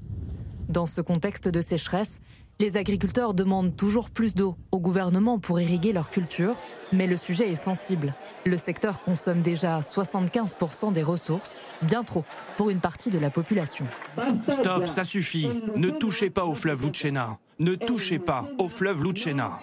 Dans 0.69 0.87
ce 0.87 1.01
contexte 1.01 1.49
de 1.49 1.61
sécheresse, 1.61 2.21
les 2.59 2.77
agriculteurs 2.77 3.35
demandent 3.35 3.77
toujours 3.77 4.09
plus 4.09 4.35
d'eau 4.35 4.57
au 4.71 4.79
gouvernement 4.79 5.39
pour 5.39 5.61
irriguer 5.61 5.93
leur 5.93 6.11
culture, 6.11 6.57
mais 6.93 7.07
le 7.07 7.17
sujet 7.17 7.51
est 7.51 7.57
sensible. 7.57 8.15
Le 8.47 8.57
secteur 8.57 9.03
consomme 9.03 9.43
déjà 9.43 9.81
75% 9.81 10.93
des 10.93 11.03
ressources, 11.03 11.61
bien 11.83 12.05
trop 12.05 12.25
pour 12.57 12.71
une 12.71 12.81
partie 12.81 13.11
de 13.11 13.19
la 13.19 13.31
population. 13.31 13.87
Stop, 14.49 14.87
ça 14.87 15.05
suffit. 15.05 15.49
Ne 15.77 15.91
touchez 15.91 16.31
pas 16.31 16.45
au 16.45 16.55
fleuve 16.55 16.85
Lucena. 16.85 17.39
Ne 17.59 17.75
touchez 17.75 18.19
pas 18.19 18.49
au 18.59 18.69
fleuve 18.69 19.03
Lucena. 19.05 19.61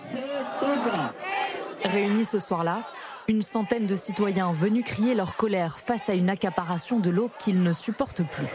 Réunis 1.83 2.25
ce 2.25 2.39
soir-là, 2.39 2.83
une 3.27 3.41
centaine 3.41 3.85
de 3.85 3.95
citoyens 3.95 4.51
venus 4.51 4.83
crier 4.85 5.15
leur 5.15 5.35
colère 5.35 5.79
face 5.79 6.09
à 6.09 6.13
une 6.13 6.29
accaparation 6.29 6.99
de 6.99 7.09
l'eau 7.09 7.29
qu'ils 7.39 7.61
ne 7.61 7.73
supportent 7.73 8.23
plus. 8.23 8.47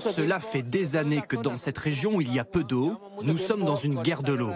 Cela 0.00 0.40
fait 0.40 0.62
des 0.62 0.96
années 0.96 1.22
que 1.26 1.36
dans 1.36 1.56
cette 1.56 1.78
région 1.78 2.20
il 2.20 2.32
y 2.32 2.38
a 2.38 2.44
peu 2.44 2.64
d'eau. 2.64 2.98
Nous 3.22 3.36
sommes 3.36 3.64
dans 3.64 3.76
une 3.76 4.02
guerre 4.02 4.22
de 4.22 4.32
l'eau. 4.32 4.52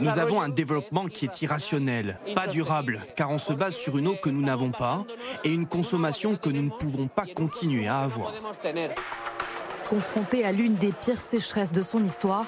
Nous 0.00 0.18
avons 0.18 0.40
un 0.40 0.48
développement 0.48 1.06
qui 1.06 1.24
est 1.24 1.42
irrationnel, 1.42 2.18
pas 2.34 2.46
durable, 2.46 3.04
car 3.16 3.30
on 3.30 3.38
se 3.38 3.52
base 3.52 3.74
sur 3.74 3.98
une 3.98 4.08
eau 4.08 4.16
que 4.16 4.30
nous 4.30 4.42
n'avons 4.42 4.70
pas 4.70 5.04
et 5.44 5.50
une 5.50 5.66
consommation 5.66 6.36
que 6.36 6.50
nous 6.50 6.62
ne 6.62 6.70
pouvons 6.70 7.08
pas 7.08 7.26
continuer 7.26 7.88
à 7.88 8.00
avoir. 8.00 8.32
Confronté 9.88 10.44
à 10.44 10.52
l'une 10.52 10.76
des 10.76 10.92
pires 10.92 11.20
sécheresses 11.20 11.72
de 11.72 11.82
son 11.82 12.02
histoire, 12.02 12.46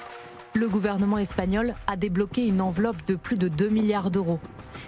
le 0.53 0.67
gouvernement 0.69 1.17
espagnol 1.17 1.75
a 1.85 1.95
débloqué 1.95 2.47
une 2.47 2.61
enveloppe 2.61 3.05
de 3.07 3.15
plus 3.15 3.37
de 3.37 3.49
2 3.49 3.69
milliards 3.69 4.09
d'euros. 4.09 4.39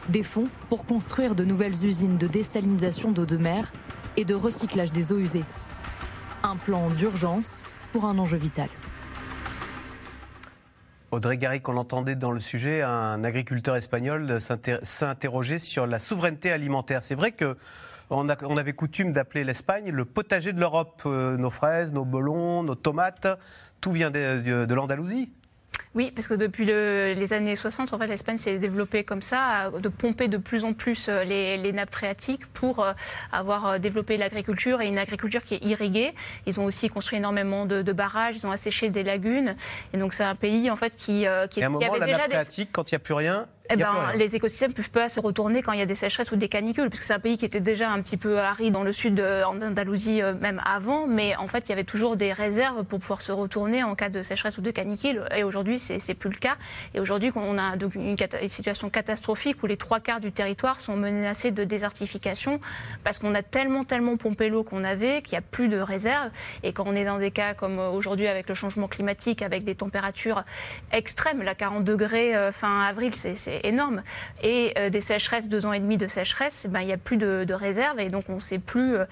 Des 0.10 0.24
fonds 0.24 0.48
pour 0.70 0.86
construire 0.86 1.36
de 1.36 1.44
nouvelles 1.44 1.86
usines 1.86 2.18
de 2.18 2.28
désalinisation 2.28 3.12
d'eau 3.12 3.26
de 3.26 3.38
mer 3.38 3.72
et 4.16 4.26
de 4.26 4.34
recyclage 4.34 4.92
des 4.92 5.12
eaux 5.12 5.20
usées. 5.20 5.44
Un 6.48 6.56
plan 6.56 6.88
d'urgence 6.88 7.62
pour 7.92 8.06
un 8.06 8.18
enjeu 8.18 8.38
vital. 8.38 8.70
Audrey 11.12 11.38
Garrick, 11.38 11.68
on 11.68 11.76
entendait 11.76 12.16
dans 12.16 12.32
le 12.32 12.40
sujet 12.40 12.82
un 12.84 13.26
agriculteur 13.26 13.76
espagnol 13.76 14.40
s'interroger 14.40 15.60
sur 15.60 15.86
la 15.86 16.00
souveraineté 16.00 16.50
alimentaire. 16.54 17.04
C'est 17.04 17.16
vrai 17.16 17.34
que 17.34 17.58
on, 18.10 18.30
avait 18.30 18.72
coutume 18.72 19.12
d'appeler 19.12 19.44
l'Espagne 19.44 19.92
le 19.92 20.06
potager 20.06 20.54
de 20.54 20.62
l'Europe. 20.62 21.02
Euh, 21.06 21.36
nos 21.36 21.50
fraises, 21.50 21.92
nos 21.92 22.06
melons, 22.06 22.64
nos 22.64 22.76
tomates, 22.76 23.28
tout 23.82 23.92
vient 23.92 24.10
de 24.10 24.74
l'Andalousie. 24.74 25.30
Oui, 25.96 26.12
parce 26.12 26.28
que 26.28 26.34
depuis 26.34 26.66
les 26.66 27.34
années 27.34 27.56
60, 27.56 27.94
en 27.94 27.98
fait, 27.98 28.08
l'Espagne 28.08 28.38
s'est 28.38 28.58
développée 28.58 29.04
comme 29.04 29.22
ça, 29.22 29.72
de 29.72 29.90
pomper 29.90 30.28
de 30.28 30.38
plus 30.38 30.64
en 30.64 30.74
plus 30.74 31.08
euh, 31.10 31.24
les, 31.24 31.72
nappes 31.72 31.92
phréatiques 31.92 32.46
pour 32.48 32.84
euh, 32.84 32.94
avoir 33.32 33.68
euh, 33.68 33.78
développé 33.78 34.18
l'agriculture 34.18 34.82
et 34.82 34.88
une 34.88 34.98
agriculture 34.98 35.44
qui 35.44 35.56
est 35.56 35.64
irriguée. 35.64 36.14
Ils 36.46 36.60
ont 36.60 36.66
aussi 36.66 36.90
construit 36.90 37.18
énormément 37.18 37.66
de, 37.66 37.82
barrages, 37.92 38.36
ils 38.38 38.46
ont 38.46 38.52
asséché 38.52 38.90
des 38.90 39.04
lagunes. 39.04 39.56
Et 39.94 39.98
donc 39.98 40.14
c'est 40.14 40.24
un 40.24 40.36
pays 40.36 40.70
en 40.70 40.76
fait 40.76 40.96
qui, 40.96 41.26
qui, 41.50 41.60
et 41.60 41.64
à 41.64 41.68
un 41.68 41.70
moment, 41.70 41.96
la 41.96 42.06
nappe 42.06 42.22
phréatique, 42.24 42.70
quand 42.72 42.92
il 42.92 42.96
n'y 42.96 42.98
a 42.98 43.00
plus 43.00 43.14
rien, 43.14 43.48
eh 43.70 43.76
ben, 43.76 43.94
les 44.16 44.36
écosystèmes 44.36 44.72
ne 44.72 44.76
peuvent 44.76 44.90
pas 44.90 45.10
se 45.10 45.20
retourner 45.20 45.62
quand 45.62 45.72
il 45.72 45.80
y 45.80 45.82
a 45.82 45.86
des 45.86 45.96
sécheresses 45.96 46.32
ou 46.32 46.36
des 46.36 46.50
canicules, 46.50 46.90
parce 46.90 47.00
que 47.00 47.06
c'est 47.06 47.14
un 47.14 47.20
pays 47.20 47.38
qui 47.38 47.46
était 47.46 47.60
déjà 47.60 47.90
un 47.90 48.02
petit 48.02 48.18
peu 48.18 48.40
aride 48.40 48.74
dans 48.74 48.84
le 48.84 48.94
sud, 48.94 49.20
en 49.20 49.62
Andalousie 49.62 50.22
euh, 50.22 50.34
même 50.34 50.62
avant, 50.66 51.08
mais 51.08 51.36
en 51.36 51.48
fait 51.48 51.66
il 51.68 51.70
y 51.70 51.74
avait 51.74 51.84
toujours 51.84 52.16
des 52.16 52.34
réserves 52.34 52.84
pour 52.84 53.00
pouvoir 53.00 53.22
se 53.22 53.32
retourner 53.32 53.84
en 53.84 53.96
cas 53.96 54.10
de 54.10 54.22
sécheresse 54.24 54.58
ou 54.58 54.62
de 54.62 54.72
canicule. 54.72 55.24
Et 55.36 55.44
aujourd'hui 55.44 55.80
c'est 55.80 56.14
plus 56.14 56.30
le 56.30 56.38
cas. 56.38 56.56
Et 56.94 57.00
aujourd'hui 57.00 57.32
on 57.36 57.58
a 57.58 57.76
une, 57.76 58.18
une, 58.42 58.50
situation 58.50 58.90
catastrophique 58.90 59.62
où 59.64 59.68
les 59.68 59.78
trois 59.78 60.00
quarts 60.00 60.20
du 60.20 60.32
territoire 60.32 60.80
sont 60.80 60.96
menacés 60.96 61.52
de 61.52 61.64
désertification 61.64 62.60
parce 63.04 63.20
qu'on 63.20 63.36
a 63.36 63.44
tellement 63.44 63.84
tellement 63.84 64.18
pompé 64.18 64.50
l'eau 64.50 64.64
qu'on 64.64 64.84
avait 64.84 65.22
qu'il 65.22 65.34
n'y 65.34 65.40
a 65.40 65.42
plus 65.42 65.68
de 65.68 65.80
réserves. 65.80 66.30
Et 66.64 66.74
quand 66.74 66.86
on 66.88 66.96
est 66.96 67.06
dans 67.06 67.18
des 67.18 67.32
cas 67.32 67.54
comme 67.54 67.80
aujourd'hui 67.80 68.28
avec 68.28 68.48
le 68.50 68.56
changement 68.56 68.88
climatique, 68.88 69.42
avec 69.42 69.64
des 69.64 69.76
températures 69.76 70.44
extrêmes, 70.92 71.42
la 71.42 71.56
40 71.56 71.84
degrés 71.84 72.36
euh, 72.36 72.52
fin 72.52 72.82
avril, 72.82 73.14
c'est 73.14 73.36
énorme. 73.64 74.04
Et 74.44 74.74
euh, 74.78 74.90
des 74.90 75.02
sécheresses, 75.02 75.50
deux 75.50 75.66
ans 75.66 75.74
et 75.74 75.80
demi 75.80 75.98
de 75.98 76.08
sécheresse, 76.08 76.64
eh 76.66 76.68
ben, 76.68 76.82
il 76.82 76.88
n'y 76.88 76.94
a 76.94 76.98
plus 76.98 77.18
de, 77.18 77.54
réserve 77.54 78.00
et 78.00 78.10
donc 78.10 78.26
on 78.30 78.36
ne 78.36 78.40
sait 78.40 78.60
plus 78.60 78.96
euh, 78.96 79.06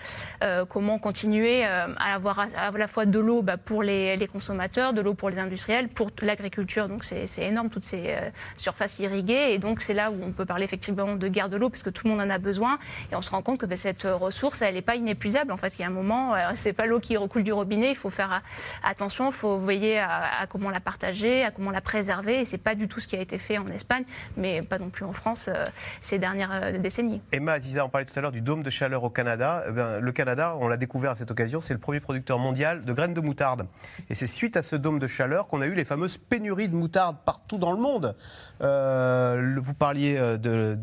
euh, 0.43 0.65
comment 0.65 0.99
continuer 0.99 1.63
à 1.63 2.13
avoir 2.13 2.39
à, 2.39 2.71
la 2.71 2.87
fois 2.87 3.05
de 3.05 3.19
l'eau 3.19 3.41
bah, 3.41 3.57
pour 3.57 3.81
les, 3.81 4.29
consommateurs, 4.31 4.93
de 4.93 5.01
l'eau 5.01 5.13
pour 5.13 5.29
les 5.29 5.39
industriels, 5.39 5.87
pour 5.87 6.11
l'agriculture. 6.21 6.87
Donc 6.87 7.03
c'est 7.03 7.27
énorme 7.39 7.69
toutes 7.69 7.85
ces 7.85 8.15
surfaces 8.55 8.99
irriguées 8.99 9.53
et 9.53 9.57
donc 9.57 9.81
c'est 9.81 9.93
là 9.93 10.11
où 10.11 10.17
on 10.21 10.31
peut 10.31 10.45
parler 10.45 10.65
effectivement 10.65 11.15
de 11.15 11.27
guerre 11.27 11.49
de 11.49 11.57
l'eau 11.57 11.69
parce 11.69 11.81
que 11.81 11.89
tout 11.89 12.05
le 12.05 12.11
monde 12.11 12.21
en 12.21 12.29
a 12.29 12.37
besoin 12.37 12.77
et 13.11 13.15
on 13.15 13.21
se 13.21 13.31
rend 13.31 13.41
compte 13.41 13.59
que 13.59 13.65
bah, 13.65 13.77
cette 13.77 14.03
ressource 14.03 14.61
elle 14.61 14.75
n'est 14.75 14.81
pas 14.81 14.95
inépuisable. 14.95 15.51
En 15.51 15.57
fait, 15.57 15.73
il 15.77 15.81
y 15.81 15.85
a 15.85 15.87
un 15.87 15.91
moment, 15.91 16.33
c'est 16.55 16.73
pas 16.73 16.85
l'eau 16.85 16.99
qui 16.99 17.17
recoule 17.17 17.43
du 17.43 17.53
robinet. 17.53 17.91
Il 17.91 17.95
faut 17.95 18.09
faire 18.09 18.41
attention, 18.83 19.29
il 19.29 19.33
faut 19.33 19.57
veiller 19.57 19.99
à, 19.99 20.41
à, 20.41 20.47
comment 20.47 20.69
la 20.69 20.79
partager, 20.79 21.43
à 21.43 21.51
comment 21.51 21.71
la 21.71 21.81
préserver 21.81 22.41
et 22.41 22.45
c'est 22.45 22.57
pas 22.57 22.75
du 22.75 22.87
tout 22.87 22.99
ce 22.99 23.07
qui 23.07 23.15
a 23.15 23.21
été 23.21 23.37
fait 23.37 23.57
en 23.57 23.67
Espagne 23.67 24.03
mais 24.37 24.61
pas 24.61 24.79
non 24.79 24.89
plus 24.89 25.05
en 25.05 25.13
France 25.13 25.49
euh, 25.49 25.65
ces 26.01 26.19
dernières 26.19 26.51
euh, 26.51 26.77
décennies. 26.77 27.21
Emma 27.31 27.53
Aziza, 27.53 27.85
on 27.85 27.89
parlait 27.89 28.05
tout 28.05 28.17
à 28.17 28.21
l'heure 28.21 28.31
du 28.31 28.41
dôme 28.41 28.63
de 28.63 28.69
chaleur 28.69 29.03
au 29.03 29.09
Canada. 29.09 29.63
Eh 29.67 30.01
le 30.01 30.11
Canada, 30.11 30.55
on 30.59 30.67
l'a 30.67 30.77
découvert 30.77 31.11
à 31.11 31.15
cette 31.15 31.31
occasion, 31.31 31.61
c'est 31.61 31.73
le 31.73 31.79
premier 31.79 31.99
producteur 31.99 32.39
mondial 32.39 32.83
de 32.83 32.93
graines 32.93 33.13
de 33.13 33.21
moutarde. 33.21 33.67
Et 34.09 34.15
c'est 34.15 34.27
suite 34.27 34.57
à 34.57 34.63
ce 34.63 34.75
dôme 34.75 34.99
de 34.99 35.07
chaleur 35.07 35.47
qu'on 35.47 35.61
a 35.61 35.67
eu 35.67 35.75
les 35.75 35.85
fameuses 35.85 36.17
pénuries 36.17 36.69
de 36.69 36.75
moutarde 36.75 37.17
partout 37.25 37.57
dans 37.57 37.71
le 37.71 37.79
monde. 37.79 38.15
Euh, 38.61 39.57
vous 39.61 39.73
parliez 39.73 40.17
de, 40.37 40.77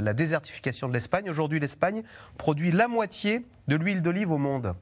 la 0.00 0.14
désertification 0.14 0.88
de 0.88 0.92
l'Espagne. 0.92 1.28
Aujourd'hui, 1.30 1.60
l'Espagne 1.60 2.02
produit 2.38 2.72
la 2.72 2.88
moitié 2.88 3.46
de 3.68 3.76
l'huile 3.76 4.02
d'olive 4.02 4.30
au 4.30 4.38
monde. 4.38 4.74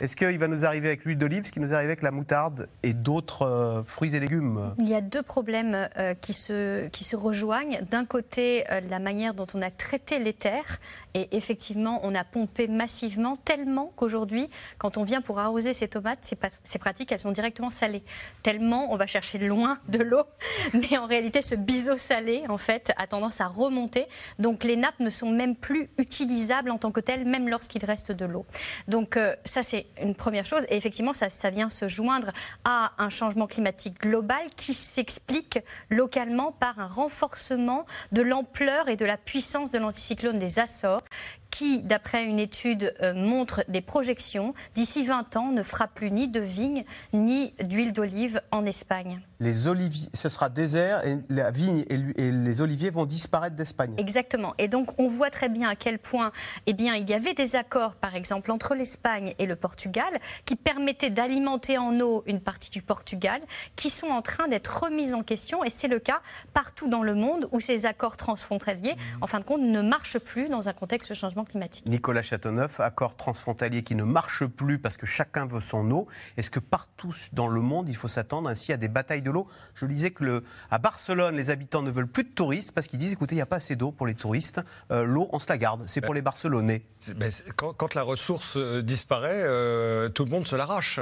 Est-ce 0.00 0.16
qu'il 0.16 0.38
va 0.38 0.48
nous 0.48 0.64
arriver 0.64 0.88
avec 0.88 1.04
l'huile 1.04 1.18
d'olive, 1.18 1.46
ce 1.46 1.52
qui 1.52 1.60
nous 1.60 1.72
arrive 1.72 1.88
avec 1.88 2.02
la 2.02 2.10
moutarde 2.10 2.68
et 2.82 2.92
d'autres 2.92 3.42
euh, 3.42 3.82
fruits 3.84 4.14
et 4.14 4.20
légumes? 4.20 4.74
Il 4.78 4.88
y 4.88 4.94
a 4.94 5.00
deux 5.00 5.22
problèmes 5.22 5.88
euh, 5.98 6.14
qui, 6.14 6.32
se, 6.32 6.88
qui 6.88 7.04
se 7.04 7.16
rejoignent. 7.16 7.80
D'un 7.90 8.04
côté, 8.04 8.64
euh, 8.70 8.80
la 8.88 8.98
manière 8.98 9.34
dont 9.34 9.46
on 9.54 9.62
a 9.62 9.70
traité 9.70 10.18
les 10.18 10.32
terres. 10.32 10.78
Et 11.14 11.28
effectivement, 11.36 12.00
on 12.04 12.14
a 12.14 12.24
pompé 12.24 12.68
massivement, 12.68 13.36
tellement 13.36 13.92
qu'aujourd'hui, 13.96 14.48
quand 14.78 14.96
on 14.96 15.02
vient 15.02 15.20
pour 15.20 15.38
arroser 15.38 15.74
ces 15.74 15.88
tomates, 15.88 16.18
c'est 16.62 16.78
pratique, 16.78 17.12
elles 17.12 17.18
sont 17.18 17.32
directement 17.32 17.70
salées. 17.70 18.02
Tellement 18.42 18.92
on 18.92 18.96
va 18.96 19.06
chercher 19.06 19.38
loin 19.38 19.78
de 19.88 19.98
l'eau. 19.98 20.22
Mais 20.74 20.98
en 20.98 21.06
réalité, 21.06 21.42
ce 21.42 21.54
biseau 21.54 21.96
salé, 21.96 22.44
en 22.48 22.58
fait, 22.58 22.92
a 22.96 23.06
tendance 23.06 23.40
à 23.40 23.46
remonter. 23.46 24.06
Donc 24.38 24.64
les 24.64 24.76
nappes 24.76 25.00
ne 25.00 25.10
sont 25.10 25.30
même 25.30 25.56
plus 25.56 25.90
utilisables 25.98 26.70
en 26.70 26.78
tant 26.78 26.90
que 26.90 27.00
telles, 27.00 27.24
même 27.24 27.48
lorsqu'il 27.48 27.84
reste 27.84 28.12
de 28.12 28.24
l'eau. 28.24 28.46
Donc 28.88 29.18
ça, 29.44 29.62
c'est 29.62 29.86
une 30.00 30.14
première 30.14 30.44
chose. 30.44 30.64
Et 30.68 30.76
effectivement, 30.76 31.12
ça, 31.12 31.50
vient 31.50 31.68
se 31.68 31.88
joindre 31.88 32.30
à 32.64 32.92
un 32.98 33.08
changement 33.08 33.46
climatique 33.46 34.00
global 34.00 34.40
qui 34.56 34.74
s'explique 34.74 35.58
localement 35.90 36.52
par 36.52 36.78
un 36.78 36.86
renforcement 36.86 37.86
de 38.12 38.22
l'ampleur 38.22 38.88
et 38.88 38.96
de 38.96 39.04
la 39.04 39.16
puissance 39.16 39.70
de 39.70 39.78
l'anticyclone 39.78 40.38
des 40.38 40.58
Açores 40.58 41.02
qui, 41.50 41.82
d'après 41.82 42.24
une 42.24 42.38
étude, 42.38 42.94
euh, 43.02 43.12
montre 43.14 43.64
des 43.68 43.80
projections, 43.80 44.52
d'ici 44.74 45.04
20 45.04 45.36
ans, 45.36 45.52
ne 45.52 45.62
fera 45.62 45.88
plus 45.88 46.10
ni 46.10 46.28
de 46.28 46.40
vignes 46.40 46.84
ni 47.12 47.52
d'huile 47.62 47.92
d'olive 47.92 48.40
en 48.50 48.64
Espagne. 48.64 49.20
Les 49.40 49.66
oliviers, 49.66 50.08
ce 50.12 50.28
sera 50.28 50.48
désert 50.48 51.04
et 51.06 51.18
la 51.28 51.50
vigne 51.50 51.84
et 51.88 52.30
les 52.30 52.60
oliviers 52.60 52.90
vont 52.90 53.06
disparaître 53.06 53.56
d'Espagne. 53.56 53.94
Exactement. 53.96 54.54
Et 54.58 54.68
donc, 54.68 55.00
on 55.00 55.08
voit 55.08 55.30
très 55.30 55.48
bien 55.48 55.68
à 55.68 55.76
quel 55.76 55.98
point 55.98 56.30
eh 56.66 56.72
bien, 56.72 56.94
il 56.94 57.08
y 57.08 57.14
avait 57.14 57.34
des 57.34 57.56
accords, 57.56 57.94
par 57.94 58.14
exemple, 58.14 58.50
entre 58.52 58.74
l'Espagne 58.74 59.34
et 59.38 59.46
le 59.46 59.56
Portugal, 59.56 60.20
qui 60.44 60.56
permettaient 60.56 61.10
d'alimenter 61.10 61.78
en 61.78 61.98
eau 62.00 62.22
une 62.26 62.40
partie 62.40 62.70
du 62.70 62.82
Portugal, 62.82 63.40
qui 63.76 63.88
sont 63.88 64.08
en 64.08 64.22
train 64.22 64.46
d'être 64.48 64.84
remis 64.84 65.14
en 65.14 65.22
question. 65.22 65.64
Et 65.64 65.70
c'est 65.70 65.88
le 65.88 65.98
cas 66.00 66.20
partout 66.52 66.88
dans 66.88 67.02
le 67.02 67.14
monde 67.14 67.48
où 67.52 67.60
ces 67.60 67.86
accords 67.86 68.16
transfrontaliers, 68.16 68.96
en 69.20 69.26
fin 69.26 69.40
de 69.40 69.44
compte, 69.44 69.62
ne 69.62 69.80
marchent 69.80 70.18
plus 70.18 70.48
dans 70.48 70.68
un 70.68 70.72
contexte 70.72 71.10
de 71.10 71.14
changement 71.14 71.39
climatique. 71.44 71.86
Nicolas 71.86 72.22
Châteauneuf, 72.22 72.80
accord 72.80 73.16
transfrontalier 73.16 73.82
qui 73.82 73.94
ne 73.94 74.04
marche 74.04 74.44
plus 74.46 74.78
parce 74.78 74.96
que 74.96 75.06
chacun 75.06 75.46
veut 75.46 75.60
son 75.60 75.90
eau. 75.90 76.06
Est-ce 76.36 76.50
que 76.50 76.60
partout 76.60 77.14
dans 77.32 77.48
le 77.48 77.60
monde, 77.60 77.88
il 77.88 77.96
faut 77.96 78.08
s'attendre 78.08 78.48
ainsi 78.48 78.72
à 78.72 78.76
des 78.76 78.88
batailles 78.88 79.22
de 79.22 79.30
l'eau? 79.30 79.46
Je 79.74 79.86
disais 79.86 80.10
que 80.10 80.24
le, 80.24 80.44
à 80.70 80.78
Barcelone, 80.78 81.36
les 81.36 81.50
habitants 81.50 81.82
ne 81.82 81.90
veulent 81.90 82.06
plus 82.06 82.24
de 82.24 82.30
touristes 82.30 82.72
parce 82.72 82.86
qu'ils 82.86 82.98
disent 82.98 83.12
écoutez, 83.12 83.34
il 83.34 83.38
n'y 83.38 83.42
a 83.42 83.46
pas 83.46 83.56
assez 83.56 83.76
d'eau 83.76 83.90
pour 83.90 84.06
les 84.06 84.14
touristes. 84.14 84.60
Euh, 84.90 85.04
l'eau, 85.04 85.28
on 85.32 85.38
se 85.38 85.48
la 85.48 85.58
garde. 85.58 85.82
C'est 85.86 86.00
pour 86.00 86.10
ben, 86.10 86.16
les 86.16 86.22
Barcelonais. 86.22 86.82
Ben, 87.16 87.30
quand, 87.56 87.94
la 87.94 88.02
ressource 88.02 88.54
euh, 88.56 88.82
disparaît, 88.82 89.42
euh, 89.42 90.08
tout 90.08 90.24
le 90.24 90.30
monde 90.30 90.46
se 90.46 90.56
l'arrache. 90.56 91.00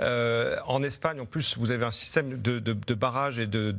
en 0.00 0.82
Espagne, 0.82 1.20
en 1.20 1.26
plus, 1.26 1.56
vous 1.58 1.70
avez 1.70 1.84
un 1.84 1.90
système 1.90 2.40
de, 2.40 2.94
barrages 2.94 3.38
et 3.38 3.46
de, 3.46 3.70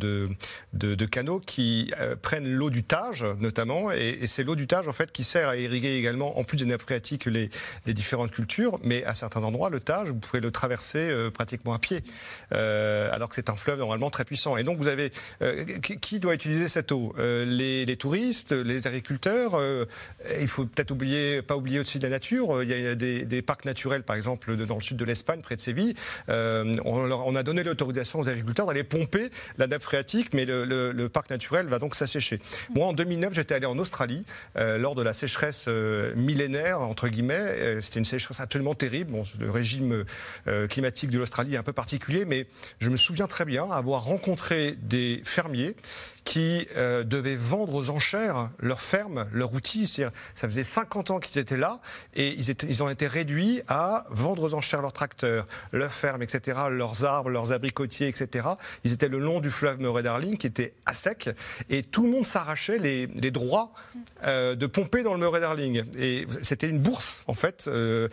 de, 0.74 1.06
canaux 1.06 1.40
qui 1.40 1.92
prennent 2.22 2.52
l'eau 2.52 2.70
du 2.70 2.84
Tage, 2.84 3.26
notamment, 3.40 3.92
et, 3.92 4.20
et 4.22 4.28
c'est 4.28 4.44
l'eau 4.44 4.56
du 4.56 4.68
Tage 4.68 4.88
en 4.88 4.94
fait 4.94 5.12
qui 5.12 5.24
sert 5.24 5.50
à 5.50 5.58
irriguer 5.58 6.01
également, 6.02 6.38
en 6.38 6.44
plus 6.44 6.58
des 6.58 6.66
nappes 6.66 6.82
phréatiques, 6.82 7.26
les, 7.26 7.50
différentes 7.88 8.32
cultures. 8.32 8.80
Mais 8.84 9.04
à 9.06 9.14
certains 9.14 9.44
endroits, 9.44 9.70
le 9.70 9.80
Tage, 9.80 10.10
vous 10.10 10.16
pouvez 10.16 10.42
le 10.42 10.52
traverser 10.52 11.00
euh, 11.00 11.30
pratiquement 11.30 11.74
à 11.74 11.80
pied, 11.80 12.04
euh, 12.54 13.10
alors 13.12 13.30
que 13.30 13.36
c'est 13.36 13.50
un 13.50 13.56
fleuve 13.56 13.80
normalement 13.80 14.10
très 14.10 14.26
puissant. 14.26 14.58
Et 14.58 14.64
donc, 14.64 14.78
vous 14.78 14.88
avez 14.88 15.12
euh, 15.42 15.64
qui 15.80 16.20
doit 16.20 16.34
utiliser 16.34 16.68
cette 16.68 16.92
eau? 16.92 17.14
Les, 17.18 17.98
touristes, 17.98 18.52
les 18.52 18.88
agriculteurs. 18.88 19.60
il 20.40 20.48
faut 20.48 20.66
peut-être 20.66 20.94
pas 21.46 21.56
oublier 21.56 21.80
aussi 21.80 22.00
la 22.00 22.10
nature. 22.10 22.64
Il 22.64 22.70
y 22.70 22.88
a 22.88 22.96
des, 22.96 23.42
parcs 23.42 23.66
naturels, 23.66 24.04
par 24.04 24.16
exemple, 24.16 24.56
dans 24.66 24.76
le 24.76 24.82
sud 24.82 24.98
de 24.98 25.06
l'Espagne, 25.06 25.42
près 25.42 25.56
de 25.56 25.62
Séville. 25.62 25.94
On, 26.28 27.36
a 27.36 27.44
donné 27.44 27.64
l'autorisation 27.64 28.20
aux 28.20 28.30
agriculteurs 28.30 28.66
d'aller 28.66 28.84
pomper 28.84 29.30
la 29.58 29.68
nappe 29.68 29.84
phréatique, 29.84 30.34
mais 30.34 30.46
le 30.46 31.08
parc 31.08 31.30
naturel 31.30 31.68
va 31.68 31.80
donc 31.80 31.96
s'assécher. 31.96 32.40
Moi, 32.74 32.88
en 32.88 32.94
2009, 32.94 33.34
j'étais 33.34 33.56
allé 33.56 33.66
en 33.66 33.78
Australie 33.78 34.22
lors 34.56 34.96
de 34.96 35.02
la 35.02 35.14
sécheresse 35.14 35.68
euh, 35.92 36.16
millénaire, 36.16 36.82
entre 36.82 37.08
guillemets. 37.08 37.34
Euh, 37.36 37.82
c'était 37.82 38.00
une 38.00 38.06
sécheresse 38.06 38.40
absolument 38.40 38.74
terrible. 38.74 39.14
Le 39.40 39.52
régime 39.52 40.06
euh, 40.48 40.68
climatique 40.68 41.10
de 41.10 41.18
l'Australie 41.18 41.56
est 41.56 41.58
un 41.58 41.64
peu 41.64 41.74
particulier, 41.74 42.26
mais 42.26 42.48
je 42.80 42.90
me 42.90 42.96
souviens 42.96 43.28
très 43.28 43.46
bien 43.46 43.70
avoir 43.70 44.04
rencontré 44.06 44.76
des 44.82 45.22
fermiers 45.24 45.76
qui 46.24 46.68
euh, 46.76 47.04
devaient 47.04 47.36
vendre 47.36 47.76
aux 47.76 47.90
enchères 47.90 48.50
leurs 48.60 48.82
fermes, 48.82 49.28
leurs 49.32 49.54
outils. 49.54 49.88
Ça 49.88 50.48
faisait 50.48 50.64
50 50.64 51.12
ans 51.12 51.20
qu'ils 51.20 51.42
étaient 51.42 51.58
là 51.58 51.80
et 52.16 52.30
ils, 52.30 52.50
étaient, 52.50 52.82
ont 52.82 52.90
été 52.90 53.08
réduits 53.08 53.62
à 53.68 54.06
vendre 54.10 54.44
aux 54.44 54.54
enchères 54.54 54.82
leurs 54.82 54.94
tracteurs, 54.94 55.46
leurs 55.72 55.92
fermes, 55.92 56.22
etc., 56.22 56.60
leurs 56.70 57.06
arbres, 57.06 57.30
leurs 57.30 57.52
abricotiers, 57.52 58.08
etc. 58.08 58.50
Ils 58.84 58.94
étaient 58.94 59.08
le 59.08 59.20
long 59.20 59.40
du 59.40 59.52
fleuve 59.52 59.80
Murray-Darling 59.80 60.38
qui 60.38 60.48
était 60.48 60.74
à 60.86 60.94
sec 60.94 61.30
et 61.70 61.84
tout 61.84 62.04
le 62.04 62.10
monde 62.10 62.26
s'arrachait 62.26 62.78
les, 62.78 63.08
droits 63.32 63.72
euh, 64.24 64.56
de 64.56 64.66
pomper 64.68 65.04
dans 65.04 65.14
le 65.14 65.20
Murray-Darling. 65.20 65.84
Et 65.98 66.28
c'était 66.42 66.68
une 66.68 66.80
bourse, 66.80 67.24
en 67.28 67.34
fait, 67.34 67.66
euh, 67.68 68.08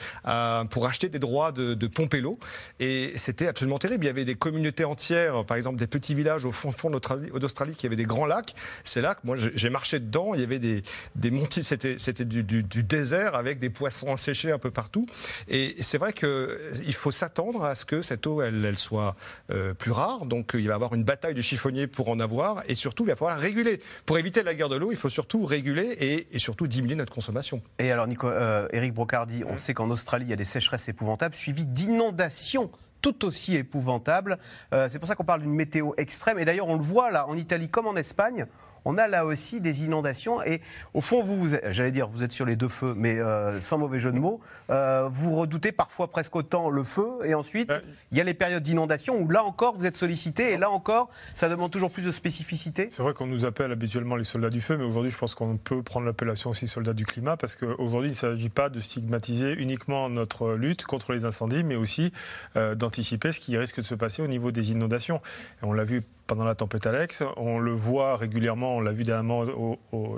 pour 0.71 0.87
acheter 0.87 1.09
des 1.09 1.19
droits 1.19 1.53
de, 1.53 1.75
de 1.75 1.87
pomper 1.87 2.21
l'eau. 2.21 2.39
Et 2.81 3.13
c'était 3.17 3.49
absolument 3.49 3.79
terrible. 3.79 4.05
Il 4.05 4.09
y 4.09 4.11
avait 4.11 4.25
des 4.25 4.37
communautés 4.37 4.85
entières, 4.85 5.45
par 5.45 5.57
exemple 5.57 5.79
des 5.79 5.87
petits 5.87 6.15
villages 6.15 6.45
au 6.45 6.53
fond, 6.53 6.73
fond 6.73 6.91
d'Australie 6.91 7.75
qui 7.75 7.87
avaient 7.87 7.97
des 7.99 8.05
grands 8.05 8.27
lacs. 8.27 8.55
Là 8.97 9.15
que 9.15 9.21
moi 9.25 9.37
j'ai 9.37 9.71
marché 9.71 10.01
dedans. 10.01 10.35
Il 10.35 10.41
y 10.41 10.45
avait 10.45 10.59
des, 10.59 10.83
des 11.15 11.31
montées, 11.31 11.63
c'était, 11.63 11.99
c'était 11.99 12.25
du, 12.25 12.43
désert 12.83 13.35
avec 13.35 13.61
des 13.61 13.71
poissons 13.71 14.13
asséchés 14.13 14.51
un 14.51 14.59
peu 14.59 14.71
partout. 14.71 15.05
Et 15.49 15.77
c'est 15.81 15.99
vrai 15.99 16.13
qu'il 16.13 16.95
faut 16.95 17.11
s'attendre 17.11 17.65
à 17.65 17.75
ce 17.75 17.85
que 17.85 18.03
cette 18.03 18.27
eau 18.27 18.43
elle, 18.43 18.65
elle 18.65 18.79
soit 18.79 19.15
euh, 19.51 19.75
plus 19.75 19.93
rare. 19.93 20.27
Donc 20.27 20.51
il 20.55 20.67
va 20.67 20.73
y 20.73 20.75
avoir 20.75 20.95
une 20.95 21.05
bataille 21.05 21.35
de 21.35 21.43
chiffonniers 21.43 21.87
pour 21.87 22.09
en 22.09 22.19
avoir. 22.19 22.63
Et 22.69 22.75
surtout, 22.75 23.05
il 23.05 23.09
va 23.09 23.17
falloir 23.17 23.39
réguler. 23.39 23.81
Pour 24.07 24.19
éviter 24.19 24.43
la 24.43 24.55
guerre 24.55 24.69
de 24.69 24.77
l'eau, 24.77 24.91
il 24.91 24.97
faut 24.97 25.09
surtout 25.09 25.45
réguler 25.45 26.27
et, 26.33 26.39
surtout 26.39 26.67
diminuer 26.67 26.95
notre 26.95 27.13
consommation. 27.13 27.63
Et 27.79 27.91
alors, 27.91 28.07
Nico, 28.07 28.29
euh, 28.29 28.69
Eric 28.73 28.95
Brocardi, 28.95 29.43
on 29.47 29.57
sait 29.57 29.75
qu'en 29.75 29.91
Australie, 29.91 30.27
il 30.27 30.31
y 30.31 30.33
a 30.33 30.37
des 30.37 30.45
sécheresses 30.45 30.89
épouvantables 30.89 31.35
suivies 31.35 31.67
d'inondations 31.67 32.71
tout 33.13 33.25
aussi 33.25 33.57
épouvantable. 33.57 34.39
Euh, 34.73 34.89
c'est 34.91 34.99
pour 34.99 35.09
ça 35.09 35.15
qu'on 35.15 35.25
parle 35.25 35.43
d'une 35.43 35.55
météo 35.55 35.93
extrême. 35.97 36.39
Et 36.39 36.45
d'ailleurs, 36.45 36.69
on 36.69 36.75
le 36.75 36.83
voit 36.83 37.11
là, 37.11 37.27
en 37.29 37.37
Italie 37.37 37.69
comme 37.69 37.87
en 37.87 37.97
Espagne, 37.97 38.47
on 38.85 38.99
a 38.99 39.09
là 39.09 39.25
aussi 39.25 39.61
des 39.61 39.85
inondations. 39.85 40.43
Et 40.43 40.61
au 40.95 41.01
fond, 41.01 41.23
vous, 41.23 41.49
j'allais 41.71 41.93
dire, 41.93 42.09
vous 42.09 42.23
êtes 42.23 42.33
sur 42.33 42.47
les 42.47 42.57
deux 42.57 42.69
feux, 42.69 42.95
mais 42.97 43.19
euh, 43.19 43.61
sans 43.61 43.79
mauvais 43.79 43.99
jeu 43.99 44.13
de 44.13 44.19
mots, 44.19 44.41
euh, 44.71 45.09
vous 45.11 45.37
redoutez 45.37 45.73
parfois 45.73 46.09
presque 46.09 46.35
autant 46.37 46.71
le 46.71 46.85
feu. 46.85 47.09
Et 47.25 47.35
ensuite, 47.35 47.73
il 48.11 48.19
y 48.19 48.21
a 48.21 48.25
les 48.25 48.35
périodes 48.35 48.63
d'inondation 48.63 49.19
où 49.19 49.29
là 49.29 49.45
encore, 49.45 49.77
vous 49.77 49.87
êtes 49.87 49.97
sollicité. 49.97 50.53
Et 50.53 50.57
là 50.57 50.71
encore, 50.71 51.09
ça 51.35 51.49
demande 51.49 51.71
toujours 51.71 51.93
plus 51.93 52.05
de 52.05 52.11
spécificité. 52.11 52.89
C'est 52.91 53.03
vrai 53.03 53.15
qu'on 53.15 53.27
nous 53.27 53.45
appelle 53.45 53.73
habituellement 53.73 54.17
les 54.17 54.25
soldats 54.25 54.51
du 54.51 54.61
feu, 54.61 54.77
mais 54.77 54.85
aujourd'hui, 54.85 55.11
je 55.11 55.19
pense 55.19 55.35
qu'on 55.35 55.57
peut 55.57 55.83
prendre 55.83 56.07
l'appellation 56.07 56.51
aussi 56.51 56.67
soldats 56.67 56.93
du 56.93 57.07
climat, 57.07 57.37
parce 57.37 57.57
qu'aujourd'hui, 57.57 58.11
il 58.11 58.13
ne 58.13 58.17
s'agit 58.17 58.49
pas 58.49 58.69
de 58.69 58.81
stigmatiser 58.81 59.53
uniquement 59.53 60.09
notre 60.09 60.53
lutte 60.53 60.85
contre 60.85 61.13
les 61.13 61.25
incendies, 61.25 61.63
mais 61.63 61.77
aussi 61.77 62.13
euh, 62.57 62.75
d'anticiper 62.75 63.33
ce 63.33 63.41
qui 63.41 63.57
risque 63.57 63.79
de 63.79 63.85
se 63.85 63.95
passer 63.95 64.23
au 64.23 64.27
niveau 64.27 64.51
des 64.51 64.71
inondations. 64.71 65.21
Et 65.63 65.67
on 65.67 65.73
l'a 65.73 65.85
vu 65.85 66.03
pendant 66.29 66.45
la 66.45 66.55
tempête 66.55 66.87
Alex. 66.87 67.25
On 67.37 67.59
le 67.59 67.73
voit 67.73 68.17
régulièrement, 68.17 68.77
on 68.77 68.81
l'a 68.81 68.93
vu 68.93 69.03
dernièrement 69.03 69.45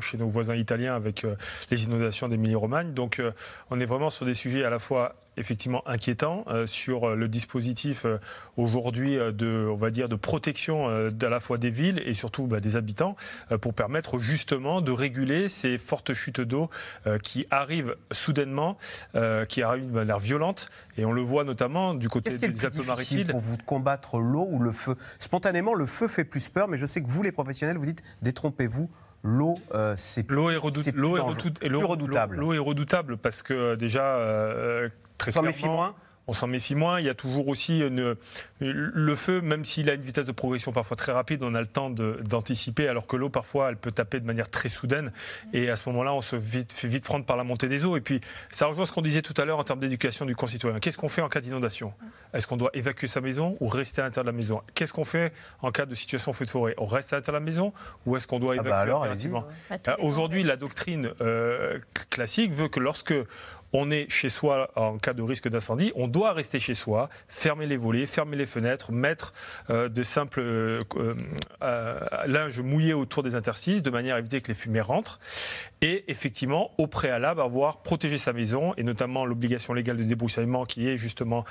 chez 0.00 0.18
nos 0.18 0.28
voisins 0.28 0.56
italiens 0.56 0.94
avec 0.94 1.24
euh, 1.24 1.36
les 1.70 1.84
inondations 1.84 2.28
d'Émilie-Romagne. 2.28 2.92
Donc 2.92 3.18
euh, 3.18 3.30
on 3.70 3.80
est 3.80 3.86
vraiment 3.86 4.10
sur 4.10 4.26
des 4.26 4.34
sujets 4.34 4.64
à 4.64 4.70
la 4.70 4.78
fois 4.78 5.14
effectivement 5.36 5.86
inquiétant 5.86 6.44
euh, 6.48 6.66
sur 6.66 7.10
euh, 7.10 7.14
le 7.14 7.28
dispositif 7.28 8.04
euh, 8.04 8.18
aujourd'hui 8.56 9.16
de, 9.16 9.68
on 9.70 9.76
va 9.76 9.90
dire, 9.90 10.08
de 10.08 10.16
protection 10.16 10.88
à 10.88 11.28
la 11.28 11.40
fois 11.40 11.58
des 11.58 11.70
villes 11.70 12.02
et 12.04 12.14
surtout 12.14 12.46
bah, 12.46 12.60
des 12.60 12.76
habitants 12.76 13.16
pour 13.60 13.74
permettre 13.74 14.18
justement 14.18 14.80
de 14.80 14.92
réguler 14.92 15.48
ces 15.48 15.78
fortes 15.78 16.12
chutes 16.14 16.40
d'eau 16.40 16.68
qui 17.22 17.46
arrivent 17.50 17.96
soudainement, 18.10 18.76
qui 19.48 19.62
arrivent 19.62 19.86
de 19.86 19.92
manière 19.92 20.18
violente 20.18 20.70
et 20.96 21.04
on 21.04 21.12
le 21.12 21.22
voit 21.22 21.44
notamment 21.44 21.94
du 21.94 22.08
côté 22.08 22.36
des 22.36 22.64
Alpes-Maritimes. 22.64 23.28
pour 23.28 23.40
vous 23.40 23.56
combattre 23.56 24.18
l'eau 24.18 24.46
ou 24.50 24.58
le 24.58 24.72
feu? 24.72 24.94
Spontanément, 25.18 25.74
le 25.74 25.86
feu 25.86 26.08
fait 26.08 26.24
plus 26.24 26.48
peur, 26.48 26.68
mais 26.68 26.76
je 26.76 26.86
sais 26.86 27.02
que 27.02 27.08
vous, 27.08 27.22
les 27.22 27.32
professionnels, 27.32 27.78
vous 27.78 27.86
dites 27.86 28.02
détrompez-vous 28.22 28.90
l'eau, 29.22 29.54
c'est 29.96 30.28
l'eau 30.30 30.50
est, 30.50 30.56
redoutable. 30.56 32.36
L'eau 32.36 32.52
est 32.52 32.58
redoutable 32.58 33.16
parce 33.16 33.42
que 33.42 33.74
déjà 33.74 34.18
très 35.18 35.30
on 35.30 35.34
s'en 35.34 35.42
méfie 35.42 35.68
moins. 35.68 35.94
On 36.30 36.32
s'en 36.32 36.46
méfie 36.46 36.76
moins. 36.76 37.00
Il 37.00 37.06
y 37.06 37.08
a 37.08 37.14
toujours 37.14 37.48
aussi 37.48 37.80
une, 37.80 38.14
Le 38.60 39.14
feu, 39.16 39.40
même 39.40 39.64
s'il 39.64 39.90
a 39.90 39.94
une 39.94 40.00
vitesse 40.00 40.26
de 40.26 40.32
progression 40.32 40.70
parfois 40.70 40.96
très 40.96 41.10
rapide, 41.10 41.42
on 41.42 41.56
a 41.56 41.60
le 41.60 41.66
temps 41.66 41.90
d'anticiper, 41.90 42.86
alors 42.86 43.08
que 43.08 43.16
l'eau, 43.16 43.30
parfois, 43.30 43.68
elle 43.68 43.76
peut 43.76 43.90
taper 43.90 44.20
de 44.20 44.26
manière 44.26 44.48
très 44.48 44.68
soudaine. 44.68 45.10
Et 45.52 45.70
à 45.70 45.74
ce 45.74 45.88
moment-là, 45.88 46.14
on 46.14 46.20
se 46.20 46.38
fait 46.38 46.86
vite 46.86 47.02
prendre 47.02 47.24
par 47.24 47.36
la 47.36 47.42
montée 47.42 47.66
des 47.66 47.84
eaux. 47.84 47.96
Et 47.96 48.00
puis, 48.00 48.20
ça 48.48 48.66
rejoint 48.66 48.86
ce 48.86 48.92
qu'on 48.92 49.02
disait 49.02 49.22
tout 49.22 49.34
à 49.38 49.44
l'heure 49.44 49.58
en 49.58 49.64
termes 49.64 49.80
d'éducation 49.80 50.24
du 50.24 50.36
concitoyen. 50.36 50.78
Qu'est-ce 50.78 50.98
qu'on 50.98 51.08
fait 51.08 51.20
en 51.20 51.28
cas 51.28 51.40
d'inondation? 51.40 51.92
Est-ce 52.32 52.46
qu'on 52.46 52.56
doit 52.56 52.70
évacuer 52.74 53.08
sa 53.08 53.20
maison 53.20 53.56
ou 53.58 53.66
rester 53.66 54.00
à 54.00 54.04
l'intérieur 54.04 54.26
de 54.26 54.30
la 54.30 54.36
maison? 54.36 54.62
Qu'est-ce 54.74 54.92
qu'on 54.92 55.04
fait 55.04 55.32
en 55.62 55.72
cas 55.72 55.84
de 55.84 55.96
situation 55.96 56.32
feu 56.32 56.44
de 56.44 56.50
forêt? 56.50 56.74
On 56.78 56.86
reste 56.86 57.12
à 57.12 57.16
l'intérieur 57.16 57.40
de 57.40 57.44
la 57.44 57.50
maison 57.50 57.72
ou 58.06 58.16
est-ce 58.16 58.28
qu'on 58.28 58.38
doit 58.38 58.54
évacuer 58.54 58.70
ah 58.70 58.76
bah 58.76 58.80
alors, 58.80 59.04
bah, 59.68 59.96
Aujourd'hui, 59.98 60.44
la 60.44 60.54
doctrine 60.54 61.10
euh, 61.20 61.80
classique 62.08 62.52
veut 62.52 62.68
que 62.68 62.78
lorsque 62.78 63.14
on 63.72 63.90
est 63.90 64.10
chez 64.10 64.28
soi 64.28 64.70
en 64.76 64.98
cas 64.98 65.12
de 65.12 65.22
risque 65.22 65.48
d'incendie, 65.48 65.92
on 65.94 66.08
doit 66.08 66.32
rester 66.32 66.58
chez 66.58 66.74
soi, 66.74 67.08
fermer 67.28 67.66
les 67.66 67.76
volets, 67.76 68.06
fermer 68.06 68.36
les 68.36 68.46
fenêtres, 68.46 68.92
mettre 68.92 69.32
euh, 69.70 69.88
de 69.88 70.02
simples 70.02 70.40
euh, 70.40 70.80
euh, 71.62 72.00
linges 72.26 72.60
mouillés 72.60 72.94
autour 72.94 73.22
des 73.22 73.34
interstices 73.34 73.82
de 73.82 73.90
manière 73.90 74.16
à 74.16 74.18
éviter 74.18 74.40
que 74.40 74.48
les 74.48 74.54
fumées 74.54 74.80
rentrent. 74.80 75.20
Et 75.82 76.04
effectivement, 76.08 76.72
au 76.78 76.86
préalable, 76.86 77.40
avoir 77.40 77.82
protégé 77.82 78.18
sa 78.18 78.32
maison 78.32 78.74
et 78.76 78.82
notamment 78.82 79.24
l'obligation 79.24 79.72
légale 79.72 79.96
de 79.96 80.02
débroussaillement 80.02 80.64
qui 80.64 80.88
est 80.88 80.96
justement 80.96 81.44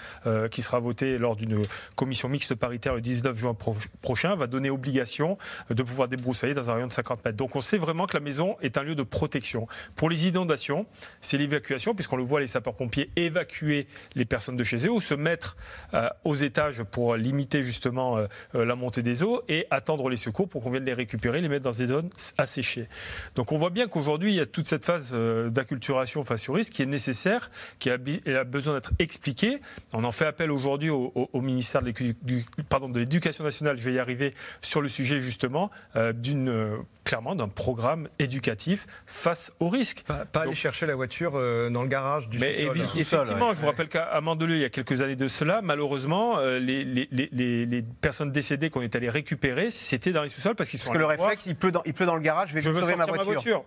qui 0.51 0.61
sera 0.61 0.79
votée 0.79 1.17
lors 1.17 1.35
d'une 1.35 1.61
commission 1.95 2.29
mixte 2.29 2.55
paritaire 2.55 2.93
le 2.93 3.01
19 3.01 3.35
juin 3.37 3.55
prochain 4.01 4.35
va 4.35 4.47
donner 4.47 4.69
obligation 4.69 5.37
de 5.69 5.83
pouvoir 5.83 6.07
débroussailler 6.07 6.53
dans 6.53 6.69
un 6.69 6.73
rayon 6.73 6.87
de 6.87 6.91
50 6.91 7.25
mètres. 7.25 7.37
Donc 7.37 7.55
on 7.55 7.61
sait 7.61 7.77
vraiment 7.77 8.05
que 8.05 8.15
la 8.15 8.23
maison 8.23 8.57
est 8.61 8.77
un 8.77 8.83
lieu 8.83 8.95
de 8.95 9.03
protection. 9.03 9.67
Pour 9.95 10.09
les 10.09 10.27
inondations, 10.27 10.85
c'est 11.21 11.37
l'évacuation 11.37 11.95
puisque 11.95 12.09
qu'on 12.09 12.17
le 12.17 12.23
voit 12.23 12.39
les 12.39 12.47
sapeurs-pompiers 12.47 13.11
évacuer 13.15 13.87
les 14.15 14.25
personnes 14.25 14.57
de 14.57 14.63
chez 14.63 14.85
eux 14.87 14.91
ou 14.91 14.99
se 14.99 15.13
mettre 15.13 15.55
euh, 15.93 16.09
aux 16.23 16.35
étages 16.35 16.83
pour 16.83 17.15
limiter 17.15 17.61
justement 17.61 18.17
euh, 18.17 18.27
euh, 18.55 18.65
la 18.65 18.75
montée 18.75 19.03
des 19.03 19.23
eaux 19.23 19.43
et 19.47 19.67
attendre 19.69 20.09
les 20.09 20.17
secours 20.17 20.49
pour 20.49 20.63
qu'on 20.63 20.71
vienne 20.71 20.85
les 20.85 20.93
récupérer, 20.93 21.39
les 21.41 21.49
mettre 21.49 21.65
dans 21.65 21.77
des 21.77 21.85
zones 21.85 22.09
asséchées. 22.37 22.87
Donc 23.35 23.51
on 23.51 23.57
voit 23.57 23.69
bien 23.69 23.87
qu'aujourd'hui, 23.87 24.18
il 24.27 24.35
y 24.35 24.39
a 24.39 24.45
toute 24.45 24.67
cette 24.67 24.85
phase 24.85 25.13
d'acculturation 25.13 26.23
face 26.23 26.49
au 26.49 26.53
risque 26.53 26.73
qui 26.73 26.81
est 26.81 26.87
nécessaire, 26.87 27.51
qui 27.79 27.89
a, 27.89 27.97
besoin 28.43 28.73
d'être 28.73 28.91
expliquée. 28.99 29.59
On 29.93 30.03
en 30.03 30.11
fait 30.11 30.25
appel 30.25 30.51
aujourd'hui 30.51 30.89
au, 30.89 31.29
ministère 31.41 31.81
de 31.81 32.99
l'Éducation 32.99 33.43
nationale, 33.43 33.77
je 33.77 33.83
vais 33.83 33.93
y 33.93 33.99
arriver, 33.99 34.33
sur 34.61 34.81
le 34.81 34.87
sujet 34.87 35.19
justement 35.19 35.71
d'une 36.13 36.83
clairement 37.03 37.35
d'un 37.35 37.47
programme 37.47 38.07
éducatif 38.19 38.85
face 39.05 39.51
au 39.59 39.69
risque. 39.69 40.03
Pas, 40.03 40.25
aller 40.41 40.53
chercher 40.53 40.85
la 40.85 40.95
voiture 40.95 41.31
dans 41.33 41.81
le 41.81 41.87
garage 41.87 42.29
mais 42.39 42.59
Effectivement, 42.59 43.53
je 43.53 43.59
vous 43.59 43.67
rappelle 43.67 43.87
qu'à 43.87 44.19
Mandelieu, 44.21 44.55
il 44.55 44.61
y 44.61 44.65
a 44.65 44.69
quelques 44.69 45.01
années 45.01 45.15
de 45.15 45.27
cela, 45.27 45.61
malheureusement, 45.61 46.37
euh, 46.39 46.59
les, 46.59 46.83
les, 46.85 47.81
personnes 48.01 48.31
décédées 48.31 48.69
qu'on 48.69 48.81
est 48.81 48.95
allé 48.95 49.09
récupérer, 49.09 49.69
c'était 49.69 50.11
dans 50.11 50.23
les 50.23 50.29
sous-sols 50.29 50.55
parce 50.55 50.69
qu'ils 50.69 50.79
sont. 50.79 50.87
Parce 50.87 50.97
que 50.97 50.99
le 50.99 51.05
réflexe, 51.05 51.45
il 51.45 51.55
pleut, 51.55 51.71
dans, 51.71 51.81
il 51.85 51.93
pleut 51.93 52.05
dans 52.05 52.15
le 52.15 52.21
garage, 52.21 52.49
je 52.49 52.55
vais 52.55 52.61
je 52.61 52.71
sauver 52.71 52.95
ma 52.95 53.05
voiture. 53.05 53.63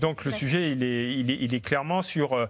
Donc 0.00 0.24
le 0.24 0.30
sujet, 0.30 0.70
il 0.72 0.82
est, 0.82 1.14
il 1.14 1.30
est, 1.30 1.38
il 1.40 1.54
est 1.54 1.60
clairement 1.60 2.02
sur 2.02 2.34
euh, 2.34 2.46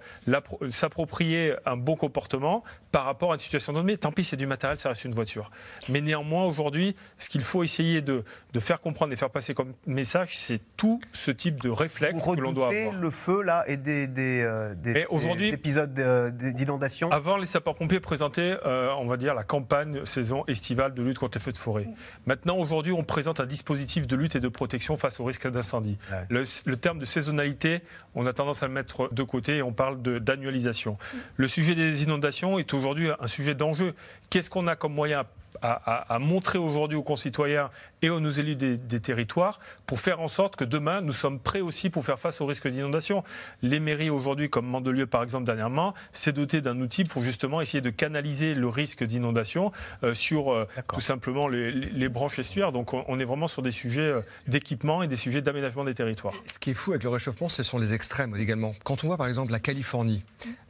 s'approprier 0.69 1.55
un 1.65 1.77
bon 1.77 1.97
comportement 1.97 2.65
par 2.97 3.05
rapport 3.05 3.33
à 3.33 3.35
une 3.35 3.41
situation 3.41 3.75
donnée. 3.75 3.99
Tant 3.99 4.11
pis, 4.11 4.25
c'est 4.25 4.39
du 4.39 4.47
matériel, 4.47 4.79
ça 4.79 4.89
reste 4.89 5.05
une 5.05 5.13
voiture. 5.13 5.51
Mais 5.91 6.01
néanmoins, 6.01 6.47
aujourd'hui, 6.47 6.97
ce 7.19 7.29
qu'il 7.29 7.43
faut 7.43 7.63
essayer 7.63 8.01
de, 8.01 8.25
de, 8.55 8.59
faire 8.59 8.81
comprendre 8.81 9.13
et 9.13 9.17
faire 9.17 9.29
passer 9.29 9.53
comme 9.53 9.75
message, 9.87 10.35
c'est 10.35 10.63
tout 10.79 10.99
ce 11.13 11.31
type 11.31 11.61
de 11.61 11.69
réflexe 11.69 12.25
que 12.25 12.41
l'on 12.41 12.55
doit 12.55 12.69
avoir. 12.69 12.95
le 12.95 13.11
feu 13.11 13.43
là 13.43 13.65
et 13.67 13.77
des, 13.77 14.07
des, 14.07 14.41
euh, 14.43 14.75
des 14.75 15.05
épisodes 15.53 15.93
d'inondation 16.39 17.11
Avant, 17.11 17.37
les 17.37 17.45
sapeurs-pompiers 17.45 18.01
présentaient, 18.01 18.57
euh, 18.65 18.89
on 18.99 19.07
va 19.07 19.19
dire, 19.19 19.35
la 19.35 19.45
campagne 19.45 20.07
saison 20.07 20.45
estivale 20.49 20.95
de 20.95 21.03
lutte 21.03 21.19
contre 21.19 21.37
les 21.37 21.45
feux 21.45 21.53
de 21.53 21.59
forêt. 21.59 21.89
Maintenant, 22.25 22.57
aujourd'hui, 22.57 22.93
on 22.93 23.05
présente 23.05 23.41
un 23.41 23.47
dispositif 23.47 24.07
de 24.07 24.17
lutte 24.17 24.37
et 24.37 24.41
de 24.41 24.49
protection 24.49 24.97
face 24.97 25.21
au 25.21 25.25
risque 25.25 25.51
d'incendie. 25.51 25.99
Le, 26.31 26.77
terme 26.77 26.99
de 26.99 27.05
saisonnalité, 27.05 27.83
on 28.15 28.25
a 28.25 28.33
tendance 28.33 28.63
à 28.63 28.69
le 28.69 28.73
mettre 28.73 29.13
de 29.13 29.23
côté 29.23 29.57
et 29.59 29.63
on 29.63 29.75
parle 29.75 30.01
d'annualisation. 30.01 30.97
Le 31.37 31.47
sujet 31.47 31.75
des 31.75 32.03
inondations 32.03 32.59
est 32.59 32.73
aujourd'hui 32.73 32.86
un 33.21 33.27
sujet 33.27 33.55
d'enjeu. 33.55 33.95
Qu'est-ce 34.31 34.51
qu'on 34.51 34.67
a 34.67 34.77
comme 34.77 34.95
moyen 34.95 35.25
à, 35.63 36.19
montrer 36.19 36.59
aujourd'hui 36.59 36.97
aux 36.97 37.03
concitoyens 37.03 37.71
et 38.03 38.11
aux 38.11 38.21
nos 38.21 38.31
élus 38.31 38.57
des, 38.57 39.01
territoires 39.01 39.61
pour 39.87 40.01
faire 40.01 40.21
en 40.21 40.29
sorte 40.29 40.57
que 40.57 40.65
demain, 40.65 41.01
nous 41.01 41.13
sommes 41.13 41.39
prêts 41.39 41.61
aussi 41.61 41.91
pour 41.91 42.05
faire 42.05 42.19
face 42.19 42.41
au 42.41 42.47
risque 42.47 42.69
d'inondation? 42.69 43.25
Les 43.63 43.81
mairies 43.81 44.11
aujourd'hui, 44.11 44.51
comme 44.51 44.67
Mandelieu 44.67 45.07
par 45.07 45.23
exemple 45.23 45.45
dernièrement, 45.45 45.95
s'est 46.13 46.33
doté 46.33 46.61
d'un 46.61 46.81
outil 46.81 47.05
pour 47.05 47.23
justement 47.23 47.61
essayer 47.61 47.81
de 47.81 47.91
canaliser 47.91 48.55
le 48.55 48.69
risque 48.69 49.05
d'inondation 49.05 49.73
euh, 50.03 50.15
sur 50.15 50.53
euh, 50.53 50.67
tout 50.93 51.01
simplement 51.01 51.49
les, 51.49 52.09
branches 52.09 52.39
estuaires. 52.39 52.73
Donc 52.73 52.95
on, 52.95 53.19
est 53.19 53.25
vraiment 53.25 53.49
sur 53.49 53.63
des 53.63 53.71
sujets 53.71 54.03
euh, 54.03 54.21
d'équipement 54.47 55.03
et 55.03 55.09
des 55.09 55.17
sujets 55.17 55.43
d'aménagement 55.43 55.85
des 55.85 55.95
territoires. 55.95 56.35
Ce 56.47 56.59
qui 56.59 56.71
est 56.71 56.75
fou 56.75 56.93
avec 56.93 57.03
le 57.03 57.11
réchauffement, 57.11 57.49
ce 57.49 57.63
sont 57.63 57.79
les 57.79 57.95
extrêmes 57.95 58.37
également. 58.37 58.73
Quand 58.85 59.05
on 59.05 59.09
voit 59.09 59.17
par 59.17 59.27
exemple 59.27 59.53
la 59.53 59.61
Californie, 59.61 60.23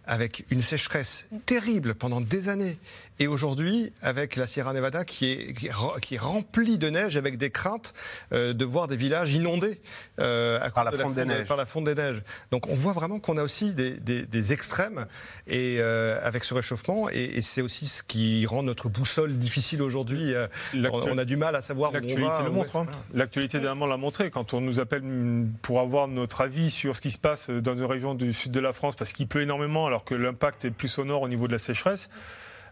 avec 0.07 0.45
une 0.51 0.63
sécheresse 0.63 1.27
terrible 1.47 1.95
pendant 1.95 2.21
des 2.21 2.49
années. 2.49 2.79
Et 3.19 3.27
aujourd'hui, 3.27 3.93
avec 4.03 4.37
la 4.37 4.47
Sierra 4.47 4.75
Nevada 4.75 5.05
qui 5.05 5.33
est, 5.33 5.55
qui 5.55 6.15
est, 6.15 6.19
remplie 6.19 6.77
de 6.77 6.91
neige, 6.91 7.17
avec 7.17 7.39
des 7.39 7.51
craintes 7.51 7.95
euh, 8.33 8.53
de 8.53 8.65
voir 8.65 8.89
des 8.89 8.97
villages 8.97 9.33
inondés 9.33 9.81
euh, 10.21 10.59
par, 10.71 10.85
la 10.85 10.93
fonte 10.93 11.15
des 11.15 11.25
neiges. 11.25 11.47
par 11.47 11.57
la 11.57 11.65
fonte 11.65 11.85
des 11.85 11.95
neiges. 11.95 12.23
Donc 12.51 12.69
on 12.69 12.75
voit 12.75 12.93
vraiment 12.93 13.19
qu'on 13.19 13.39
a 13.39 13.43
aussi 13.43 13.73
des, 13.73 13.93
des, 13.95 14.53
extrêmes 14.53 15.07
et, 15.47 15.79
euh, 15.81 16.19
avec 16.23 16.45
ce 16.45 16.53
réchauffement. 16.53 17.09
Et, 17.09 17.41
c'est 17.41 17.63
aussi 17.63 17.87
ce 17.87 18.03
qui 18.03 18.45
rend 18.45 18.63
notre 18.63 18.89
boussole 18.89 19.39
difficile 19.39 19.81
aujourd'hui. 19.83 20.35
On, 20.75 21.17
a 21.17 21.25
du 21.25 21.37
mal 21.37 21.57
à 21.57 21.63
savoir 21.63 21.93
où 21.93 21.97
on 21.97 22.29
va. 22.29 22.43
Le 22.43 22.51
montre. 22.51 22.77
Hein. 22.77 22.87
L'actualité 23.15 23.59
dernièrement 23.59 23.87
l'a 23.87 23.97
montré. 23.97 24.31
Quand 24.31 24.53
on 24.53 24.61
nous 24.61 24.81
appelle 24.81 25.03
pour 25.63 25.81
avoir 25.81 26.07
notre 26.09 26.43
avis 26.43 26.71
sur 26.71 26.97
ce 26.97 27.01
qui 27.01 27.11
se 27.11 27.19
passe 27.19 27.49
dans 27.49 27.75
une 27.75 27.85
région 27.85 28.15
du 28.15 28.33
sud 28.33 28.53
de 28.53 28.61
la 28.61 28.73
France, 28.73 28.95
parce 28.95 29.13
qu'il 29.13 29.27
pleut 29.27 29.43
énormément, 29.43 29.87
alors 29.87 29.96
que 30.05 30.15
l'impact 30.15 30.65
est 30.65 30.71
plus 30.71 30.99
au 30.99 31.05
nord 31.05 31.23
au 31.23 31.29
niveau 31.29 31.47
de 31.47 31.53
la 31.53 31.59
sécheresse. 31.59 32.09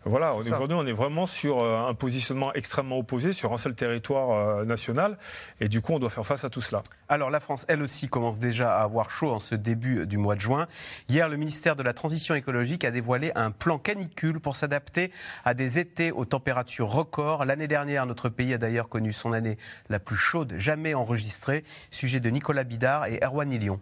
Voilà, 0.07 0.35
aujourd'hui, 0.35 0.77
on 0.77 0.87
est 0.87 0.93
vraiment 0.93 1.25
sur 1.25 1.63
euh, 1.63 1.89
un 1.89 1.95
positionnement 1.95 2.53
extrêmement 2.53 2.99
opposé 2.99 3.33
sur 3.33 3.55
un 3.55 3.57
seul 3.57 3.75
territoire 3.75 4.33
euh, 4.33 4.65
national. 4.67 5.17
Et 5.61 5.69
du 5.69 5.81
coup, 5.81 5.93
on 5.93 5.99
doit 5.99 6.11
faire 6.11 6.27
face 6.27 6.45
à 6.45 6.51
tout 6.51 6.61
cela. 6.61 6.83
Alors, 7.09 7.31
la 7.31 7.41
France, 7.41 7.65
elle 7.69 7.83
aussi, 7.83 8.09
commence 8.09 8.39
déjà 8.39 8.77
à 8.77 8.83
avoir 8.83 9.11
chaud 9.11 9.31
en 9.31 9.41
ce 9.41 9.55
début 9.55 10.07
du 10.07 10.19
mois 10.19 10.35
de 10.35 10.41
juin. 10.41 10.67
Hier, 11.09 11.27
le 11.29 11.39
ministère 11.39 11.75
de 11.75 11.83
la 11.83 11.95
Transition 11.95 12.35
écologique 12.35 12.85
a 12.85 12.91
dévoilé 12.91 13.33
un 13.35 13.51
plan 13.51 13.79
canicule 13.79 14.41
pour 14.41 14.57
s'adapter 14.57 15.11
à 15.43 15.55
des 15.55 15.79
étés 15.79 16.13
aux 16.13 16.27
températures 16.27 16.89
records. 16.89 17.47
L'année 17.47 17.69
dernière, 17.69 18.05
notre 18.05 18.29
pays 18.29 18.53
a 18.53 18.59
d'ailleurs 18.59 18.91
connu 18.91 19.13
son 19.13 19.33
année 19.33 19.57
la 19.89 20.01
plus 20.01 20.17
chaude 20.17 20.53
jamais 20.59 20.93
enregistrée. 20.93 21.65
Sujet 21.91 22.21
de 22.21 22.29
Nicolas 22.29 22.65
Bidard 22.65 23.07
et 23.07 23.21
Erwan 23.25 23.51
Ilion. 23.51 23.81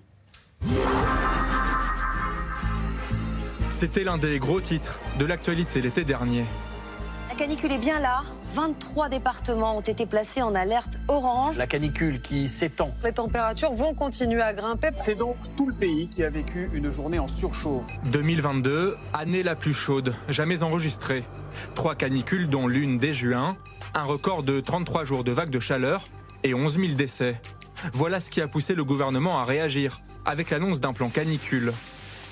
C'était 3.82 4.04
l'un 4.04 4.16
des 4.16 4.38
gros 4.38 4.60
titres 4.60 5.00
de 5.18 5.26
l'actualité 5.26 5.80
l'été 5.80 6.04
dernier. 6.04 6.44
La 7.28 7.34
canicule 7.34 7.72
est 7.72 7.78
bien 7.78 7.98
là. 7.98 8.22
23 8.54 9.08
départements 9.08 9.76
ont 9.76 9.80
été 9.80 10.06
placés 10.06 10.40
en 10.40 10.54
alerte 10.54 11.00
orange. 11.08 11.58
La 11.58 11.66
canicule 11.66 12.20
qui 12.20 12.46
s'étend. 12.46 12.94
Les 13.02 13.12
températures 13.12 13.72
vont 13.72 13.92
continuer 13.92 14.40
à 14.40 14.54
grimper. 14.54 14.90
C'est 14.94 15.16
donc 15.16 15.34
tout 15.56 15.66
le 15.66 15.74
pays 15.74 16.06
qui 16.06 16.22
a 16.22 16.30
vécu 16.30 16.70
une 16.72 16.90
journée 16.90 17.18
en 17.18 17.26
surchauffe. 17.26 17.84
2022, 18.04 18.96
année 19.12 19.42
la 19.42 19.56
plus 19.56 19.72
chaude 19.72 20.14
jamais 20.28 20.62
enregistrée. 20.62 21.24
Trois 21.74 21.96
canicules 21.96 22.48
dont 22.48 22.68
l'une 22.68 22.98
dès 23.00 23.12
juin, 23.12 23.56
un 23.94 24.04
record 24.04 24.44
de 24.44 24.60
33 24.60 25.02
jours 25.02 25.24
de 25.24 25.32
vagues 25.32 25.50
de 25.50 25.58
chaleur 25.58 26.06
et 26.44 26.54
11 26.54 26.78
000 26.78 26.92
décès. 26.92 27.42
Voilà 27.92 28.20
ce 28.20 28.30
qui 28.30 28.40
a 28.40 28.46
poussé 28.46 28.76
le 28.76 28.84
gouvernement 28.84 29.40
à 29.40 29.44
réagir 29.44 30.02
avec 30.24 30.50
l'annonce 30.50 30.78
d'un 30.78 30.92
plan 30.92 31.08
canicule 31.08 31.72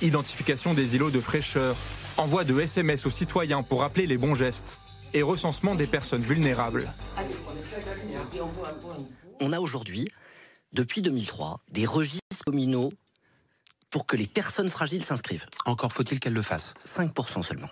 identification 0.03 0.75
des 0.75 0.95
îlots 0.95 1.11
de 1.11 1.21
fraîcheur, 1.21 1.77
envoi 2.17 2.45
de 2.45 2.59
SMS 2.61 3.07
aux 3.07 3.11
citoyens 3.11 3.63
pour 3.63 3.81
rappeler 3.81 4.07
les 4.07 4.19
bons 4.19 4.35
gestes 4.35 4.79
et 5.13 5.23
recensement 5.23 5.75
des 5.75 5.87
personnes 5.87 6.23
vulnérables. 6.23 6.93
On 9.41 9.53
a 9.53 9.61
aujourd'hui, 9.61 10.09
depuis 10.73 11.03
2003, 11.03 11.61
des 11.71 11.87
registres 11.87 12.45
communaux 12.45 12.93
pour 13.91 14.07
que 14.07 14.17
les 14.17 14.27
personnes 14.27 14.71
fragiles 14.71 15.05
s'inscrivent. 15.05 15.47
Encore 15.67 15.93
faut-il 15.93 16.21
qu'elles 16.21 16.33
le 16.33 16.43
fassent 16.43 16.75
5% 16.87 17.43
seulement. 17.43 17.71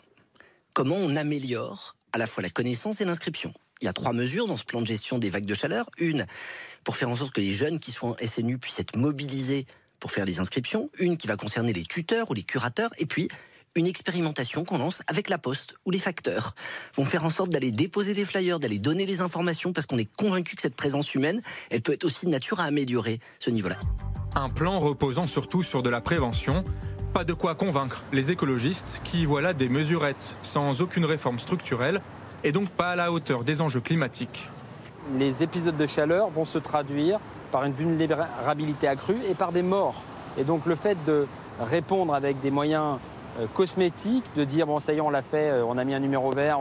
Comment 0.75 0.97
on 0.97 1.17
améliore 1.17 1.97
à 2.13 2.19
la 2.19 2.27
fois 2.27 2.43
la 2.43 2.51
connaissance 2.51 3.01
et 3.01 3.05
l'inscription? 3.05 3.53
Il 3.81 3.85
y 3.85 3.89
a 3.89 3.93
trois 3.93 4.13
mesures 4.13 4.47
dans 4.47 4.57
ce 4.57 4.65
plan 4.65 4.81
de 4.81 4.87
gestion 4.87 5.19
des 5.19 5.31
vagues 5.31 5.47
de 5.47 5.55
chaleur. 5.55 5.89
Une, 5.99 6.27
pour 6.83 6.97
faire 6.97 7.09
en 7.09 7.15
sorte 7.15 7.33
que 7.33 7.41
les 7.41 7.53
jeunes 7.53 7.79
qui 7.79 7.93
sont 7.93 8.09
en 8.09 8.27
SNU 8.27 8.59
puissent 8.59 8.81
être 8.81 8.97
mobilisés 8.97 9.67
pour 10.01 10.13
faire 10.13 10.25
les 10.25 10.41
inscriptions, 10.41 10.91
une 10.99 11.17
qui 11.17 11.27
va 11.27 11.37
concerner 11.37 11.73
les 11.73 11.85
tuteurs 11.85 12.31
ou 12.31 12.35
les 12.35 12.43
curateurs, 12.43 12.91
et 12.99 13.07
puis 13.07 13.29
une 13.75 13.87
expérimentation 13.87 14.65
qu'on 14.65 14.79
lance 14.79 15.03
avec 15.07 15.29
la 15.29 15.39
poste 15.39 15.75
où 15.85 15.91
les 15.91 15.99
facteurs 15.99 16.55
vont 16.95 17.05
faire 17.05 17.25
en 17.25 17.31
sorte 17.31 17.51
d'aller 17.51 17.71
déposer 17.71 18.15
des 18.15 18.25
flyers, 18.25 18.59
d'aller 18.59 18.79
donner 18.79 19.07
les 19.07 19.21
informations 19.21 19.73
parce 19.73 19.87
qu'on 19.87 19.99
est 19.99 20.11
convaincu 20.17 20.57
que 20.57 20.63
cette 20.63 20.75
présence 20.75 21.15
humaine, 21.15 21.43
elle 21.71 21.83
peut 21.83 21.93
être 21.93 22.05
aussi 22.05 22.27
de 22.27 22.31
nature 22.31 22.61
à 22.61 22.65
améliorer 22.65 23.21
ce 23.39 23.51
niveau-là. 23.51 23.77
Un 24.35 24.49
plan 24.49 24.79
reposant 24.79 25.27
surtout 25.27 25.63
sur 25.63 25.83
de 25.83 25.91
la 25.91 26.01
prévention. 26.01 26.65
Pas 27.15 27.25
de 27.25 27.33
quoi 27.33 27.55
convaincre 27.55 28.05
les 28.13 28.31
écologistes 28.31 29.01
qui 29.05 29.25
voient 29.25 29.43
là 29.43 29.55
des 29.55 29.69
mesurettes 29.69 30.37
sans 30.43 30.81
aucune 30.81 31.05
réforme 31.05 31.39
structurelle 31.39 32.03
et 32.45 32.53
donc 32.53 32.69
pas 32.71 32.91
à 32.91 32.97
la 32.97 33.13
hauteur 33.13 33.45
des 33.45 33.61
enjeux 33.61 33.81
climatiques. 33.81 34.49
Les 35.15 35.43
épisodes 35.43 35.77
de 35.77 35.87
chaleur 35.87 36.29
vont 36.29 36.45
se 36.45 36.59
traduire 36.59 37.19
par 37.51 37.65
une 37.65 37.73
vulnérabilité 37.73 38.89
accrue 38.89 39.21
et 39.27 39.35
par 39.35 39.53
des 39.53 39.63
morts. 39.63 40.03
Et 40.37 40.45
donc 40.45 40.67
le 40.67 40.75
fait 40.75 40.97
de 41.07 41.27
répondre 41.61 42.15
avec 42.15 42.41
des 42.41 42.51
moyens 42.51 42.99
euh, 43.41 43.47
cosmétiques, 43.55 44.27
de 44.37 44.45
dire 44.45 44.67
bon 44.67 44.81
ça 44.81 44.93
y 44.93 44.99
est 44.99 45.01
on 45.01 45.11
l'a 45.11 45.23
fait, 45.23 45.49
euh, 45.49 45.65
on 45.65 45.79
a 45.79 45.85
mis 45.85 45.95
un 45.95 46.01
numéro 46.01 46.31
vert 46.31 46.61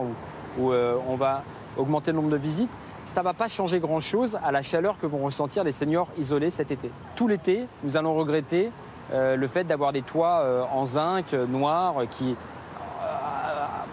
ou, 0.58 0.72
euh, 0.72 0.96
on 1.08 1.14
va 1.14 1.42
augmenter 1.76 2.10
le 2.10 2.16
nombre 2.16 2.30
de 2.30 2.36
visites, 2.36 2.70
ça 3.06 3.20
ne 3.20 3.24
va 3.24 3.34
pas 3.34 3.48
changer 3.48 3.78
grand-chose 3.78 4.38
à 4.42 4.50
la 4.50 4.62
chaleur 4.62 4.98
que 4.98 5.06
vont 5.06 5.24
ressentir 5.24 5.62
les 5.62 5.72
seniors 5.72 6.08
isolés 6.18 6.50
cet 6.50 6.70
été. 6.70 6.90
Tout 7.16 7.28
l'été, 7.28 7.66
nous 7.84 7.96
allons 7.96 8.14
regretter 8.14 8.70
le 9.12 9.46
fait 9.46 9.64
d'avoir 9.64 9.92
des 9.92 10.02
toits 10.02 10.68
en 10.70 10.84
zinc, 10.84 11.32
noirs, 11.32 12.02
qui 12.10 12.36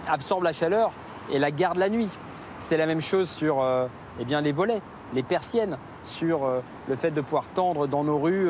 absorbent 0.10 0.44
la 0.44 0.52
chaleur 0.52 0.92
et 1.32 1.40
la 1.40 1.52
gardent 1.52 1.78
la 1.78 1.90
nuit. 1.90 2.10
C'est 2.60 2.76
la 2.76 2.88
même 2.88 3.02
chose 3.02 3.30
sur 3.30 3.64
eh 4.20 4.26
bien, 4.26 4.42
les 4.42 4.52
volets, 4.52 4.82
les 5.14 5.24
persiennes, 5.24 5.78
sur 6.06 6.48
le 6.88 6.96
fait 6.96 7.12
de 7.12 7.22
pouvoir 7.22 7.46
tendre 7.56 7.88
dans 7.88 8.04
nos 8.04 8.20
rues 8.20 8.50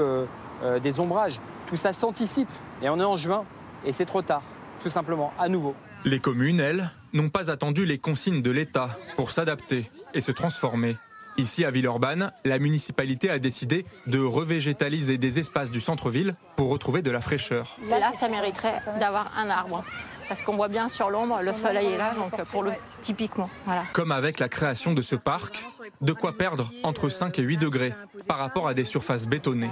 des 0.84 1.00
ombrages. 1.00 1.40
Tout 1.68 1.78
ça 1.78 1.94
s'anticipe 1.94 2.50
et 2.82 2.90
on 2.90 3.00
est 3.00 3.04
en 3.04 3.18
juin 3.18 3.46
et 3.86 3.92
c'est 3.92 4.06
trop 4.06 4.22
tard, 4.22 4.42
tout 4.82 4.90
simplement, 4.90 5.34
à 5.40 5.48
nouveau. 5.48 5.76
Les 6.04 6.20
communes, 6.20 6.60
elles, 6.60 6.90
n'ont 7.14 7.30
pas 7.30 7.50
attendu 7.50 7.86
les 7.86 7.98
consignes 7.98 8.42
de 8.42 8.52
l'État 8.52 8.90
pour 9.16 9.32
s'adapter 9.32 9.90
et 10.14 10.22
se 10.22 10.32
transformer. 10.32 10.98
Ici, 11.38 11.66
à 11.66 11.72
Villeurbanne, 11.72 12.32
la 12.46 12.60
municipalité 12.60 13.30
a 13.30 13.40
décidé 13.40 13.86
de 14.08 14.20
revégétaliser 14.20 15.18
des 15.18 15.40
espaces 15.40 15.70
du 15.70 15.82
centre-ville 15.82 16.36
pour 16.56 16.70
retrouver 16.70 17.02
de 17.02 17.12
la 17.12 17.20
fraîcheur. 17.20 17.76
Là, 17.90 18.14
ça 18.14 18.30
mériterait 18.30 18.78
d'avoir 19.00 19.32
un 19.38 19.50
arbre. 19.50 19.84
Parce 20.28 20.42
qu'on 20.42 20.56
voit 20.56 20.68
bien 20.68 20.90
sur 20.90 21.10
l'ombre, 21.10 21.40
le 21.42 21.54
soleil 21.54 21.94
est 21.94 21.98
là, 21.98 22.14
donc 22.14 22.36
pour 22.46 22.64
le 22.64 22.72
typiquement. 23.02 23.50
Voilà. 23.66 23.84
Comme 23.94 24.12
avec 24.12 24.40
la 24.40 24.50
création 24.50 24.94
de 24.94 25.02
ce 25.02 25.16
parc, 25.16 25.66
de 26.02 26.14
quoi 26.14 26.34
perdre 26.34 26.72
entre 26.84 27.10
5 27.10 27.38
et 27.40 27.44
8 27.44 27.58
degrés 27.58 27.94
par 28.28 28.38
rapport 28.38 28.68
à 28.68 28.74
des 28.74 28.84
surfaces 28.84 29.28
bétonnées. 29.28 29.72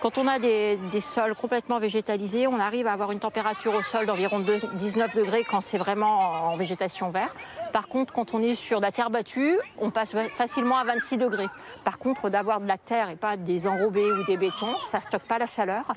Quand 0.00 0.18
on 0.18 0.26
a 0.26 0.38
des, 0.38 0.78
sols 1.00 1.34
complètement 1.34 1.78
végétalisés, 1.78 2.46
on 2.46 2.58
arrive 2.58 2.86
à 2.86 2.92
avoir 2.92 3.12
une 3.12 3.20
température 3.20 3.74
au 3.74 3.82
sol 3.82 4.06
d'environ 4.06 4.40
19 4.40 5.16
degrés 5.16 5.44
quand 5.44 5.60
c'est 5.60 5.78
vraiment 5.78 6.18
en 6.18 6.56
végétation 6.56 7.10
verte. 7.10 7.36
Par 7.72 7.88
contre, 7.88 8.12
quand 8.12 8.34
on 8.34 8.42
est 8.42 8.54
sur 8.54 8.78
de 8.78 8.84
la 8.84 8.92
terre 8.92 9.10
battue, 9.10 9.58
on 9.78 9.90
passe 9.90 10.14
facilement 10.36 10.76
à 10.76 10.84
26 10.84 11.18
degrés. 11.18 11.48
Par 11.84 11.98
contre, 11.98 12.30
d'avoir 12.30 12.60
de 12.60 12.66
la 12.66 12.78
terre 12.78 13.10
et 13.10 13.16
pas 13.16 13.36
des 13.36 13.66
enrobés 13.66 14.10
ou 14.12 14.24
des 14.24 14.36
bétons, 14.36 14.74
ça 14.82 15.00
stocke 15.00 15.24
pas 15.24 15.38
la 15.38 15.46
chaleur. 15.46 15.92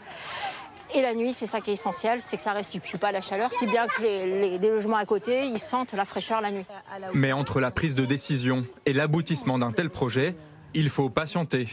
Et 0.93 1.01
la 1.01 1.15
nuit, 1.15 1.33
c'est 1.33 1.45
ça 1.45 1.61
qui 1.61 1.69
est 1.69 1.73
essentiel, 1.73 2.21
c'est 2.21 2.35
que 2.37 2.43
ça 2.43 2.53
restitue 2.53 2.97
pas 2.97 3.11
la 3.11 3.21
chaleur, 3.21 3.51
si 3.51 3.65
bien 3.65 3.87
que 3.87 4.01
les, 4.01 4.57
les, 4.57 4.69
logements 4.69 4.97
à 4.97 5.05
côté, 5.05 5.45
ils 5.45 5.59
sentent 5.59 5.93
la 5.93 6.05
fraîcheur 6.05 6.41
la 6.41 6.51
nuit. 6.51 6.65
Mais 7.13 7.31
entre 7.31 7.59
la 7.61 7.71
prise 7.71 7.95
de 7.95 8.05
décision 8.05 8.63
et 8.85 8.93
l'aboutissement 8.93 9.57
d'un 9.57 9.71
tel 9.71 9.89
projet, 9.89 10.35
il 10.73 10.89
faut 10.89 11.09
patienter. 11.09 11.67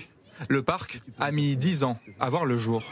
Le 0.48 0.62
parc 0.62 1.02
a 1.18 1.32
mis 1.32 1.56
10 1.56 1.84
ans 1.84 1.96
à 2.20 2.28
voir 2.28 2.44
le 2.44 2.56
jour. 2.56 2.82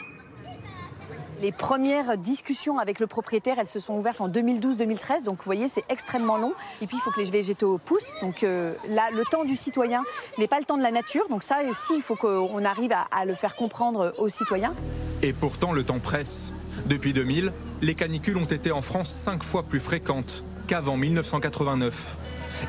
Les 1.41 1.53
premières 1.53 2.16
discussions 2.16 2.78
avec 2.78 2.99
le 2.99 3.07
propriétaire, 3.07 3.59
elles 3.59 3.66
se 3.66 3.80
sont 3.80 3.95
ouvertes 3.95 4.20
en 4.20 4.28
2012-2013. 4.28 5.22
Donc 5.24 5.39
vous 5.39 5.45
voyez, 5.45 5.68
c'est 5.68 5.84
extrêmement 5.89 6.39
long. 6.39 6.53
Et 6.80 6.87
puis 6.87 6.97
il 6.97 7.01
faut 7.01 7.11
que 7.11 7.20
les 7.20 7.30
végétaux 7.30 7.78
poussent. 7.84 8.14
Donc 8.20 8.43
euh, 8.43 8.74
là, 8.89 9.09
le 9.12 9.22
temps 9.30 9.45
du 9.45 9.57
citoyen 9.57 10.03
n'est 10.39 10.49
pas 10.49 10.59
le 10.59 10.64
temps 10.64 10.78
de 10.78 10.82
la 10.82 10.91
nature. 10.91 11.28
Donc 11.28 11.43
ça 11.43 11.59
aussi, 11.68 11.95
il 11.97 12.03
faut 12.03 12.16
qu'on 12.16 12.64
arrive 12.64 12.93
à, 12.93 13.07
à 13.11 13.24
le 13.24 13.34
faire 13.34 13.55
comprendre 13.55 14.14
aux 14.18 14.28
citoyens. 14.28 14.74
Et 15.22 15.32
pourtant, 15.32 15.72
le 15.72 15.84
temps 15.84 15.99
presse. 15.99 16.53
Depuis 16.87 17.12
2000, 17.12 17.53
les 17.82 17.95
canicules 17.95 18.37
ont 18.37 18.45
été 18.45 18.72
en 18.72 18.82
France 18.82 19.11
cinq 19.11 19.43
fois 19.43 19.62
plus 19.62 19.80
fréquentes 19.80 20.45
qu'avant 20.66 20.97
1989. 20.97 22.16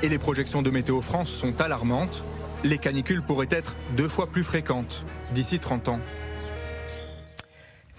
Et 0.03 0.09
les 0.09 0.17
projections 0.17 0.61
de 0.61 0.69
Météo 0.69 1.01
France 1.01 1.29
sont 1.29 1.61
alarmantes 1.61 2.23
les 2.63 2.77
canicules 2.77 3.21
pourraient 3.21 3.47
être 3.51 3.75
deux 3.95 4.07
fois 4.07 4.27
plus 4.27 4.43
fréquentes 4.43 5.05
d'ici 5.33 5.59
30 5.59 5.89
ans. 5.89 5.99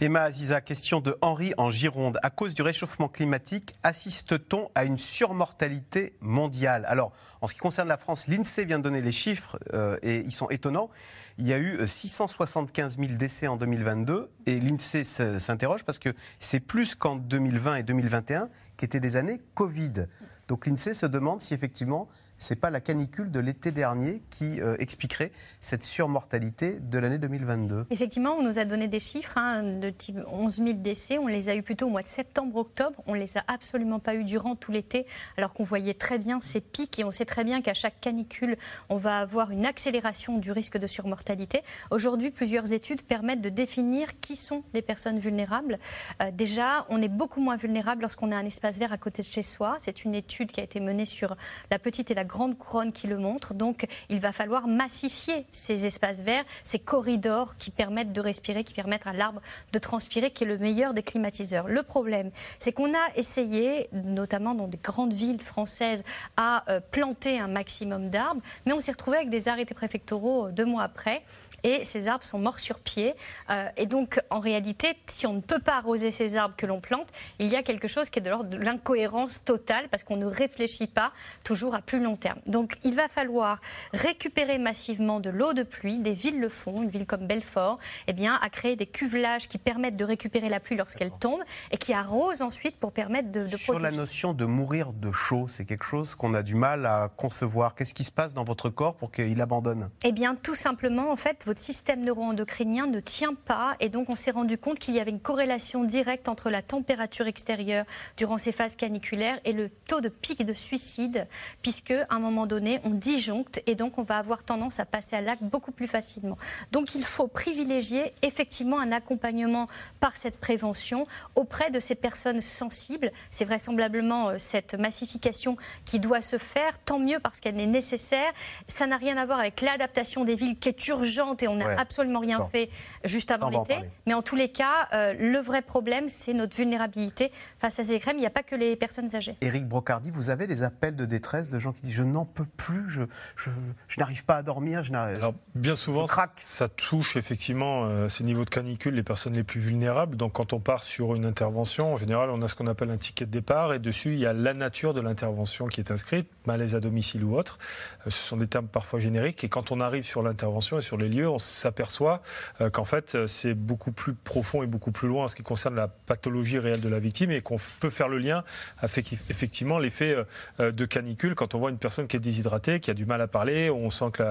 Emma 0.00 0.20
Aziza, 0.20 0.60
question 0.60 1.00
de 1.00 1.18
Henri 1.22 1.54
en 1.56 1.70
Gironde. 1.70 2.20
À 2.22 2.30
cause 2.30 2.54
du 2.54 2.62
réchauffement 2.62 3.08
climatique, 3.08 3.74
assiste-t-on 3.82 4.70
à 4.76 4.84
une 4.84 4.96
surmortalité 4.96 6.14
mondiale? 6.20 6.84
Alors, 6.86 7.10
en 7.40 7.48
ce 7.48 7.54
qui 7.54 7.58
concerne 7.58 7.88
la 7.88 7.96
France, 7.96 8.28
l'INSEE 8.28 8.64
vient 8.64 8.78
de 8.78 8.84
donner 8.84 9.00
les 9.00 9.10
chiffres 9.10 9.58
euh, 9.74 9.96
et 10.02 10.18
ils 10.20 10.30
sont 10.30 10.48
étonnants. 10.50 10.88
Il 11.36 11.48
y 11.48 11.52
a 11.52 11.58
eu 11.58 11.80
675 11.84 12.96
000 12.96 13.12
décès 13.14 13.48
en 13.48 13.56
2022 13.56 14.30
et 14.46 14.60
l'INSEE 14.60 15.02
s'interroge 15.40 15.84
parce 15.84 15.98
que 15.98 16.14
c'est 16.38 16.60
plus 16.60 16.94
qu'en 16.94 17.16
2020 17.16 17.74
et 17.74 17.82
2021 17.82 18.50
qui 18.76 18.84
étaient 18.84 19.00
des 19.00 19.16
années 19.16 19.40
Covid. 19.54 20.06
Donc 20.46 20.68
l'INSEE 20.68 20.94
se 20.94 21.06
demande 21.06 21.42
si 21.42 21.54
effectivement 21.54 22.08
c'est 22.38 22.56
pas 22.56 22.70
la 22.70 22.80
canicule 22.80 23.30
de 23.30 23.40
l'été 23.40 23.72
dernier 23.72 24.22
qui 24.30 24.60
euh, 24.60 24.76
expliquerait 24.78 25.32
cette 25.60 25.82
surmortalité 25.82 26.78
de 26.80 26.98
l'année 26.98 27.18
2022. 27.18 27.86
Effectivement, 27.90 28.36
on 28.38 28.42
nous 28.42 28.58
a 28.58 28.64
donné 28.64 28.88
des 28.88 29.00
chiffres 29.00 29.36
hein, 29.36 29.62
de 29.62 29.90
type 29.90 30.18
11 30.30 30.56
000 30.56 30.72
décès. 30.74 31.18
On 31.18 31.26
les 31.26 31.48
a 31.48 31.56
eu 31.56 31.62
plutôt 31.62 31.86
au 31.86 31.90
mois 31.90 32.02
de 32.02 32.08
septembre-octobre. 32.08 33.02
On 33.06 33.14
les 33.14 33.36
a 33.36 33.44
absolument 33.48 33.98
pas 33.98 34.14
eu 34.14 34.24
durant 34.24 34.54
tout 34.54 34.72
l'été, 34.72 35.06
alors 35.36 35.52
qu'on 35.52 35.64
voyait 35.64 35.94
très 35.94 36.18
bien 36.18 36.40
ces 36.40 36.60
pics 36.60 36.98
et 36.98 37.04
on 37.04 37.10
sait 37.10 37.24
très 37.24 37.44
bien 37.44 37.60
qu'à 37.60 37.74
chaque 37.74 38.00
canicule, 38.00 38.56
on 38.88 38.96
va 38.96 39.18
avoir 39.18 39.50
une 39.50 39.66
accélération 39.66 40.38
du 40.38 40.52
risque 40.52 40.78
de 40.78 40.86
surmortalité. 40.86 41.62
Aujourd'hui, 41.90 42.30
plusieurs 42.30 42.72
études 42.72 43.02
permettent 43.02 43.40
de 43.40 43.48
définir 43.48 44.20
qui 44.20 44.36
sont 44.36 44.62
les 44.74 44.82
personnes 44.82 45.18
vulnérables. 45.18 45.78
Euh, 46.22 46.30
déjà, 46.30 46.86
on 46.88 47.02
est 47.02 47.08
beaucoup 47.08 47.40
moins 47.40 47.56
vulnérable 47.56 48.02
lorsqu'on 48.02 48.30
a 48.30 48.36
un 48.36 48.44
espace 48.46 48.78
vert 48.78 48.92
à 48.92 48.98
côté 48.98 49.22
de 49.22 49.26
chez 49.26 49.42
soi. 49.42 49.76
C'est 49.80 50.04
une 50.04 50.14
étude 50.14 50.52
qui 50.52 50.60
a 50.60 50.62
été 50.62 50.80
menée 50.80 51.04
sur 51.04 51.36
la 51.70 51.78
petite 51.78 52.10
et 52.10 52.14
la 52.14 52.24
grande 52.28 52.56
couronne 52.56 52.92
qui 52.92 53.08
le 53.08 53.18
montre. 53.18 53.54
Donc, 53.54 53.86
il 54.08 54.20
va 54.20 54.30
falloir 54.30 54.68
massifier 54.68 55.46
ces 55.50 55.86
espaces 55.86 56.20
verts, 56.20 56.44
ces 56.62 56.78
corridors 56.78 57.56
qui 57.56 57.70
permettent 57.70 58.12
de 58.12 58.20
respirer, 58.20 58.62
qui 58.62 58.74
permettent 58.74 59.06
à 59.06 59.12
l'arbre 59.12 59.40
de 59.72 59.78
transpirer, 59.80 60.30
qui 60.30 60.44
est 60.44 60.46
le 60.46 60.58
meilleur 60.58 60.94
des 60.94 61.02
climatiseurs. 61.02 61.66
Le 61.66 61.82
problème, 61.82 62.30
c'est 62.60 62.72
qu'on 62.72 62.94
a 62.94 63.08
essayé, 63.16 63.88
notamment 63.92 64.54
dans 64.54 64.68
des 64.68 64.78
grandes 64.78 65.12
villes 65.12 65.42
françaises, 65.42 66.04
à 66.36 66.64
euh, 66.70 66.80
planter 66.80 67.40
un 67.40 67.48
maximum 67.48 68.10
d'arbres, 68.10 68.42
mais 68.66 68.72
on 68.72 68.78
s'est 68.78 68.92
retrouvé 68.92 69.16
avec 69.16 69.30
des 69.30 69.48
arrêtés 69.48 69.74
préfectoraux 69.74 70.46
euh, 70.46 70.52
deux 70.52 70.66
mois 70.66 70.82
après, 70.82 71.22
et 71.64 71.84
ces 71.84 72.08
arbres 72.08 72.24
sont 72.24 72.38
morts 72.38 72.60
sur 72.60 72.78
pied. 72.78 73.14
Euh, 73.50 73.68
et 73.76 73.86
donc, 73.86 74.20
en 74.30 74.38
réalité, 74.38 74.96
si 75.06 75.26
on 75.26 75.34
ne 75.34 75.40
peut 75.40 75.58
pas 75.58 75.76
arroser 75.76 76.10
ces 76.10 76.36
arbres 76.36 76.54
que 76.56 76.66
l'on 76.66 76.80
plante, 76.80 77.08
il 77.38 77.48
y 77.48 77.56
a 77.56 77.62
quelque 77.62 77.88
chose 77.88 78.10
qui 78.10 78.18
est 78.18 78.22
de 78.22 78.30
l'ordre 78.30 78.50
de 78.50 78.56
l'incohérence 78.56 79.42
totale, 79.44 79.88
parce 79.90 80.04
qu'on 80.04 80.16
ne 80.16 80.26
réfléchit 80.26 80.86
pas 80.86 81.12
toujours 81.44 81.74
à 81.74 81.80
plus 81.80 82.00
long 82.00 82.16
terme. 82.18 82.38
Donc 82.46 82.76
il 82.84 82.94
va 82.94 83.08
falloir 83.08 83.60
récupérer 83.92 84.58
massivement 84.58 85.20
de 85.20 85.30
l'eau 85.30 85.52
de 85.52 85.62
pluie. 85.62 85.98
Des 85.98 86.12
villes 86.12 86.40
le 86.40 86.48
font, 86.48 86.82
une 86.82 86.88
ville 86.88 87.06
comme 87.06 87.26
Belfort, 87.26 87.78
eh 88.06 88.12
bien, 88.12 88.38
a 88.40 88.48
créé 88.48 88.76
des 88.76 88.86
cuvelages 88.86 89.48
qui 89.48 89.58
permettent 89.58 89.96
de 89.96 90.04
récupérer 90.04 90.48
la 90.48 90.60
pluie 90.60 90.76
lorsqu'elle 90.76 91.12
tombe 91.12 91.40
et 91.70 91.76
qui 91.76 91.92
arrosent 91.92 92.42
ensuite 92.42 92.76
pour 92.76 92.92
permettre 92.92 93.30
de, 93.30 93.46
de 93.46 93.56
Sur 93.56 93.78
la 93.78 93.90
notion 93.90 94.32
de 94.34 94.44
mourir 94.44 94.92
de 94.92 95.12
chaud, 95.12 95.46
c'est 95.48 95.64
quelque 95.64 95.84
chose 95.84 96.14
qu'on 96.14 96.34
a 96.34 96.42
du 96.42 96.54
mal 96.54 96.86
à 96.86 97.10
concevoir. 97.16 97.74
Qu'est-ce 97.74 97.94
qui 97.94 98.04
se 98.04 98.12
passe 98.12 98.34
dans 98.34 98.44
votre 98.44 98.68
corps 98.68 98.96
pour 98.96 99.10
qu'il 99.10 99.40
abandonne? 99.40 99.90
Eh 100.02 100.12
bien, 100.12 100.34
tout 100.34 100.54
simplement, 100.54 101.10
en 101.10 101.16
fait, 101.16 101.44
votre 101.46 101.60
système 101.60 102.04
neuro-endocrinien 102.04 102.86
ne 102.86 103.00
tient 103.00 103.34
pas 103.34 103.76
et 103.80 103.88
donc 103.88 104.10
on 104.10 104.16
s'est 104.16 104.30
rendu 104.30 104.58
compte 104.58 104.78
qu'il 104.78 104.94
y 104.94 105.00
avait 105.00 105.10
une 105.10 105.20
corrélation 105.20 105.84
directe 105.84 106.28
entre 106.28 106.50
la 106.50 106.62
température 106.62 107.26
extérieure 107.26 107.84
durant 108.16 108.36
ces 108.36 108.52
phases 108.52 108.76
caniculaires 108.76 109.40
et 109.44 109.52
le 109.52 109.68
taux 109.68 110.00
de 110.00 110.08
pic 110.08 110.44
de 110.44 110.52
suicide, 110.52 111.26
puisque 111.62 111.94
un 112.16 112.18
moment 112.18 112.46
donné, 112.46 112.80
on 112.84 112.90
disjoncte 112.90 113.62
et 113.66 113.74
donc 113.74 113.98
on 113.98 114.02
va 114.02 114.18
avoir 114.18 114.44
tendance 114.44 114.80
à 114.80 114.84
passer 114.84 115.16
à 115.16 115.20
l'acte 115.20 115.42
beaucoup 115.42 115.72
plus 115.72 115.86
facilement. 115.86 116.36
Donc 116.72 116.94
il 116.94 117.04
faut 117.04 117.28
privilégier 117.28 118.12
effectivement 118.22 118.80
un 118.80 118.92
accompagnement 118.92 119.66
par 120.00 120.16
cette 120.16 120.38
prévention 120.38 121.04
auprès 121.34 121.70
de 121.70 121.80
ces 121.80 121.94
personnes 121.94 122.40
sensibles. 122.40 123.12
C'est 123.30 123.44
vraisemblablement 123.44 124.30
euh, 124.30 124.34
cette 124.38 124.74
massification 124.74 125.56
qui 125.84 126.00
doit 126.00 126.22
se 126.22 126.38
faire, 126.38 126.78
tant 126.78 126.98
mieux 126.98 127.18
parce 127.20 127.40
qu'elle 127.40 127.60
est 127.60 127.66
nécessaire. 127.66 128.32
Ça 128.66 128.86
n'a 128.86 128.96
rien 128.96 129.16
à 129.16 129.26
voir 129.26 129.38
avec 129.38 129.60
l'adaptation 129.60 130.24
des 130.24 130.34
villes 130.34 130.58
qui 130.58 130.68
est 130.68 130.88
urgente 130.88 131.42
et 131.42 131.48
on 131.48 131.56
n'a 131.56 131.78
absolument 131.78 132.20
rien 132.20 132.44
fait 132.50 132.70
juste 133.04 133.30
avant 133.30 133.48
l'été. 133.48 133.76
Mais 134.06 134.14
en 134.14 134.22
tous 134.22 134.36
les 134.36 134.50
cas, 134.50 134.88
euh, 134.92 135.14
le 135.18 135.38
vrai 135.38 135.62
problème, 135.62 136.08
c'est 136.08 136.34
notre 136.34 136.56
vulnérabilité 136.56 137.30
face 137.58 137.78
à 137.78 137.84
ces 137.84 137.98
crèmes. 138.00 138.16
Il 138.16 138.20
n'y 138.20 138.26
a 138.26 138.30
pas 138.30 138.42
que 138.42 138.54
les 138.54 138.76
personnes 138.76 139.14
âgées. 139.14 139.36
Éric 139.40 139.66
Brocardi, 139.66 140.10
vous 140.10 140.30
avez 140.30 140.46
des 140.46 140.62
appels 140.62 140.96
de 140.96 141.04
détresse 141.04 141.50
de 141.50 141.58
gens 141.58 141.72
qui 141.72 141.82
disent 141.82 141.97
je 141.98 142.04
n'en 142.04 142.24
peux 142.24 142.44
plus, 142.44 142.88
je, 142.88 143.02
je, 143.36 143.50
n'arrive 143.98 144.24
pas 144.24 144.36
à 144.36 144.42
dormir. 144.44 144.84
Je 144.84 144.92
Alors, 144.92 145.34
bien 145.56 145.74
souvent, 145.74 146.06
ça 146.36 146.68
touche 146.68 147.16
effectivement 147.16 147.86
euh, 147.86 148.08
ces 148.08 148.22
niveaux 148.22 148.44
de 148.44 148.50
canicule 148.50 148.94
les 148.94 149.02
personnes 149.02 149.34
les 149.34 149.42
plus 149.42 149.58
vulnérables. 149.58 150.16
Donc, 150.16 150.34
quand 150.34 150.52
on 150.52 150.60
part 150.60 150.84
sur 150.84 151.16
une 151.16 151.26
intervention, 151.26 151.94
en 151.94 151.96
général, 151.96 152.30
on 152.30 152.40
a 152.42 152.46
ce 152.46 152.54
qu'on 152.54 152.68
appelle 152.68 152.90
un 152.90 152.96
ticket 152.96 153.26
de 153.26 153.32
départ 153.32 153.74
et 153.74 153.80
dessus, 153.80 154.12
il 154.12 154.20
y 154.20 154.26
a 154.26 154.32
la 154.32 154.54
nature 154.54 154.94
de 154.94 155.00
l'intervention 155.00 155.66
qui 155.66 155.80
est 155.80 155.90
inscrite, 155.90 156.30
malaise 156.46 156.76
à 156.76 156.80
domicile 156.80 157.24
ou 157.24 157.36
autre. 157.36 157.58
Euh, 158.06 158.10
ce 158.10 158.22
sont 158.22 158.36
des 158.36 158.46
termes 158.46 158.68
parfois 158.68 159.00
génériques. 159.00 159.42
Et 159.42 159.48
quand 159.48 159.72
on 159.72 159.80
arrive 159.80 160.04
sur 160.04 160.22
l'intervention 160.22 160.78
et 160.78 160.82
sur 160.82 160.98
les 160.98 161.08
lieux, 161.08 161.28
on 161.28 161.38
s'aperçoit 161.38 162.22
euh, 162.60 162.70
qu'en 162.70 162.84
fait, 162.84 163.26
c'est 163.26 163.54
beaucoup 163.54 163.90
plus 163.90 164.14
profond 164.14 164.62
et 164.62 164.68
beaucoup 164.68 164.92
plus 164.92 165.08
loin 165.08 165.24
en 165.24 165.28
ce 165.28 165.34
qui 165.34 165.42
concerne 165.42 165.74
la 165.74 165.88
pathologie 165.88 166.60
réelle 166.60 166.80
de 166.80 166.88
la 166.88 167.00
victime 167.00 167.32
et 167.32 167.40
qu'on 167.40 167.58
peut 167.80 167.90
faire 167.90 168.08
le 168.08 168.18
lien 168.18 168.44
avec 168.78 169.12
effectivement 169.30 169.80
l'effet 169.80 170.16
de 170.60 170.84
canicule 170.84 171.34
quand 171.34 171.56
on 171.56 171.58
voit 171.58 171.70
une 171.70 171.78
personne 171.78 171.87
qui 172.08 172.16
est 172.16 172.20
déshydratée, 172.20 172.80
qui 172.80 172.90
a 172.90 172.94
du 172.94 173.06
mal 173.06 173.20
à 173.20 173.26
parler, 173.26 173.70
on 173.70 173.90
sent 173.90 174.10
que 174.12 174.22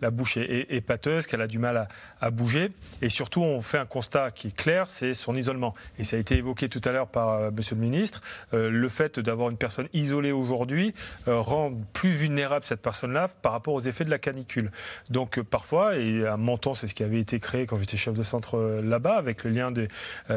la, 0.00 0.10
bouche 0.10 0.36
est, 0.36 0.80
pâteuse, 0.86 1.26
qu'elle 1.26 1.40
a 1.40 1.46
du 1.46 1.58
mal 1.58 1.88
à, 2.20 2.30
bouger. 2.30 2.70
Et 3.02 3.08
surtout, 3.08 3.42
on 3.42 3.60
fait 3.60 3.78
un 3.78 3.86
constat 3.86 4.30
qui 4.30 4.48
est 4.48 4.56
clair, 4.56 4.88
c'est 4.88 5.14
son 5.14 5.34
isolement. 5.34 5.74
Et 5.98 6.04
ça 6.04 6.16
a 6.16 6.20
été 6.20 6.36
évoqué 6.36 6.68
tout 6.68 6.80
à 6.84 6.92
l'heure 6.92 7.08
par 7.08 7.30
euh, 7.30 7.50
Monsieur 7.50 7.76
le 7.76 7.82
Ministre. 7.82 8.20
Euh, 8.54 8.70
le 8.70 8.88
fait 8.88 9.18
d'avoir 9.20 9.50
une 9.50 9.56
personne 9.56 9.88
isolée 9.92 10.32
aujourd'hui 10.32 10.94
euh, 11.28 11.40
rend 11.40 11.72
plus 11.92 12.10
vulnérable 12.10 12.64
cette 12.64 12.82
personne-là 12.82 13.28
par 13.42 13.52
rapport 13.52 13.74
aux 13.74 13.80
effets 13.80 14.04
de 14.04 14.10
la 14.10 14.18
canicule. 14.18 14.70
Donc 15.10 15.40
parfois, 15.40 15.96
et 15.96 16.26
à 16.26 16.36
Menton, 16.36 16.74
c'est 16.74 16.86
ce 16.86 16.94
qui 16.94 17.02
avait 17.02 17.20
été 17.20 17.40
créé 17.40 17.66
quand 17.66 17.76
j'étais 17.76 17.96
chef 17.96 18.14
de 18.14 18.22
centre 18.22 18.80
là-bas, 18.82 19.16
avec 19.16 19.44
le 19.44 19.50
lien 19.50 19.70
des, 19.70 19.88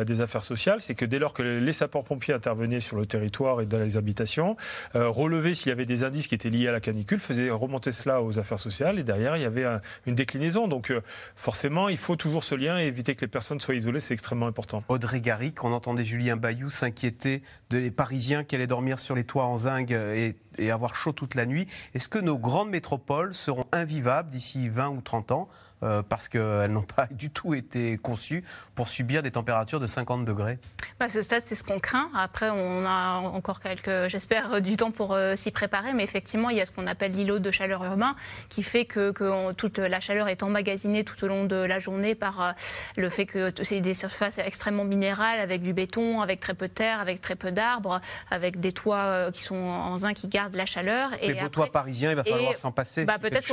des 0.05 0.21
affaires 0.21 0.43
sociales, 0.43 0.81
c'est 0.81 0.95
que 0.95 1.05
dès 1.05 1.19
lors 1.19 1.33
que 1.33 1.43
les 1.43 1.73
sapeurs-pompiers 1.73 2.33
intervenaient 2.33 2.79
sur 2.79 2.97
le 2.97 3.05
territoire 3.05 3.61
et 3.61 3.65
dans 3.65 3.79
les 3.79 3.97
habitations, 3.97 4.55
relever 4.93 5.53
s'il 5.53 5.69
y 5.69 5.71
avait 5.71 5.85
des 5.85 6.03
indices 6.03 6.27
qui 6.27 6.35
étaient 6.35 6.49
liés 6.49 6.58
à 6.67 6.71
la 6.71 6.79
canicule, 6.79 7.19
faisait 7.19 7.49
remonter 7.49 7.91
cela 7.91 8.21
aux 8.21 8.39
affaires 8.39 8.59
sociales 8.59 8.99
et 8.99 9.03
derrière 9.03 9.37
il 9.37 9.41
y 9.41 9.45
avait 9.45 9.65
une 10.05 10.15
déclinaison. 10.15 10.67
Donc 10.67 10.91
euh, 10.91 11.01
forcément, 11.35 11.89
il 11.89 11.97
faut 11.97 12.15
toujours 12.15 12.43
ce 12.43 12.55
lien 12.55 12.79
et 12.79 12.85
éviter 12.85 13.15
que 13.15 13.21
les 13.21 13.27
personnes 13.27 13.59
soient 13.59 13.75
isolées, 13.75 13.99
c'est 13.99 14.13
extrêmement 14.13 14.47
important. 14.47 14.83
Audrey 14.87 15.21
Garrick, 15.21 15.63
on 15.63 15.73
entendait 15.73 16.05
Julien 16.05 16.35
Bayou 16.35 16.69
s'inquiéter 16.69 17.43
des 17.69 17.91
Parisiens 17.91 18.43
qui 18.43 18.55
allaient 18.55 18.67
dormir 18.67 18.99
sur 18.99 19.15
les 19.15 19.23
toits 19.23 19.45
en 19.45 19.57
zinc 19.57 19.91
et, 19.91 20.35
et 20.57 20.71
avoir 20.71 20.95
chaud 20.95 21.13
toute 21.13 21.35
la 21.35 21.45
nuit. 21.45 21.67
Est-ce 21.93 22.09
que 22.09 22.19
nos 22.19 22.37
grandes 22.37 22.69
métropoles 22.69 23.33
seront 23.33 23.65
invivables 23.71 24.29
d'ici 24.29 24.69
20 24.69 24.89
ou 24.89 25.01
30 25.01 25.31
ans? 25.31 25.49
Euh, 25.81 26.01
parce 26.01 26.27
qu'elles 26.27 26.71
n'ont 26.71 26.81
pas 26.81 27.07
du 27.09 27.29
tout 27.29 27.53
été 27.53 27.97
conçues 27.97 28.43
pour 28.75 28.89
subir 28.89 29.23
des 29.23 29.31
températures 29.31 29.79
de 29.79 29.87
50 29.87 30.25
degrés 30.25 30.59
bah, 30.99 31.05
À 31.05 31.09
ce 31.09 31.21
stade, 31.21 31.41
c'est 31.45 31.55
ce 31.55 31.63
qu'on 31.63 31.79
craint. 31.79 32.09
Après, 32.13 32.49
on 32.49 32.85
a 32.85 33.13
encore 33.13 33.61
quelques, 33.61 34.09
j'espère, 34.09 34.59
du 34.59 34.75
temps 34.75 34.91
pour 34.91 35.13
euh, 35.13 35.37
s'y 35.37 35.51
préparer. 35.51 35.93
Mais 35.93 36.03
effectivement, 36.03 36.49
il 36.49 36.57
y 36.57 36.61
a 36.61 36.65
ce 36.65 36.71
qu'on 36.71 36.85
appelle 36.85 37.13
l'îlot 37.13 37.39
de 37.39 37.49
chaleur 37.49 37.83
urbain 37.85 38.15
qui 38.49 38.61
fait 38.61 38.83
que, 38.83 39.13
toute 39.53 39.79
la 39.79 39.99
chaleur 40.01 40.27
est 40.27 40.43
emmagasinée 40.43 41.05
tout 41.05 41.23
au 41.23 41.27
long 41.27 41.45
de 41.45 41.55
la 41.55 41.79
journée 41.79 42.13
par 42.13 42.41
euh, 42.41 42.51
le 42.97 43.09
fait 43.09 43.25
que 43.25 43.53
c'est 43.63 43.79
des 43.79 43.93
surfaces 43.93 44.37
extrêmement 44.37 44.83
minérales 44.83 45.39
avec 45.39 45.61
du 45.61 45.71
béton, 45.71 46.21
avec 46.21 46.41
très 46.41 46.55
peu 46.55 46.67
de 46.67 46.73
terre, 46.73 46.99
avec 46.99 47.21
très 47.21 47.35
peu 47.35 47.51
d'arbres, 47.51 48.01
avec 48.31 48.59
des 48.59 48.73
toits 48.73 49.31
qui 49.31 49.43
sont 49.43 49.55
en 49.55 49.97
zinc 49.97 50.15
qui 50.15 50.27
gardent 50.27 50.55
la 50.55 50.65
chaleur. 50.65 51.11
Les 51.21 51.35
beaux 51.35 51.47
toits 51.47 51.71
parisiens, 51.71 52.11
il 52.11 52.15
va 52.15 52.23
falloir 52.23 52.55
s'en 52.57 52.71
passer. 52.71 53.05
Bah, 53.05 53.17
Peut-être 53.17 53.47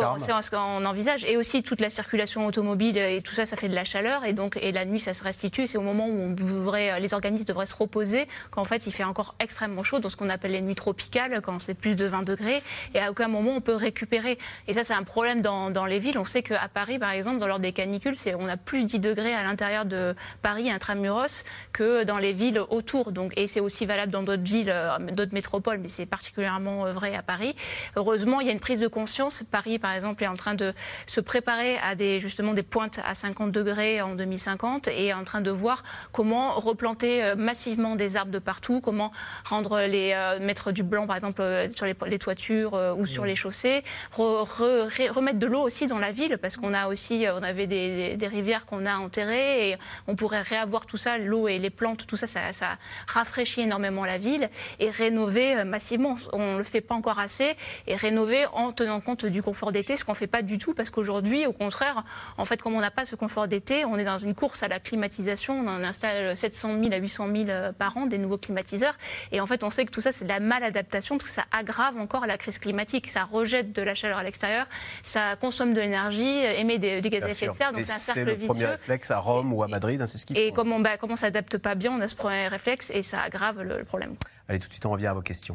qu'on 0.50 0.84
envisage. 0.84 1.24
Et 1.24 1.36
aussi 1.36 1.62
toute 1.62 1.80
la 1.80 1.90
circulation 1.90 2.15
automobile 2.46 2.98
et 2.98 3.20
tout 3.22 3.34
ça, 3.34 3.46
ça 3.46 3.56
fait 3.56 3.68
de 3.68 3.74
la 3.74 3.84
chaleur 3.84 4.24
et 4.24 4.32
donc 4.32 4.58
et 4.60 4.72
la 4.72 4.84
nuit 4.84 5.00
ça 5.00 5.14
se 5.14 5.22
restitue. 5.22 5.66
C'est 5.66 5.78
au 5.78 5.82
moment 5.82 6.06
où 6.06 6.20
on 6.20 6.30
devrait, 6.30 7.00
les 7.00 7.14
organismes 7.14 7.44
devraient 7.44 7.66
se 7.66 7.74
reposer 7.74 8.26
qu'en 8.50 8.64
fait 8.64 8.86
il 8.86 8.92
fait 8.92 9.04
encore 9.04 9.34
extrêmement 9.40 9.82
chaud 9.82 9.98
dans 9.98 10.08
ce 10.08 10.16
qu'on 10.16 10.28
appelle 10.28 10.52
les 10.52 10.62
nuits 10.62 10.74
tropicales 10.74 11.40
quand 11.42 11.58
c'est 11.58 11.74
plus 11.74 11.96
de 11.96 12.04
20 12.04 12.22
degrés 12.22 12.62
et 12.94 13.00
à 13.00 13.10
aucun 13.10 13.28
moment 13.28 13.52
on 13.56 13.60
peut 13.60 13.74
récupérer. 13.74 14.38
Et 14.68 14.74
ça 14.74 14.84
c'est 14.84 14.94
un 14.94 15.02
problème 15.02 15.40
dans, 15.40 15.70
dans, 15.70 15.86
les 15.86 15.98
villes. 15.98 16.18
On 16.18 16.24
sait 16.24 16.42
qu'à 16.42 16.68
Paris 16.72 16.98
par 16.98 17.10
exemple 17.10 17.38
dans 17.38 17.46
l'heure 17.46 17.60
des 17.60 17.72
canicules, 17.72 18.16
c'est 18.16 18.34
on 18.34 18.48
a 18.48 18.56
plus 18.56 18.84
10 18.84 18.98
degrés 18.98 19.34
à 19.34 19.42
l'intérieur 19.42 19.84
de 19.84 20.14
Paris 20.42 20.70
intramuros 20.70 21.44
que 21.72 22.04
dans 22.04 22.18
les 22.18 22.32
villes 22.32 22.60
autour. 22.70 23.12
Donc 23.12 23.32
et 23.36 23.46
c'est 23.46 23.60
aussi 23.60 23.86
valable 23.86 24.12
dans 24.12 24.22
d'autres 24.22 24.42
villes, 24.42 24.70
euh, 24.70 24.98
d'autres 25.12 25.34
métropoles, 25.34 25.78
mais 25.78 25.88
c'est 25.88 26.06
particulièrement 26.06 26.86
euh, 26.86 26.92
vrai 26.92 27.14
à 27.14 27.22
Paris. 27.22 27.54
Heureusement 27.96 28.40
il 28.40 28.46
y 28.46 28.50
a 28.50 28.52
une 28.52 28.60
prise 28.60 28.80
de 28.80 28.88
conscience. 28.88 29.42
Paris 29.50 29.78
par 29.78 29.92
exemple 29.92 30.22
est 30.24 30.28
en 30.28 30.36
train 30.36 30.54
de 30.54 30.72
se 31.06 31.20
préparer 31.20 31.78
à 31.78 31.94
des 31.94 32.05
justement 32.20 32.54
des 32.54 32.62
pointes 32.62 33.00
à 33.04 33.14
50 33.14 33.52
degrés 33.52 34.00
en 34.00 34.14
2050 34.14 34.88
et 34.88 35.12
en 35.12 35.24
train 35.24 35.40
de 35.40 35.50
voir 35.50 35.82
comment 36.12 36.54
replanter 36.54 37.22
euh, 37.22 37.36
massivement 37.36 37.96
des 37.96 38.16
arbres 38.16 38.32
de 38.32 38.38
partout, 38.38 38.80
comment 38.80 39.12
rendre 39.44 39.80
les 39.82 40.12
euh, 40.14 40.38
mettre 40.40 40.72
du 40.72 40.82
blanc 40.82 41.06
par 41.06 41.16
exemple 41.16 41.42
euh, 41.42 41.68
sur 41.74 41.86
les, 41.86 42.18
toitures 42.18 42.74
ou 42.96 43.06
sur 43.06 43.24
les 43.24 43.36
chaussées, 43.36 43.82
remettre 44.12 45.38
de 45.38 45.46
l'eau 45.46 45.60
aussi 45.60 45.86
dans 45.86 45.98
la 45.98 46.12
ville 46.12 46.38
parce 46.38 46.56
qu'on 46.56 46.74
a 46.74 46.88
aussi 46.88 47.26
on 47.32 47.42
avait 47.42 47.66
des, 47.66 48.26
rivières 48.26 48.66
qu'on 48.66 48.86
a 48.86 48.96
enterrées 48.96 49.70
et 49.70 49.76
on 50.08 50.16
pourrait 50.16 50.42
réavoir 50.42 50.86
tout 50.86 50.96
ça, 50.96 51.18
l'eau 51.18 51.46
et 51.48 51.58
les 51.58 51.70
plantes, 51.70 52.06
tout 52.06 52.16
ça, 52.16 52.26
ça, 52.26 52.52
ça 52.52 52.78
rafraîchit 53.06 53.62
énormément 53.62 54.04
la 54.04 54.18
ville 54.18 54.50
et 54.80 54.90
rénover 54.90 55.64
massivement. 55.64 56.16
On 56.32 56.54
ne 56.54 56.58
le 56.58 56.64
fait 56.64 56.80
pas 56.80 56.94
encore 56.94 57.18
assez 57.18 57.54
et 57.86 57.94
rénover 57.94 58.46
en 58.52 58.72
tenant 58.72 59.00
compte 59.00 59.26
du 59.26 59.42
confort 59.42 59.72
d'été, 59.72 59.96
ce 59.96 60.04
qu'on 60.04 60.14
fait 60.14 60.26
pas 60.26 60.42
du 60.42 60.58
tout 60.58 60.74
parce 60.74 60.90
qu'aujourd'hui, 60.90 61.46
au 61.46 61.52
contraire, 61.52 61.95
en 62.38 62.44
fait, 62.44 62.62
comme 62.62 62.74
on 62.74 62.80
n'a 62.80 62.90
pas 62.90 63.04
ce 63.04 63.16
confort 63.16 63.48
d'été, 63.48 63.84
on 63.84 63.96
est 63.96 64.04
dans 64.04 64.18
une 64.18 64.34
course 64.34 64.62
à 64.62 64.68
la 64.68 64.80
climatisation. 64.80 65.54
On 65.54 65.68
en 65.68 65.82
installe 65.82 66.36
700 66.36 66.78
000 66.82 66.92
à 66.92 66.96
800 66.96 67.28
000 67.32 67.44
euh, 67.48 67.72
par 67.72 67.96
an, 67.96 68.06
des 68.06 68.18
nouveaux 68.18 68.38
climatiseurs. 68.38 68.94
Et 69.32 69.40
en 69.40 69.46
fait, 69.46 69.64
on 69.64 69.70
sait 69.70 69.84
que 69.84 69.90
tout 69.90 70.00
ça, 70.00 70.12
c'est 70.12 70.24
de 70.24 70.30
la 70.30 70.40
maladaptation 70.40 71.16
parce 71.16 71.28
que 71.28 71.34
ça 71.34 71.44
aggrave 71.50 71.96
encore 71.98 72.26
la 72.26 72.38
crise 72.38 72.58
climatique. 72.58 73.08
Ça 73.08 73.24
rejette 73.24 73.72
de 73.72 73.82
la 73.82 73.94
chaleur 73.94 74.18
à 74.18 74.22
l'extérieur, 74.22 74.66
ça 75.02 75.36
consomme 75.36 75.74
de 75.74 75.80
l'énergie, 75.80 76.24
émet 76.24 76.78
des, 76.78 77.00
gaz 77.02 77.24
à 77.24 77.30
effet 77.30 77.48
de 77.48 77.52
serre. 77.52 77.72
Donc 77.72 77.82
c'est 77.84 77.92
un 77.92 77.96
cercle 77.96 78.30
vicieux. 78.32 78.36
C'est 78.36 78.42
le 78.42 78.46
premier 78.46 78.66
réflexe 78.66 79.10
à 79.10 79.18
Rome 79.18 79.52
ou 79.52 79.62
à 79.62 79.68
Madrid, 79.68 80.00
hein, 80.00 80.06
c'est 80.06 80.18
ce 80.18 80.26
qui 80.26 80.36
Et 80.36 80.52
comme 80.52 80.72
on 80.72 80.80
bah, 80.80 80.96
ne 81.08 81.16
s'adapte 81.16 81.58
pas 81.58 81.74
bien, 81.74 81.92
on 81.92 82.00
a 82.00 82.08
ce 82.08 82.16
premier 82.16 82.48
réflexe 82.48 82.90
et 82.90 83.02
ça 83.02 83.20
aggrave 83.20 83.62
le 83.62 83.84
problème. 83.84 84.16
Allez, 84.48 84.58
tout 84.58 84.68
de 84.68 84.72
suite, 84.72 84.86
on 84.86 84.90
revient 84.90 85.08
à 85.08 85.14
vos 85.14 85.22
questions. 85.22 85.54